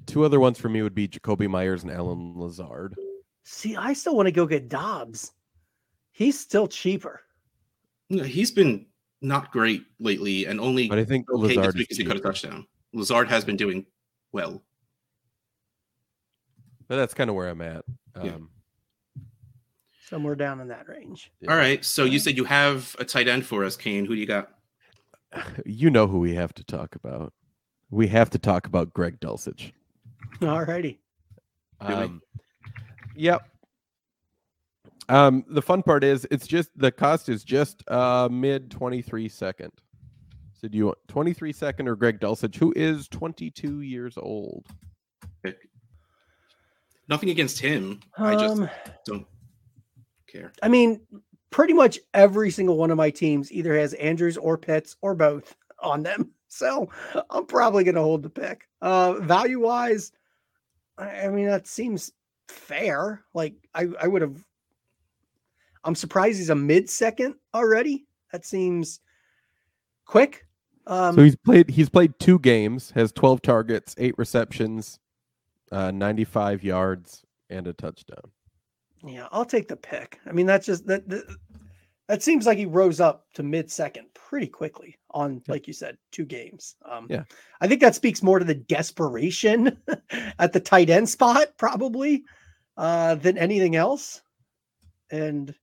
Two 0.06 0.24
other 0.24 0.40
ones 0.40 0.60
for 0.60 0.70
me 0.70 0.82
would 0.82 0.96
be 0.96 1.08
Jakobi 1.08 1.50
Meyers 1.50 1.84
and 1.84 1.92
Allen 1.92 2.34
Lazard. 2.36 2.96
See, 3.44 3.76
I 3.76 3.94
still 3.94 4.16
want 4.16 4.28
to 4.28 4.32
go 4.32 4.46
get 4.46 4.70
Dobbs. 4.70 5.32
He's 6.12 6.40
still 6.40 6.68
cheaper. 6.68 7.22
No, 8.10 8.24
He's 8.24 8.52
been 8.52 8.86
not 9.22 9.52
great 9.52 9.84
lately, 10.00 10.46
and 10.46 10.60
only 10.60 10.88
But 10.88 11.00
I 11.00 11.06
think 11.06 11.30
okay 11.30 11.56
Lazard 11.56 11.76
is 11.76 11.82
because 11.82 11.98
he 11.98 12.04
caught 12.04 12.16
a 12.16 12.20
cheaper. 12.20 12.30
touchdown. 12.30 12.68
Lazard 12.94 13.28
has 13.30 13.44
been 13.46 13.58
doing 13.58 13.86
well. 14.32 14.62
But 16.88 16.98
that's 16.98 17.14
kind 17.14 17.30
of 17.30 17.36
where 17.36 17.50
I'm 17.50 17.62
at. 17.62 17.84
Um, 18.16 18.26
Yeah. 18.26 18.38
Somewhere 20.08 20.36
down 20.36 20.60
in 20.62 20.68
that 20.68 20.88
range. 20.88 21.32
yeah. 21.42 21.50
All 21.52 21.58
right, 21.58 21.84
so 21.84 22.04
you 22.06 22.20
said 22.20 22.38
you 22.38 22.44
have 22.44 22.96
a 23.00 23.06
tight 23.06 23.28
end 23.28 23.44
for 23.46 23.66
us, 23.66 23.76
Kane. 23.76 24.06
Who 24.06 24.14
do 24.14 24.22
you 24.22 24.28
got? 24.28 24.50
You 25.66 25.90
know 25.90 26.06
who 26.08 26.20
we 26.20 26.36
have 26.36 26.54
to 26.56 26.64
talk 26.64 26.96
about. 26.96 27.34
We 27.90 28.08
have 28.08 28.30
to 28.32 28.40
talk 28.40 28.68
about 28.68 28.94
Greg 28.94 29.20
Dulcich. 29.20 29.72
All 30.42 30.64
righty. 30.64 31.00
Um, 31.80 32.22
yep. 33.16 33.48
Um, 35.08 35.46
the 35.48 35.62
fun 35.62 35.84
part 35.84 36.04
is 36.04 36.28
it's 36.32 36.48
just 36.48 36.70
the 36.76 36.92
cost 36.92 37.30
is 37.30 37.44
just 37.44 37.84
uh 37.90 38.28
mid 38.32 38.72
23 38.72 39.30
second. 39.30 39.72
So 40.60 40.68
do 40.68 40.78
you 40.78 40.86
want 40.88 40.98
23 41.10 41.54
second 41.54 41.88
or 41.88 41.96
Greg 41.96 42.20
Dulcich, 42.20 42.56
who 42.56 42.74
is 42.76 43.08
22 43.10 43.82
years 43.82 44.18
old? 44.18 44.66
Nothing 47.08 47.30
against 47.30 47.60
him. 47.60 48.00
I 48.18 48.36
just 48.36 48.60
Um, 48.60 48.70
don't 49.06 49.28
care. 50.28 50.52
I 50.64 50.70
mean, 50.70 51.02
pretty 51.52 51.74
much 51.74 52.00
every 52.16 52.50
single 52.50 52.78
one 52.78 52.90
of 52.90 52.98
my 52.98 53.12
teams 53.12 53.52
either 53.52 53.78
has 53.78 53.94
Andrews 53.94 54.38
or 54.38 54.58
Pitts 54.58 54.96
or 55.02 55.14
both 55.14 55.56
on 55.80 56.02
them. 56.02 56.32
So 56.56 56.90
I'm 57.30 57.46
probably 57.46 57.84
going 57.84 57.96
to 57.96 58.02
hold 58.02 58.24
the 58.24 58.30
pick. 58.30 58.68
Uh, 58.82 59.16
value 59.16 59.60
wise, 59.60 60.14
I, 60.98 61.24
I 61.24 61.30
mean, 61.30 61.48
that 61.48 61.68
seems 61.68 62.14
fair. 62.48 63.26
Like, 63.34 63.56
I, 63.74 63.88
I 64.02 64.08
would 64.08 64.22
have, 64.22 64.42
I'm 65.84 65.96
surprised 65.96 66.38
he's 66.38 66.50
a 66.50 66.56
mid 66.56 66.90
second 66.90 67.36
already. 67.54 68.06
That 68.32 68.46
seems 68.46 69.02
quick. 70.06 70.48
Um, 70.88 71.16
so 71.16 71.24
he's 71.24 71.36
played 71.36 71.70
he's 71.70 71.90
played 71.90 72.14
two 72.20 72.38
games, 72.40 72.92
has 72.92 73.12
12 73.12 73.42
targets, 73.42 73.96
eight 73.98 74.14
receptions, 74.18 75.00
uh 75.72 75.90
95 75.90 76.64
yards, 76.64 77.24
and 77.50 77.66
a 77.66 77.74
touchdown. 77.74 78.32
Yeah, 79.04 79.28
I'll 79.32 79.46
take 79.46 79.68
the 79.68 79.76
pick. 79.76 80.20
I 80.28 80.32
mean, 80.32 80.46
that's 80.46 80.68
just 80.68 80.86
that. 80.88 81.10
that 81.10 81.26
that 82.08 82.22
seems 82.22 82.46
like 82.46 82.60
he 82.60 82.68
rose 82.68 83.00
up 83.00 83.26
to 83.34 83.42
mid 83.42 83.72
second 83.72 84.06
pretty 84.14 84.48
quickly 84.48 84.96
on, 85.16 85.42
like 85.48 85.66
you 85.66 85.74
said, 85.74 85.98
two 86.12 86.26
games. 86.26 86.76
Um, 86.88 87.08
Yeah. 87.10 87.24
I 87.62 87.68
think 87.68 87.82
that 87.82 87.96
speaks 87.96 88.22
more 88.22 88.38
to 88.38 88.46
the 88.46 88.54
desperation 88.54 89.82
at 90.40 90.54
the 90.54 90.60
tight 90.60 90.90
end 90.90 91.10
spot, 91.10 91.58
probably, 91.58 92.26
uh, 92.78 93.16
than 93.16 93.38
anything 93.38 93.76
else. 93.76 94.22
And 95.10 95.56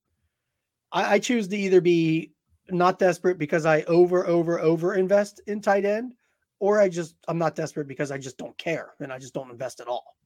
I, 0.91 1.15
I 1.15 1.19
choose 1.19 1.47
to 1.49 1.57
either 1.57 1.81
be 1.83 2.33
not 2.71 2.99
desperate 2.99 3.38
because 3.38 3.67
I 3.67 3.83
over, 3.83 4.27
over, 4.27 4.59
over 4.59 4.95
invest 4.95 5.41
in 5.47 5.61
tight 5.61 5.85
end, 5.85 6.15
or 6.59 6.81
I 6.81 6.88
just 6.88 7.17
I'm 7.29 7.38
not 7.38 7.55
desperate 7.55 7.87
because 7.88 8.11
I 8.11 8.19
just 8.19 8.38
don't 8.38 8.57
care 8.57 8.95
and 9.01 9.12
I 9.12 9.19
just 9.19 9.35
don't 9.35 9.51
invest 9.51 9.81
at 9.81 9.88
all. 9.88 10.17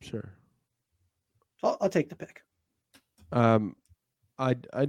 Sure. 0.00 0.32
So 1.60 1.68
I'll, 1.68 1.78
I'll 1.82 1.88
take 1.90 2.08
the 2.08 2.16
pick. 2.16 2.40
Um, 3.32 3.76
I 4.38 4.56
I 4.72 4.88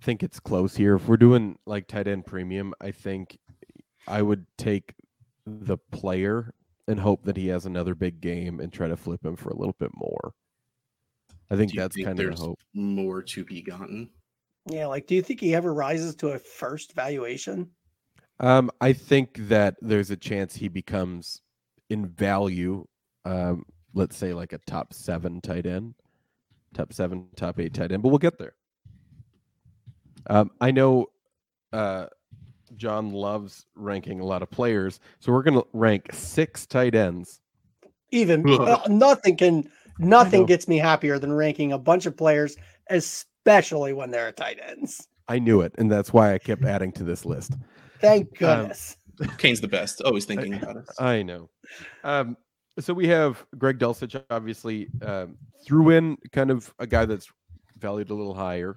think 0.00 0.22
it's 0.22 0.40
close 0.40 0.76
here. 0.76 0.96
If 0.96 1.08
we're 1.08 1.16
doing 1.16 1.58
like 1.66 1.86
tight 1.86 2.06
end 2.06 2.26
premium, 2.26 2.74
I 2.80 2.90
think 2.90 3.38
I 4.06 4.22
would 4.22 4.46
take 4.56 4.94
the 5.46 5.78
player 5.90 6.54
and 6.86 7.00
hope 7.00 7.24
that 7.24 7.36
he 7.36 7.48
has 7.48 7.66
another 7.66 7.94
big 7.94 8.20
game 8.20 8.60
and 8.60 8.72
try 8.72 8.88
to 8.88 8.96
flip 8.96 9.24
him 9.24 9.36
for 9.36 9.50
a 9.50 9.56
little 9.56 9.76
bit 9.78 9.90
more. 9.94 10.32
I 11.50 11.56
think 11.56 11.74
that's 11.74 11.94
think 11.94 12.06
kind 12.06 12.18
of 12.18 12.26
there's 12.26 12.40
the 12.40 12.46
hope. 12.46 12.60
more 12.74 13.22
to 13.22 13.44
be 13.44 13.62
gotten? 13.62 14.10
Yeah, 14.66 14.86
like, 14.86 15.06
do 15.06 15.14
you 15.14 15.22
think 15.22 15.40
he 15.40 15.54
ever 15.54 15.72
rises 15.72 16.14
to 16.16 16.28
a 16.28 16.38
first 16.38 16.94
valuation? 16.94 17.70
Um, 18.40 18.70
I 18.80 18.92
think 18.92 19.48
that 19.48 19.76
there's 19.80 20.10
a 20.10 20.16
chance 20.16 20.54
he 20.54 20.68
becomes 20.68 21.40
in 21.90 22.06
value, 22.06 22.86
um, 23.24 23.64
let's 23.94 24.16
say 24.16 24.32
like 24.32 24.52
a 24.52 24.58
top 24.58 24.92
seven 24.92 25.40
tight 25.40 25.66
end, 25.66 25.94
top 26.74 26.92
seven, 26.92 27.28
top 27.34 27.58
eight 27.58 27.74
tight 27.74 27.92
end, 27.92 28.02
but 28.02 28.10
we'll 28.10 28.18
get 28.18 28.38
there. 28.38 28.54
Um, 30.28 30.50
I 30.60 30.70
know 30.70 31.06
uh, 31.72 32.06
John 32.76 33.12
loves 33.12 33.66
ranking 33.74 34.20
a 34.20 34.24
lot 34.24 34.42
of 34.42 34.50
players, 34.50 35.00
so 35.20 35.32
we're 35.32 35.42
going 35.42 35.60
to 35.60 35.66
rank 35.72 36.08
six 36.12 36.66
tight 36.66 36.94
ends 36.94 37.40
Even 38.10 38.48
uh, 38.60 38.80
nothing 38.88 39.36
can 39.36 39.70
nothing 39.98 40.46
gets 40.46 40.68
me 40.68 40.78
happier 40.78 41.18
than 41.18 41.32
ranking 41.32 41.72
a 41.72 41.78
bunch 41.78 42.06
of 42.06 42.16
players, 42.16 42.56
especially 42.90 43.92
when 43.92 44.10
they're 44.10 44.32
tight 44.32 44.58
ends. 44.66 45.08
I 45.28 45.38
knew 45.38 45.60
it, 45.60 45.74
and 45.78 45.90
that's 45.90 46.12
why 46.12 46.34
I 46.34 46.38
kept 46.38 46.64
adding 46.64 46.92
to 46.92 47.04
this 47.04 47.24
list. 47.24 47.52
Thank 48.00 48.38
goodness. 48.38 48.96
Um, 49.20 49.28
Kane's 49.36 49.60
the 49.60 49.68
best. 49.68 50.00
Always 50.02 50.24
thinking 50.24 50.54
about 50.54 50.76
it. 50.76 50.84
I 50.98 51.22
know. 51.22 51.50
Um, 52.04 52.36
so 52.78 52.94
we 52.94 53.08
have 53.08 53.44
Greg 53.58 53.78
Dulcich, 53.78 54.22
obviously, 54.30 54.88
um, 55.02 55.36
threw 55.66 55.90
in 55.90 56.16
kind 56.32 56.50
of 56.50 56.72
a 56.78 56.86
guy 56.86 57.04
that's 57.04 57.26
valued 57.76 58.10
a 58.10 58.14
little 58.14 58.34
higher, 58.34 58.76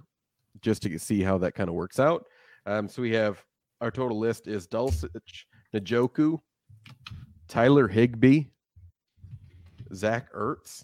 just 0.61 0.81
to 0.83 0.97
see 0.99 1.21
how 1.21 1.37
that 1.39 1.53
kind 1.55 1.69
of 1.69 1.75
works 1.75 1.99
out. 1.99 2.25
Um, 2.65 2.87
so 2.89 3.01
we 3.01 3.11
have 3.13 3.43
our 3.79 3.89
total 3.91 4.19
list 4.19 4.47
is 4.47 4.67
Dulcich, 4.67 5.45
Njoku, 5.73 6.39
Tyler 7.47 7.87
Higbee, 7.87 8.43
Zach 9.93 10.31
Ertz, 10.33 10.83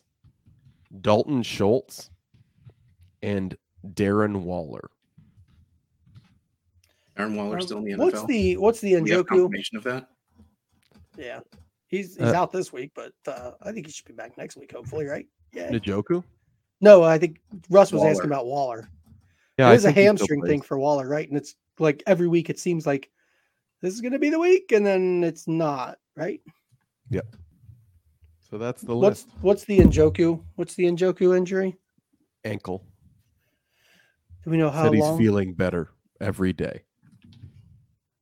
Dalton 1.02 1.44
Schultz, 1.44 2.10
and 3.22 3.56
Darren 3.94 4.42
Waller. 4.42 4.90
Darren 7.18 7.36
Waller 7.36 7.60
still 7.62 7.80
in 7.80 7.84
the 7.86 7.92
NFL. 7.92 7.98
what's 8.00 8.26
the 8.26 8.58
what's 8.58 8.82
the 8.82 9.00
we 9.02 9.10
have 9.12 9.26
Njoku? 9.26 9.28
confirmation 9.28 9.78
of 9.78 9.84
that. 9.84 10.08
Yeah, 11.18 11.40
he's 11.88 12.16
he's 12.16 12.28
Uh, 12.28 12.34
out 12.36 12.52
this 12.52 12.72
week, 12.72 12.92
but 12.96 13.12
uh, 13.28 13.52
I 13.62 13.72
think 13.72 13.86
he 13.88 13.92
should 13.92 14.06
be 14.06 14.14
back 14.14 14.38
next 14.38 14.56
week, 14.58 14.72
hopefully, 14.72 15.06
right? 15.06 15.26
Yeah. 15.54 15.72
Njoku? 15.72 16.24
No, 16.80 17.04
I 17.04 17.18
think 17.18 17.40
Russ 17.70 17.92
was 17.92 18.00
Waller. 18.00 18.12
asking 18.12 18.28
about 18.28 18.46
Waller. 18.46 18.90
Yeah, 19.58 19.67
it 19.67 19.72
I 19.72 19.74
is 19.74 19.86
a 19.86 19.88
think 19.88 19.98
he 19.98 20.02
still 20.04 20.08
hamstring 20.10 20.41
thing 20.43 20.62
for 20.62 20.78
Waller, 20.80 21.08
right? 21.08 21.28
And 21.28 21.38
it's 21.38 21.56
like 21.80 22.04
every 22.08 22.28
week 22.28 22.50
it 22.50 22.60
seems 22.60 22.86
like 22.86 23.10
this 23.82 23.93
is 23.93 24.02
going 24.02 24.12
to 24.13 24.20
be 24.20 24.30
the 24.30 24.39
week, 24.39 24.72
and 24.72 24.86
then 24.86 25.24
it's 25.24 25.48
not, 25.48 25.98
right? 26.15 26.41
Yep. 27.10 27.36
So 28.50 28.58
that's 28.58 28.82
the 28.82 28.96
What's 28.96 29.26
list. 29.26 29.38
what's 29.41 29.65
the 29.65 29.80
Njoku? 29.80 30.41
What's 30.56 30.76
the 30.76 30.86
Njoku 30.86 31.36
injury? 31.36 31.76
Ankle. 32.46 32.84
Do 34.43 34.52
we 34.52 34.58
know 34.58 34.70
how 34.70 34.86
Said 34.86 34.93
he's 34.93 35.02
long? 35.04 35.17
feeling 35.17 35.54
better 35.54 35.89
every 36.22 36.54
day. 36.54 36.84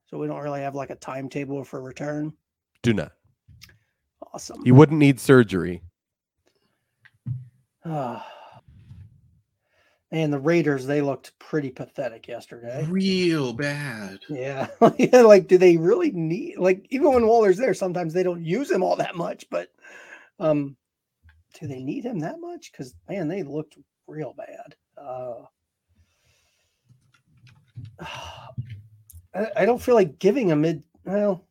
so 0.08 0.18
we 0.18 0.26
don't 0.28 0.42
really 0.42 0.62
have 0.62 0.74
like 0.74 0.90
a 0.90 0.96
timetable 0.96 1.64
for 1.64 1.82
return. 1.82 2.34
Do 2.82 2.94
not. 2.94 3.12
Awesome. 4.34 4.64
He 4.66 4.72
wouldn't 4.72 4.98
need 5.00 5.20
surgery. 5.20 5.82
Ah. 7.86 8.26
And 10.12 10.32
the 10.32 10.40
Raiders, 10.40 10.86
they 10.86 11.02
looked 11.02 11.38
pretty 11.40 11.72
pathetic 11.72 12.28
yesterday. 12.28 12.86
Real 12.90 13.54
bad. 13.54 14.20
Yeah. 14.30 14.68
yeah. 14.98 15.22
Like, 15.22 15.48
do 15.48 15.58
they 15.58 15.78
really 15.78 16.12
need 16.12 16.58
like 16.58 16.86
even 16.90 17.14
when 17.14 17.28
Waller's 17.28 17.58
there, 17.58 17.74
sometimes 17.74 18.14
they 18.14 18.24
don't 18.24 18.44
use 18.44 18.70
him 18.70 18.84
all 18.84 18.96
that 18.98 19.16
much, 19.16 19.46
but 19.50 19.70
um 20.40 20.76
do 21.60 21.68
they 21.68 21.82
need 21.82 22.06
him 22.06 22.20
that 22.20 22.40
much? 22.40 22.72
Because 22.72 22.94
man, 23.10 23.28
they 23.28 23.44
looked 23.44 23.78
real 24.08 24.34
bad. 24.38 24.76
Uh 24.98 25.46
I, 29.34 29.48
I 29.58 29.66
don't 29.66 29.82
feel 29.82 29.96
like 29.96 30.20
giving 30.20 30.52
a 30.52 30.56
mid 30.56 30.84
well. 31.04 31.46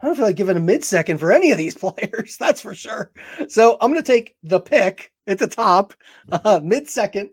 I 0.00 0.06
don't 0.06 0.16
feel 0.16 0.26
like 0.26 0.36
giving 0.36 0.56
a 0.56 0.60
mid 0.60 0.84
second 0.84 1.18
for 1.18 1.32
any 1.32 1.50
of 1.50 1.58
these 1.58 1.74
players. 1.78 2.36
That's 2.38 2.60
for 2.60 2.74
sure. 2.74 3.12
So 3.48 3.76
I'm 3.80 3.90
going 3.90 4.02
to 4.02 4.12
take 4.12 4.36
the 4.42 4.60
pick 4.60 5.12
at 5.26 5.38
the 5.38 5.46
top, 5.46 5.94
uh, 6.30 6.60
mid 6.62 6.88
second. 6.88 7.30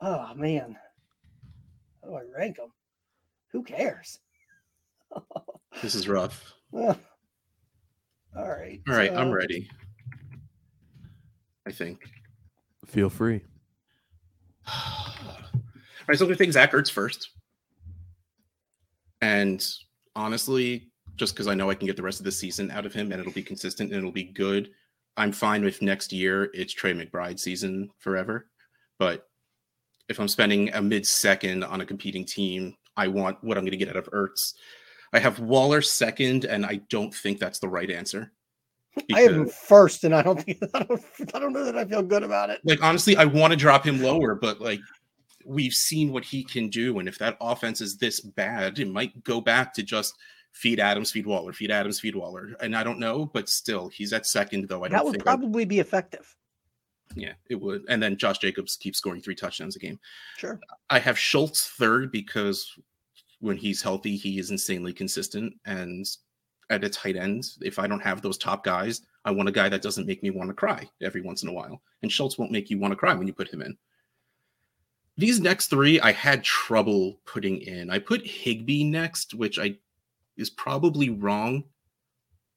Oh 0.00 0.34
man, 0.34 0.76
how 2.02 2.08
do 2.08 2.16
I 2.16 2.22
rank 2.36 2.56
them? 2.56 2.72
Who 3.52 3.62
cares? 3.62 4.18
This 5.82 5.96
is 5.96 6.06
rough. 6.06 6.52
All 6.72 6.96
right. 8.36 8.80
All 8.88 8.94
right, 8.94 9.12
I'm 9.12 9.32
ready. 9.32 9.68
I 11.66 11.72
think. 11.72 11.98
Feel 12.86 13.10
free. 13.10 13.42
All 14.68 15.14
right, 16.06 16.18
so 16.18 16.24
I'm 16.24 16.28
gonna 16.28 16.36
take 16.36 16.52
Zach 16.52 16.72
Ertz 16.72 16.90
first. 16.90 17.30
And 19.20 19.66
honestly, 20.14 20.92
just 21.16 21.34
because 21.34 21.46
I 21.46 21.54
know 21.54 21.70
I 21.70 21.74
can 21.74 21.86
get 21.86 21.96
the 21.96 22.02
rest 22.02 22.20
of 22.20 22.24
the 22.24 22.32
season 22.32 22.70
out 22.70 22.86
of 22.86 22.92
him 22.92 23.12
and 23.12 23.20
it'll 23.20 23.32
be 23.32 23.42
consistent 23.42 23.90
and 23.90 23.98
it'll 23.98 24.12
be 24.12 24.24
good, 24.24 24.70
I'm 25.16 25.32
fine 25.32 25.64
with 25.64 25.82
next 25.82 26.12
year. 26.12 26.50
It's 26.54 26.72
Trey 26.72 26.92
McBride 26.92 27.38
season 27.38 27.90
forever. 27.98 28.48
But 28.98 29.28
if 30.08 30.18
I'm 30.18 30.28
spending 30.28 30.72
a 30.74 30.82
mid 30.82 31.06
second 31.06 31.64
on 31.64 31.80
a 31.80 31.86
competing 31.86 32.24
team, 32.24 32.74
I 32.96 33.08
want 33.08 33.42
what 33.42 33.56
I'm 33.56 33.64
going 33.64 33.72
to 33.72 33.76
get 33.76 33.88
out 33.88 33.96
of 33.96 34.10
Ertz. 34.10 34.54
I 35.12 35.18
have 35.20 35.38
Waller 35.38 35.80
second, 35.80 36.44
and 36.44 36.66
I 36.66 36.80
don't 36.90 37.14
think 37.14 37.38
that's 37.38 37.60
the 37.60 37.68
right 37.68 37.90
answer. 37.90 38.32
I 39.12 39.20
have 39.20 39.32
him 39.32 39.48
first, 39.48 40.04
and 40.04 40.14
I 40.14 40.22
don't 40.22 40.42
think 40.42 40.58
I 40.74 40.82
don't, 40.82 41.02
I 41.34 41.38
don't 41.38 41.52
know 41.52 41.64
that 41.64 41.76
I 41.76 41.84
feel 41.84 42.02
good 42.02 42.22
about 42.22 42.50
it. 42.50 42.60
like 42.64 42.82
honestly, 42.82 43.16
I 43.16 43.24
want 43.24 43.52
to 43.52 43.56
drop 43.56 43.84
him 43.84 44.02
lower, 44.02 44.34
but 44.34 44.60
like 44.60 44.80
we've 45.44 45.72
seen 45.72 46.12
what 46.12 46.24
he 46.24 46.44
can 46.44 46.68
do, 46.68 46.98
and 46.98 47.08
if 47.08 47.18
that 47.18 47.36
offense 47.40 47.80
is 47.80 47.96
this 47.96 48.20
bad, 48.20 48.78
it 48.78 48.88
might 48.88 49.22
go 49.24 49.40
back 49.40 49.72
to 49.74 49.82
just 49.82 50.14
feed 50.54 50.80
Adams, 50.80 51.10
feed 51.10 51.26
Waller, 51.26 51.52
feed 51.52 51.70
Adams, 51.70 52.00
feed 52.00 52.14
Waller. 52.16 52.54
And 52.60 52.74
I 52.76 52.84
don't 52.84 53.00
know, 53.00 53.26
but 53.26 53.48
still, 53.48 53.88
he's 53.88 54.12
at 54.12 54.26
second 54.26 54.68
though. 54.68 54.84
I 54.84 54.88
don't 54.88 54.96
That 54.96 55.04
would 55.04 55.20
probably 55.20 55.64
be 55.64 55.80
effective. 55.80 56.34
yeah, 57.16 57.32
it 57.50 57.60
would. 57.60 57.84
And 57.88 58.02
then 58.02 58.16
Josh 58.16 58.38
Jacobs 58.38 58.76
keeps 58.76 58.98
scoring 58.98 59.20
three 59.20 59.34
touchdowns 59.34 59.76
a 59.76 59.80
game. 59.80 59.98
Sure. 60.38 60.60
I 60.90 61.00
have 61.00 61.18
Schultz 61.18 61.66
third 61.68 62.12
because 62.12 62.72
when 63.40 63.56
he's 63.56 63.82
healthy, 63.82 64.16
he 64.16 64.38
is 64.38 64.50
insanely 64.52 64.92
consistent. 64.92 65.54
And 65.66 66.06
at 66.70 66.84
a 66.84 66.88
tight 66.88 67.16
end, 67.16 67.44
if 67.60 67.78
I 67.80 67.86
don't 67.88 68.00
have 68.02 68.22
those 68.22 68.38
top 68.38 68.64
guys, 68.64 69.02
I 69.24 69.32
want 69.32 69.48
a 69.48 69.52
guy 69.52 69.68
that 69.68 69.82
doesn't 69.82 70.06
make 70.06 70.22
me 70.22 70.30
want 70.30 70.50
to 70.50 70.54
cry 70.54 70.88
every 71.02 71.20
once 71.20 71.42
in 71.42 71.48
a 71.48 71.52
while. 71.52 71.82
And 72.02 72.12
Schultz 72.12 72.38
won't 72.38 72.52
make 72.52 72.70
you 72.70 72.78
want 72.78 72.92
to 72.92 72.96
cry 72.96 73.12
when 73.12 73.26
you 73.26 73.34
put 73.34 73.52
him 73.52 73.60
in. 73.60 73.76
These 75.16 75.40
next 75.40 75.68
three, 75.68 76.00
I 76.00 76.12
had 76.12 76.42
trouble 76.42 77.20
putting 77.24 77.60
in. 77.60 77.90
I 77.90 77.98
put 77.98 78.26
Higbee 78.26 78.84
next, 78.84 79.34
which 79.34 79.58
I 79.58 79.76
is 80.36 80.50
probably 80.50 81.10
wrong. 81.10 81.64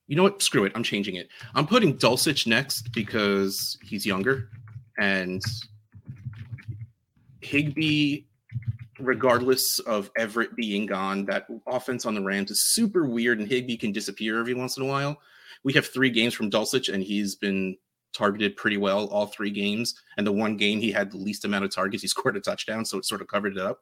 You 0.06 0.16
know 0.16 0.22
what? 0.22 0.42
Screw 0.42 0.64
it. 0.64 0.72
I'm 0.74 0.82
changing 0.82 1.16
it. 1.16 1.28
I'm 1.54 1.66
putting 1.66 1.96
Dulcich 1.96 2.46
next 2.46 2.92
because 2.92 3.78
he's 3.82 4.06
younger 4.06 4.48
and 4.98 5.42
Higbee, 7.40 8.24
regardless 8.98 9.78
of 9.80 10.10
Everett 10.18 10.56
being 10.56 10.86
gone, 10.86 11.24
that 11.26 11.46
offense 11.66 12.04
on 12.04 12.14
the 12.14 12.22
Rams 12.22 12.50
is 12.50 12.72
super 12.72 13.06
weird, 13.06 13.38
and 13.38 13.48
Higbee 13.48 13.76
can 13.76 13.92
disappear 13.92 14.40
every 14.40 14.54
once 14.54 14.76
in 14.76 14.82
a 14.82 14.86
while. 14.86 15.20
We 15.64 15.72
have 15.74 15.86
three 15.86 16.10
games 16.10 16.34
from 16.34 16.50
Dulcich, 16.50 16.92
and 16.92 17.02
he's 17.02 17.36
been 17.36 17.76
targeted 18.12 18.56
pretty 18.56 18.76
well 18.76 19.06
all 19.06 19.26
three 19.26 19.50
games. 19.50 19.94
And 20.16 20.26
the 20.26 20.32
one 20.32 20.56
game 20.56 20.80
he 20.80 20.90
had 20.90 21.10
the 21.10 21.16
least 21.16 21.44
amount 21.44 21.64
of 21.64 21.74
targets, 21.74 22.02
he 22.02 22.08
scored 22.08 22.36
a 22.36 22.40
touchdown, 22.40 22.84
so 22.84 22.98
it 22.98 23.06
sort 23.06 23.20
of 23.20 23.28
covered 23.28 23.56
it 23.56 23.62
up. 23.62 23.80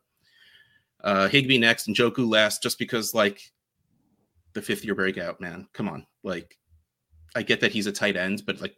Uh, 1.02 1.28
Higbee 1.28 1.58
next, 1.58 1.86
and 1.88 1.96
Njoku 1.96 2.28
last, 2.30 2.62
just 2.62 2.78
because 2.78 3.14
like 3.14 3.40
the 4.56 4.62
fifth 4.62 4.84
year 4.84 4.94
breakout, 4.94 5.40
man. 5.40 5.68
Come 5.72 5.88
on, 5.88 6.04
like 6.24 6.58
I 7.36 7.42
get 7.42 7.60
that 7.60 7.70
he's 7.70 7.86
a 7.86 7.92
tight 7.92 8.16
end, 8.16 8.42
but 8.46 8.60
like, 8.60 8.74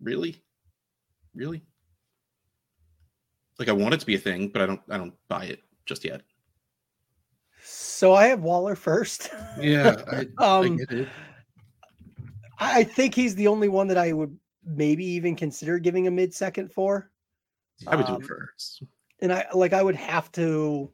really, 0.00 0.42
really, 1.34 1.62
like 3.58 3.68
I 3.68 3.72
want 3.72 3.94
it 3.94 4.00
to 4.00 4.06
be 4.06 4.16
a 4.16 4.18
thing, 4.18 4.48
but 4.48 4.62
I 4.62 4.66
don't, 4.66 4.80
I 4.88 4.96
don't 4.96 5.14
buy 5.28 5.44
it 5.44 5.62
just 5.86 6.04
yet. 6.04 6.22
So 7.62 8.14
I 8.14 8.28
have 8.28 8.40
Waller 8.40 8.74
first. 8.74 9.30
Yeah, 9.60 10.02
I, 10.10 10.26
Um, 10.42 10.78
get 10.78 10.90
it. 10.90 11.08
I 12.58 12.82
think 12.82 13.14
he's 13.14 13.34
the 13.34 13.46
only 13.46 13.68
one 13.68 13.86
that 13.88 13.98
I 13.98 14.12
would 14.12 14.36
maybe 14.64 15.04
even 15.04 15.36
consider 15.36 15.78
giving 15.78 16.06
a 16.06 16.10
mid 16.10 16.32
second 16.32 16.72
for. 16.72 17.10
I 17.86 17.94
would 17.94 18.06
do 18.06 18.14
um, 18.14 18.22
it 18.22 18.26
first. 18.26 18.82
And 19.20 19.32
I 19.32 19.46
like 19.52 19.72
I 19.72 19.82
would 19.82 19.94
have 19.96 20.32
to 20.32 20.90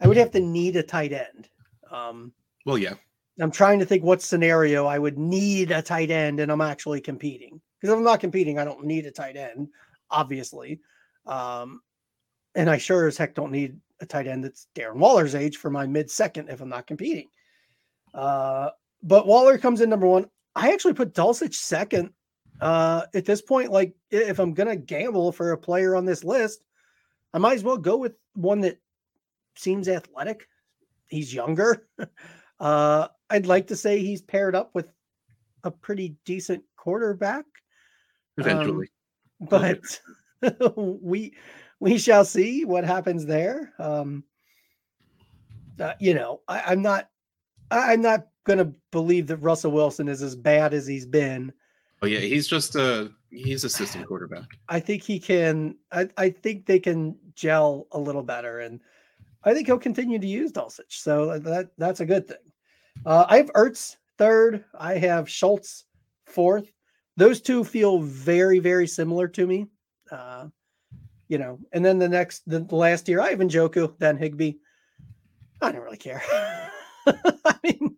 I 0.00 0.08
would 0.08 0.16
have 0.16 0.30
to 0.32 0.40
need 0.40 0.76
a 0.76 0.82
tight 0.82 1.12
end. 1.12 1.48
Um 1.90 2.32
Well, 2.64 2.78
yeah, 2.78 2.94
I'm 3.42 3.50
trying 3.50 3.78
to 3.78 3.86
think 3.86 4.04
what 4.04 4.22
scenario 4.22 4.86
I 4.86 4.98
would 4.98 5.18
need 5.18 5.70
a 5.70 5.82
tight 5.82 6.10
end 6.10 6.40
and 6.40 6.50
I'm 6.50 6.60
actually 6.60 7.00
competing. 7.00 7.60
Because 7.80 7.92
if 7.92 7.98
I'm 7.98 8.04
not 8.04 8.20
competing, 8.20 8.58
I 8.58 8.64
don't 8.64 8.84
need 8.84 9.06
a 9.06 9.10
tight 9.10 9.36
end, 9.36 9.68
obviously. 10.10 10.80
Um, 11.26 11.80
and 12.54 12.68
I 12.68 12.78
sure 12.78 13.06
as 13.06 13.16
heck 13.16 13.34
don't 13.34 13.52
need 13.52 13.78
a 14.00 14.06
tight 14.06 14.26
end 14.26 14.44
that's 14.44 14.66
Darren 14.74 14.96
Waller's 14.96 15.34
age 15.34 15.56
for 15.56 15.70
my 15.70 15.86
mid 15.86 16.10
second 16.10 16.48
if 16.48 16.60
I'm 16.60 16.68
not 16.68 16.86
competing. 16.86 17.28
Uh, 18.12 18.70
but 19.02 19.26
Waller 19.26 19.56
comes 19.58 19.80
in 19.80 19.88
number 19.88 20.06
one. 20.06 20.26
I 20.56 20.72
actually 20.72 20.94
put 20.94 21.14
Dulcich 21.14 21.54
second. 21.54 22.10
Uh, 22.60 23.06
at 23.14 23.24
this 23.24 23.40
point, 23.40 23.70
like 23.70 23.94
if 24.10 24.38
I'm 24.38 24.52
gonna 24.52 24.76
gamble 24.76 25.32
for 25.32 25.52
a 25.52 25.58
player 25.58 25.96
on 25.96 26.04
this 26.04 26.24
list, 26.24 26.62
I 27.32 27.38
might 27.38 27.54
as 27.54 27.64
well 27.64 27.78
go 27.78 27.96
with 27.96 28.14
one 28.34 28.60
that 28.62 28.78
seems 29.56 29.88
athletic. 29.88 30.46
He's 31.08 31.32
younger. 31.32 31.86
Uh, 32.60 33.08
I'd 33.30 33.46
like 33.46 33.66
to 33.68 33.76
say 33.76 34.00
he's 34.00 34.22
paired 34.22 34.54
up 34.54 34.74
with 34.74 34.92
a 35.64 35.70
pretty 35.70 36.16
decent 36.24 36.62
quarterback, 36.76 37.44
eventually. 38.36 38.88
but 39.40 40.00
we 40.76 41.34
we 41.80 41.98
shall 41.98 42.24
see 42.24 42.64
what 42.64 42.84
happens 42.84 43.26
there. 43.26 43.72
Um, 43.78 44.24
uh, 45.80 45.94
you 45.98 46.14
know, 46.14 46.42
I, 46.46 46.62
I'm 46.66 46.82
not 46.82 47.08
I'm 47.70 48.02
not 48.02 48.28
gonna 48.44 48.72
believe 48.90 49.26
that 49.28 49.38
Russell 49.38 49.72
Wilson 49.72 50.08
is 50.08 50.22
as 50.22 50.36
bad 50.36 50.74
as 50.74 50.86
he's 50.86 51.06
been 51.06 51.52
Oh 52.02 52.06
yeah, 52.06 52.20
he's 52.20 52.48
just 52.48 52.76
a 52.76 53.10
he's 53.30 53.64
a 53.64 53.68
system 53.68 54.04
quarterback. 54.04 54.48
I 54.68 54.80
think 54.80 55.02
he 55.02 55.20
can. 55.20 55.76
I, 55.92 56.08
I 56.16 56.30
think 56.30 56.66
they 56.66 56.78
can 56.78 57.16
gel 57.34 57.86
a 57.92 57.98
little 57.98 58.22
better, 58.22 58.60
and 58.60 58.80
I 59.44 59.54
think 59.54 59.66
he'll 59.66 59.78
continue 59.78 60.18
to 60.18 60.26
use 60.26 60.52
Dulcich. 60.52 60.90
So 60.90 61.38
that 61.38 61.70
that's 61.78 62.00
a 62.00 62.06
good 62.06 62.26
thing. 62.28 62.36
Uh, 63.06 63.24
I 63.28 63.38
have 63.38 63.52
Ertz 63.52 63.96
third. 64.18 64.64
I 64.78 64.94
have 64.98 65.28
Schultz 65.28 65.84
fourth. 66.26 66.70
Those 67.16 67.40
two 67.40 67.64
feel 67.64 68.00
very 68.00 68.58
very 68.58 68.86
similar 68.86 69.28
to 69.28 69.46
me. 69.46 69.66
Uh, 70.10 70.48
you 71.28 71.38
know, 71.38 71.58
and 71.72 71.84
then 71.84 71.98
the 71.98 72.08
next 72.08 72.42
the 72.46 72.60
last 72.74 73.08
year 73.08 73.20
I 73.20 73.30
have 73.30 73.38
Njoku, 73.38 73.94
then 73.98 74.16
Higbee. 74.16 74.54
I 75.62 75.72
don't 75.72 75.82
really 75.82 75.96
care. 75.96 76.22
I 77.06 77.54
mean, 77.62 77.96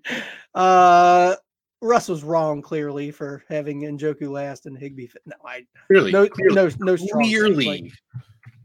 uh, 0.54 1.36
Russ 1.80 2.08
was 2.08 2.22
wrong 2.22 2.62
clearly 2.62 3.10
for 3.10 3.42
having 3.48 3.82
Njoku 3.82 4.28
last 4.30 4.66
and. 4.66 4.78
Fit. 4.78 5.10
No, 5.26 5.34
I 5.44 5.66
Clearly, 5.88 6.12
no 6.12 6.28
clearly. 6.28 6.54
no 6.54 6.70
no 6.78 6.96
strong 6.96 7.22
Clearly. 7.24 7.66
like, 7.66 7.92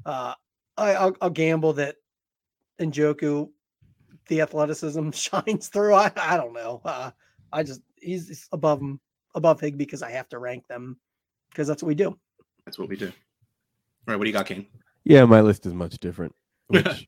uh, 0.06 0.34
I 0.78 0.94
I'll, 0.96 1.16
I'll 1.22 1.30
gamble 1.30 1.74
that 1.74 1.96
Njoku, 2.80 3.50
the 4.28 4.42
athleticism 4.42 5.10
shines 5.12 5.68
through. 5.70 5.94
I 5.94 6.12
I 6.16 6.38
don't 6.38 6.54
know. 6.54 6.82
Uh, 6.84 7.12
I 7.52 7.64
just 7.64 7.82
he's 7.96 8.28
he's 8.28 8.48
above 8.52 8.82
him 8.82 9.00
above 9.36 9.60
Higbee 9.60 9.86
because 9.86 10.04
I 10.04 10.12
have 10.12 10.30
to 10.30 10.40
rank 10.40 10.68
them 10.68 10.98
because 11.50 11.68
that's 11.68 11.82
what 11.82 11.88
we 11.88 11.96
do. 11.96 12.18
That's 12.66 12.78
what 12.78 12.90
we 12.90 12.98
do. 12.98 13.08
All 13.08 13.14
right, 14.08 14.18
what 14.18 14.24
do 14.24 14.30
you 14.30 14.34
got, 14.34 14.46
Kane? 14.46 14.68
Yeah, 15.04 15.26
my 15.26 15.42
list 15.42 15.66
is 15.66 15.74
much 15.74 15.98
different. 16.00 16.36
Which 16.68 17.08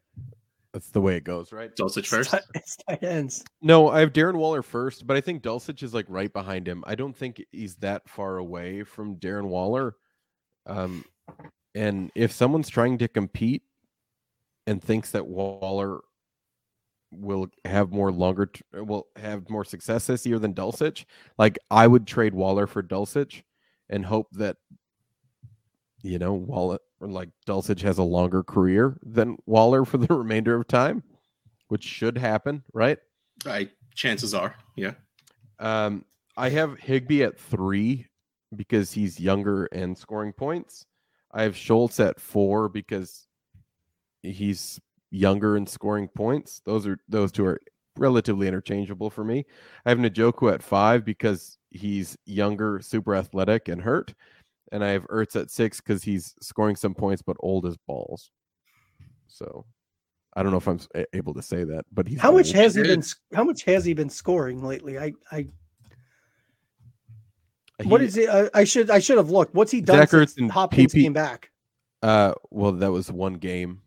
that's 0.73 0.89
the 0.91 1.01
way 1.01 1.15
it 1.15 1.23
goes, 1.23 1.51
right? 1.51 1.75
Dulcich 1.75 2.05
first. 2.05 2.33
It's 2.53 2.77
tight 2.77 3.03
ends. 3.03 3.43
No, 3.61 3.89
I 3.89 4.01
have 4.01 4.13
Darren 4.13 4.35
Waller 4.35 4.61
first, 4.61 5.07
but 5.07 5.17
I 5.17 5.21
think 5.21 5.41
Dulcich 5.41 5.81
is 5.81 5.93
like 5.93 6.05
right 6.07 6.31
behind 6.31 6.67
him. 6.67 6.83
I 6.85 6.95
don't 6.95 7.15
think 7.15 7.43
he's 7.51 7.75
that 7.77 8.07
far 8.07 8.37
away 8.37 8.83
from 8.83 9.15
Darren 9.15 9.45
Waller. 9.45 9.95
Um, 10.67 11.03
and 11.73 12.11
if 12.13 12.31
someone's 12.31 12.69
trying 12.69 12.99
to 12.99 13.07
compete 13.07 13.63
and 14.69 14.83
thinks 14.83 15.09
that 15.11 15.25
Waller 15.25 16.01
will 17.11 17.47
have 17.65 17.91
more 17.91 18.11
longer, 18.11 18.45
t- 18.45 18.61
will 18.71 19.07
have 19.15 19.49
more 19.49 19.65
success 19.65 20.05
this 20.05 20.27
year 20.27 20.37
than 20.37 20.53
Dulcich, 20.53 21.05
like 21.39 21.57
I 21.71 21.87
would 21.87 22.05
trade 22.05 22.35
Waller 22.35 22.67
for 22.67 22.83
Dulcich 22.83 23.41
and 23.89 24.05
hope 24.05 24.27
that 24.33 24.57
you 26.03 26.19
know 26.19 26.33
Waller 26.33 26.77
like 27.01 27.29
Dulcich 27.47 27.81
has 27.81 27.97
a 27.97 28.03
longer 28.03 28.43
career 28.43 28.99
than 29.01 29.37
Waller 29.47 29.85
for 29.85 29.97
the 29.97 30.13
remainder 30.13 30.55
of 30.55 30.67
time, 30.67 31.01
which 31.69 31.83
should 31.83 32.15
happen, 32.15 32.63
right? 32.71 32.99
I 33.47 33.69
chances 33.95 34.35
are, 34.35 34.55
yeah. 34.75 34.93
Um, 35.57 36.05
I 36.37 36.49
have 36.49 36.77
Higbee 36.77 37.23
at 37.23 37.39
three 37.39 38.05
because 38.55 38.91
he's 38.91 39.19
younger 39.19 39.65
and 39.65 39.97
scoring 39.97 40.31
points. 40.31 40.85
I 41.31 41.41
have 41.41 41.57
Schultz 41.57 41.99
at 41.99 42.19
four 42.19 42.69
because 42.69 43.25
he's 44.23 44.79
younger 45.11 45.55
and 45.57 45.67
scoring 45.67 46.07
points. 46.07 46.61
Those 46.65 46.85
are 46.87 46.97
those 47.07 47.31
two 47.31 47.45
are 47.45 47.59
relatively 47.97 48.47
interchangeable 48.47 49.09
for 49.09 49.23
me. 49.23 49.45
I 49.85 49.89
have 49.89 49.97
Njoku 49.97 50.53
at 50.53 50.63
five 50.63 51.03
because 51.03 51.57
he's 51.71 52.17
younger, 52.25 52.79
super 52.81 53.15
athletic, 53.15 53.67
and 53.67 53.81
hurt. 53.81 54.13
And 54.71 54.83
I 54.83 54.89
have 54.89 55.03
Ertz 55.07 55.35
at 55.35 55.49
six 55.49 55.81
because 55.81 56.03
he's 56.03 56.35
scoring 56.41 56.75
some 56.75 56.93
points 56.93 57.21
but 57.21 57.37
old 57.39 57.65
as 57.65 57.75
balls. 57.87 58.31
So 59.27 59.65
I 60.35 60.43
don't 60.43 60.51
know 60.51 60.57
if 60.57 60.67
I'm 60.67 60.79
able 61.13 61.33
to 61.33 61.41
say 61.41 61.63
that, 61.63 61.85
but 61.91 62.07
he's 62.07 62.19
How 62.19 62.31
much 62.31 62.51
has 62.51 62.75
he 62.75 62.83
been? 62.83 63.03
How 63.33 63.43
much 63.43 63.63
has 63.63 63.83
he 63.83 63.93
been 63.93 64.09
scoring 64.09 64.63
lately? 64.63 64.99
I 64.99 65.13
I 65.31 65.45
what 67.83 68.01
He- 68.01 68.07
is 68.07 68.17
it? 68.17 68.29
I, 68.29 68.49
I 68.53 68.63
should 68.63 68.89
I 68.91 68.99
should 68.99 69.17
have 69.17 69.29
looked. 69.31 69.55
What's 69.55 69.71
he 69.71 69.81
done 69.81 69.97
Zach 69.97 70.09
since 70.09 70.37
and 70.37 70.51
Hopkins 70.51 70.93
PP 70.93 71.03
came 71.03 71.13
back? 71.13 71.49
Uh, 72.01 72.33
well, 72.51 72.71
that 72.73 72.91
was 72.91 73.11
one 73.11 73.33
game. 73.35 73.81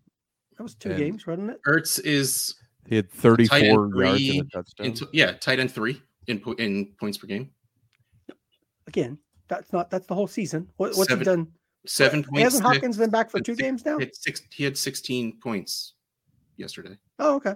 That 0.62 0.66
was 0.66 0.74
two 0.76 0.90
and- 0.90 0.98
games, 0.98 1.26
wasn't 1.26 1.50
it? 1.50 1.60
Ertz 1.66 1.98
is 2.04 2.54
He 2.88 2.94
had 2.94 3.10
34 3.10 3.58
end 3.58 3.66
yards 3.66 3.74
and 3.74 3.96
three 3.96 4.38
a 4.38 4.44
touchdown. 4.44 4.86
in, 4.86 4.96
yeah, 5.12 5.32
tight 5.32 5.58
end 5.58 5.72
three 5.72 6.00
in 6.28 6.40
in 6.58 6.94
points 7.00 7.18
per 7.18 7.26
game. 7.26 7.50
Again, 8.86 9.18
that's 9.48 9.72
not 9.72 9.90
that's 9.90 10.06
the 10.06 10.14
whole 10.14 10.28
season. 10.28 10.68
What, 10.76 10.94
what's 10.96 11.08
Seven 11.08 11.18
he 11.18 11.24
done? 11.24 11.48
Seven 11.84 12.20
What- 12.20 12.28
points. 12.30 12.42
Hasn't 12.44 12.62
Hopkins 12.64 12.96
been 12.96 13.10
back 13.10 13.28
for 13.28 13.40
two 13.40 13.54
six- 13.56 13.60
games 13.62 13.84
now? 13.84 13.98
He 13.98 14.04
had 14.04 14.14
six. 14.14 14.42
He 14.52 14.62
had 14.62 14.78
sixteen 14.78 15.40
points 15.40 15.94
yesterday. 16.56 16.96
Oh, 17.18 17.34
okay. 17.36 17.54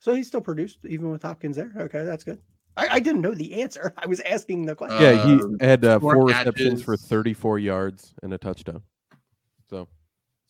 So 0.00 0.14
he 0.14 0.22
still 0.22 0.42
produced 0.42 0.80
even 0.86 1.10
with 1.10 1.22
Hopkins 1.22 1.56
there. 1.56 1.72
Okay, 1.78 2.04
that's 2.04 2.24
good. 2.24 2.40
I, 2.76 2.88
I 2.96 3.00
didn't 3.00 3.22
know 3.22 3.34
the 3.34 3.62
answer. 3.62 3.94
I 3.98 4.06
was 4.06 4.20
asking 4.20 4.66
the 4.66 4.74
question. 4.74 5.00
yeah, 5.00 5.24
he 5.24 5.32
Um, 5.42 5.56
had 5.60 5.82
uh, 5.82 5.98
four 5.98 6.14
four 6.14 6.26
receptions 6.26 6.82
for 6.82 6.94
34 6.98 7.58
yards 7.58 8.12
and 8.22 8.34
a 8.34 8.38
touchdown. 8.38 8.82
So, 9.70 9.88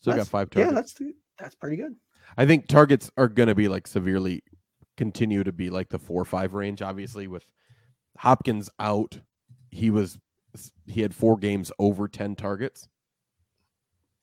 still 0.01 0.11
got 0.11 0.17
That's- 0.17 0.27
five 0.27 0.49
yeah, 0.55 0.65
targets. 0.65 0.93
that's 0.93 1.13
that's 1.39 1.55
pretty 1.55 1.77
good. 1.77 1.95
I 2.37 2.45
think 2.45 2.67
targets 2.67 3.09
are 3.17 3.27
going 3.27 3.49
to 3.49 3.55
be 3.55 3.67
like 3.67 3.87
severely 3.87 4.43
continue 4.97 5.43
to 5.43 5.51
be 5.51 5.69
like 5.69 5.89
the 5.89 5.99
four 5.99 6.21
or 6.21 6.25
five 6.25 6.53
range. 6.53 6.81
Obviously, 6.81 7.27
with 7.27 7.45
Hopkins 8.17 8.69
out, 8.79 9.19
he 9.71 9.89
was 9.89 10.17
he 10.87 11.01
had 11.01 11.13
four 11.13 11.37
games 11.37 11.71
over 11.79 12.07
10 12.07 12.35
targets. 12.35 12.87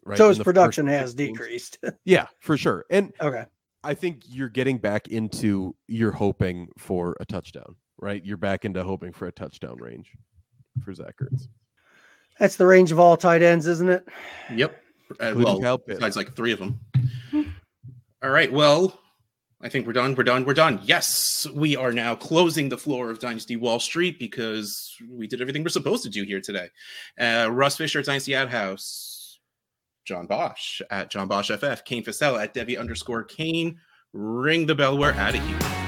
Right. 0.04 0.18
so 0.18 0.28
his 0.28 0.38
production 0.38 0.86
six 0.86 1.00
has 1.00 1.14
games. 1.14 1.32
decreased. 1.32 1.78
Yeah, 2.04 2.26
for 2.38 2.56
sure. 2.56 2.84
And 2.90 3.12
okay. 3.20 3.44
I 3.82 3.94
think 3.94 4.22
you're 4.26 4.48
getting 4.48 4.78
back 4.78 5.08
into 5.08 5.74
you're 5.88 6.12
hoping 6.12 6.68
for 6.78 7.16
a 7.18 7.24
touchdown, 7.24 7.74
right? 7.98 8.24
You're 8.24 8.36
back 8.36 8.64
into 8.64 8.84
hoping 8.84 9.12
for 9.12 9.26
a 9.26 9.32
touchdown 9.32 9.78
range 9.80 10.12
for 10.84 10.94
Zach 10.94 11.14
Ertz. 11.20 11.48
That's 12.38 12.56
the 12.56 12.66
range 12.66 12.92
of 12.92 13.00
all 13.00 13.16
tight 13.16 13.42
ends, 13.42 13.66
isn't 13.66 13.88
it? 13.88 14.06
Yep. 14.54 14.80
Uh, 15.20 15.32
well, 15.36 15.60
Kyle 15.60 15.78
besides 15.78 16.16
like 16.16 16.34
three 16.36 16.52
of 16.52 16.58
them. 16.58 16.80
All 18.22 18.30
right. 18.30 18.52
Well, 18.52 18.98
I 19.60 19.68
think 19.68 19.86
we're 19.86 19.92
done. 19.92 20.14
We're 20.14 20.24
done. 20.24 20.44
We're 20.44 20.54
done. 20.54 20.80
Yes, 20.84 21.46
we 21.54 21.76
are 21.76 21.92
now 21.92 22.14
closing 22.14 22.68
the 22.68 22.78
floor 22.78 23.10
of 23.10 23.18
Dynasty 23.18 23.56
Wall 23.56 23.80
Street 23.80 24.18
because 24.18 24.94
we 25.10 25.26
did 25.26 25.40
everything 25.40 25.62
we're 25.62 25.70
supposed 25.70 26.02
to 26.04 26.10
do 26.10 26.24
here 26.24 26.40
today. 26.40 26.68
Uh, 27.18 27.48
Russ 27.50 27.76
Fisher, 27.76 28.00
at 28.00 28.04
Dynasty 28.04 28.36
Outhouse, 28.36 29.38
John 30.04 30.26
Bosch 30.26 30.80
at 30.90 31.10
John 31.10 31.28
Bosch 31.28 31.50
FF, 31.50 31.84
Kane 31.84 32.04
Fasella 32.04 32.42
at 32.42 32.54
Devy 32.54 32.78
underscore 32.78 33.24
Kane. 33.24 33.78
Ring 34.12 34.66
the 34.66 34.74
bell. 34.74 34.96
We're 34.96 35.12
out 35.12 35.34
of 35.34 35.46
here. 35.46 35.85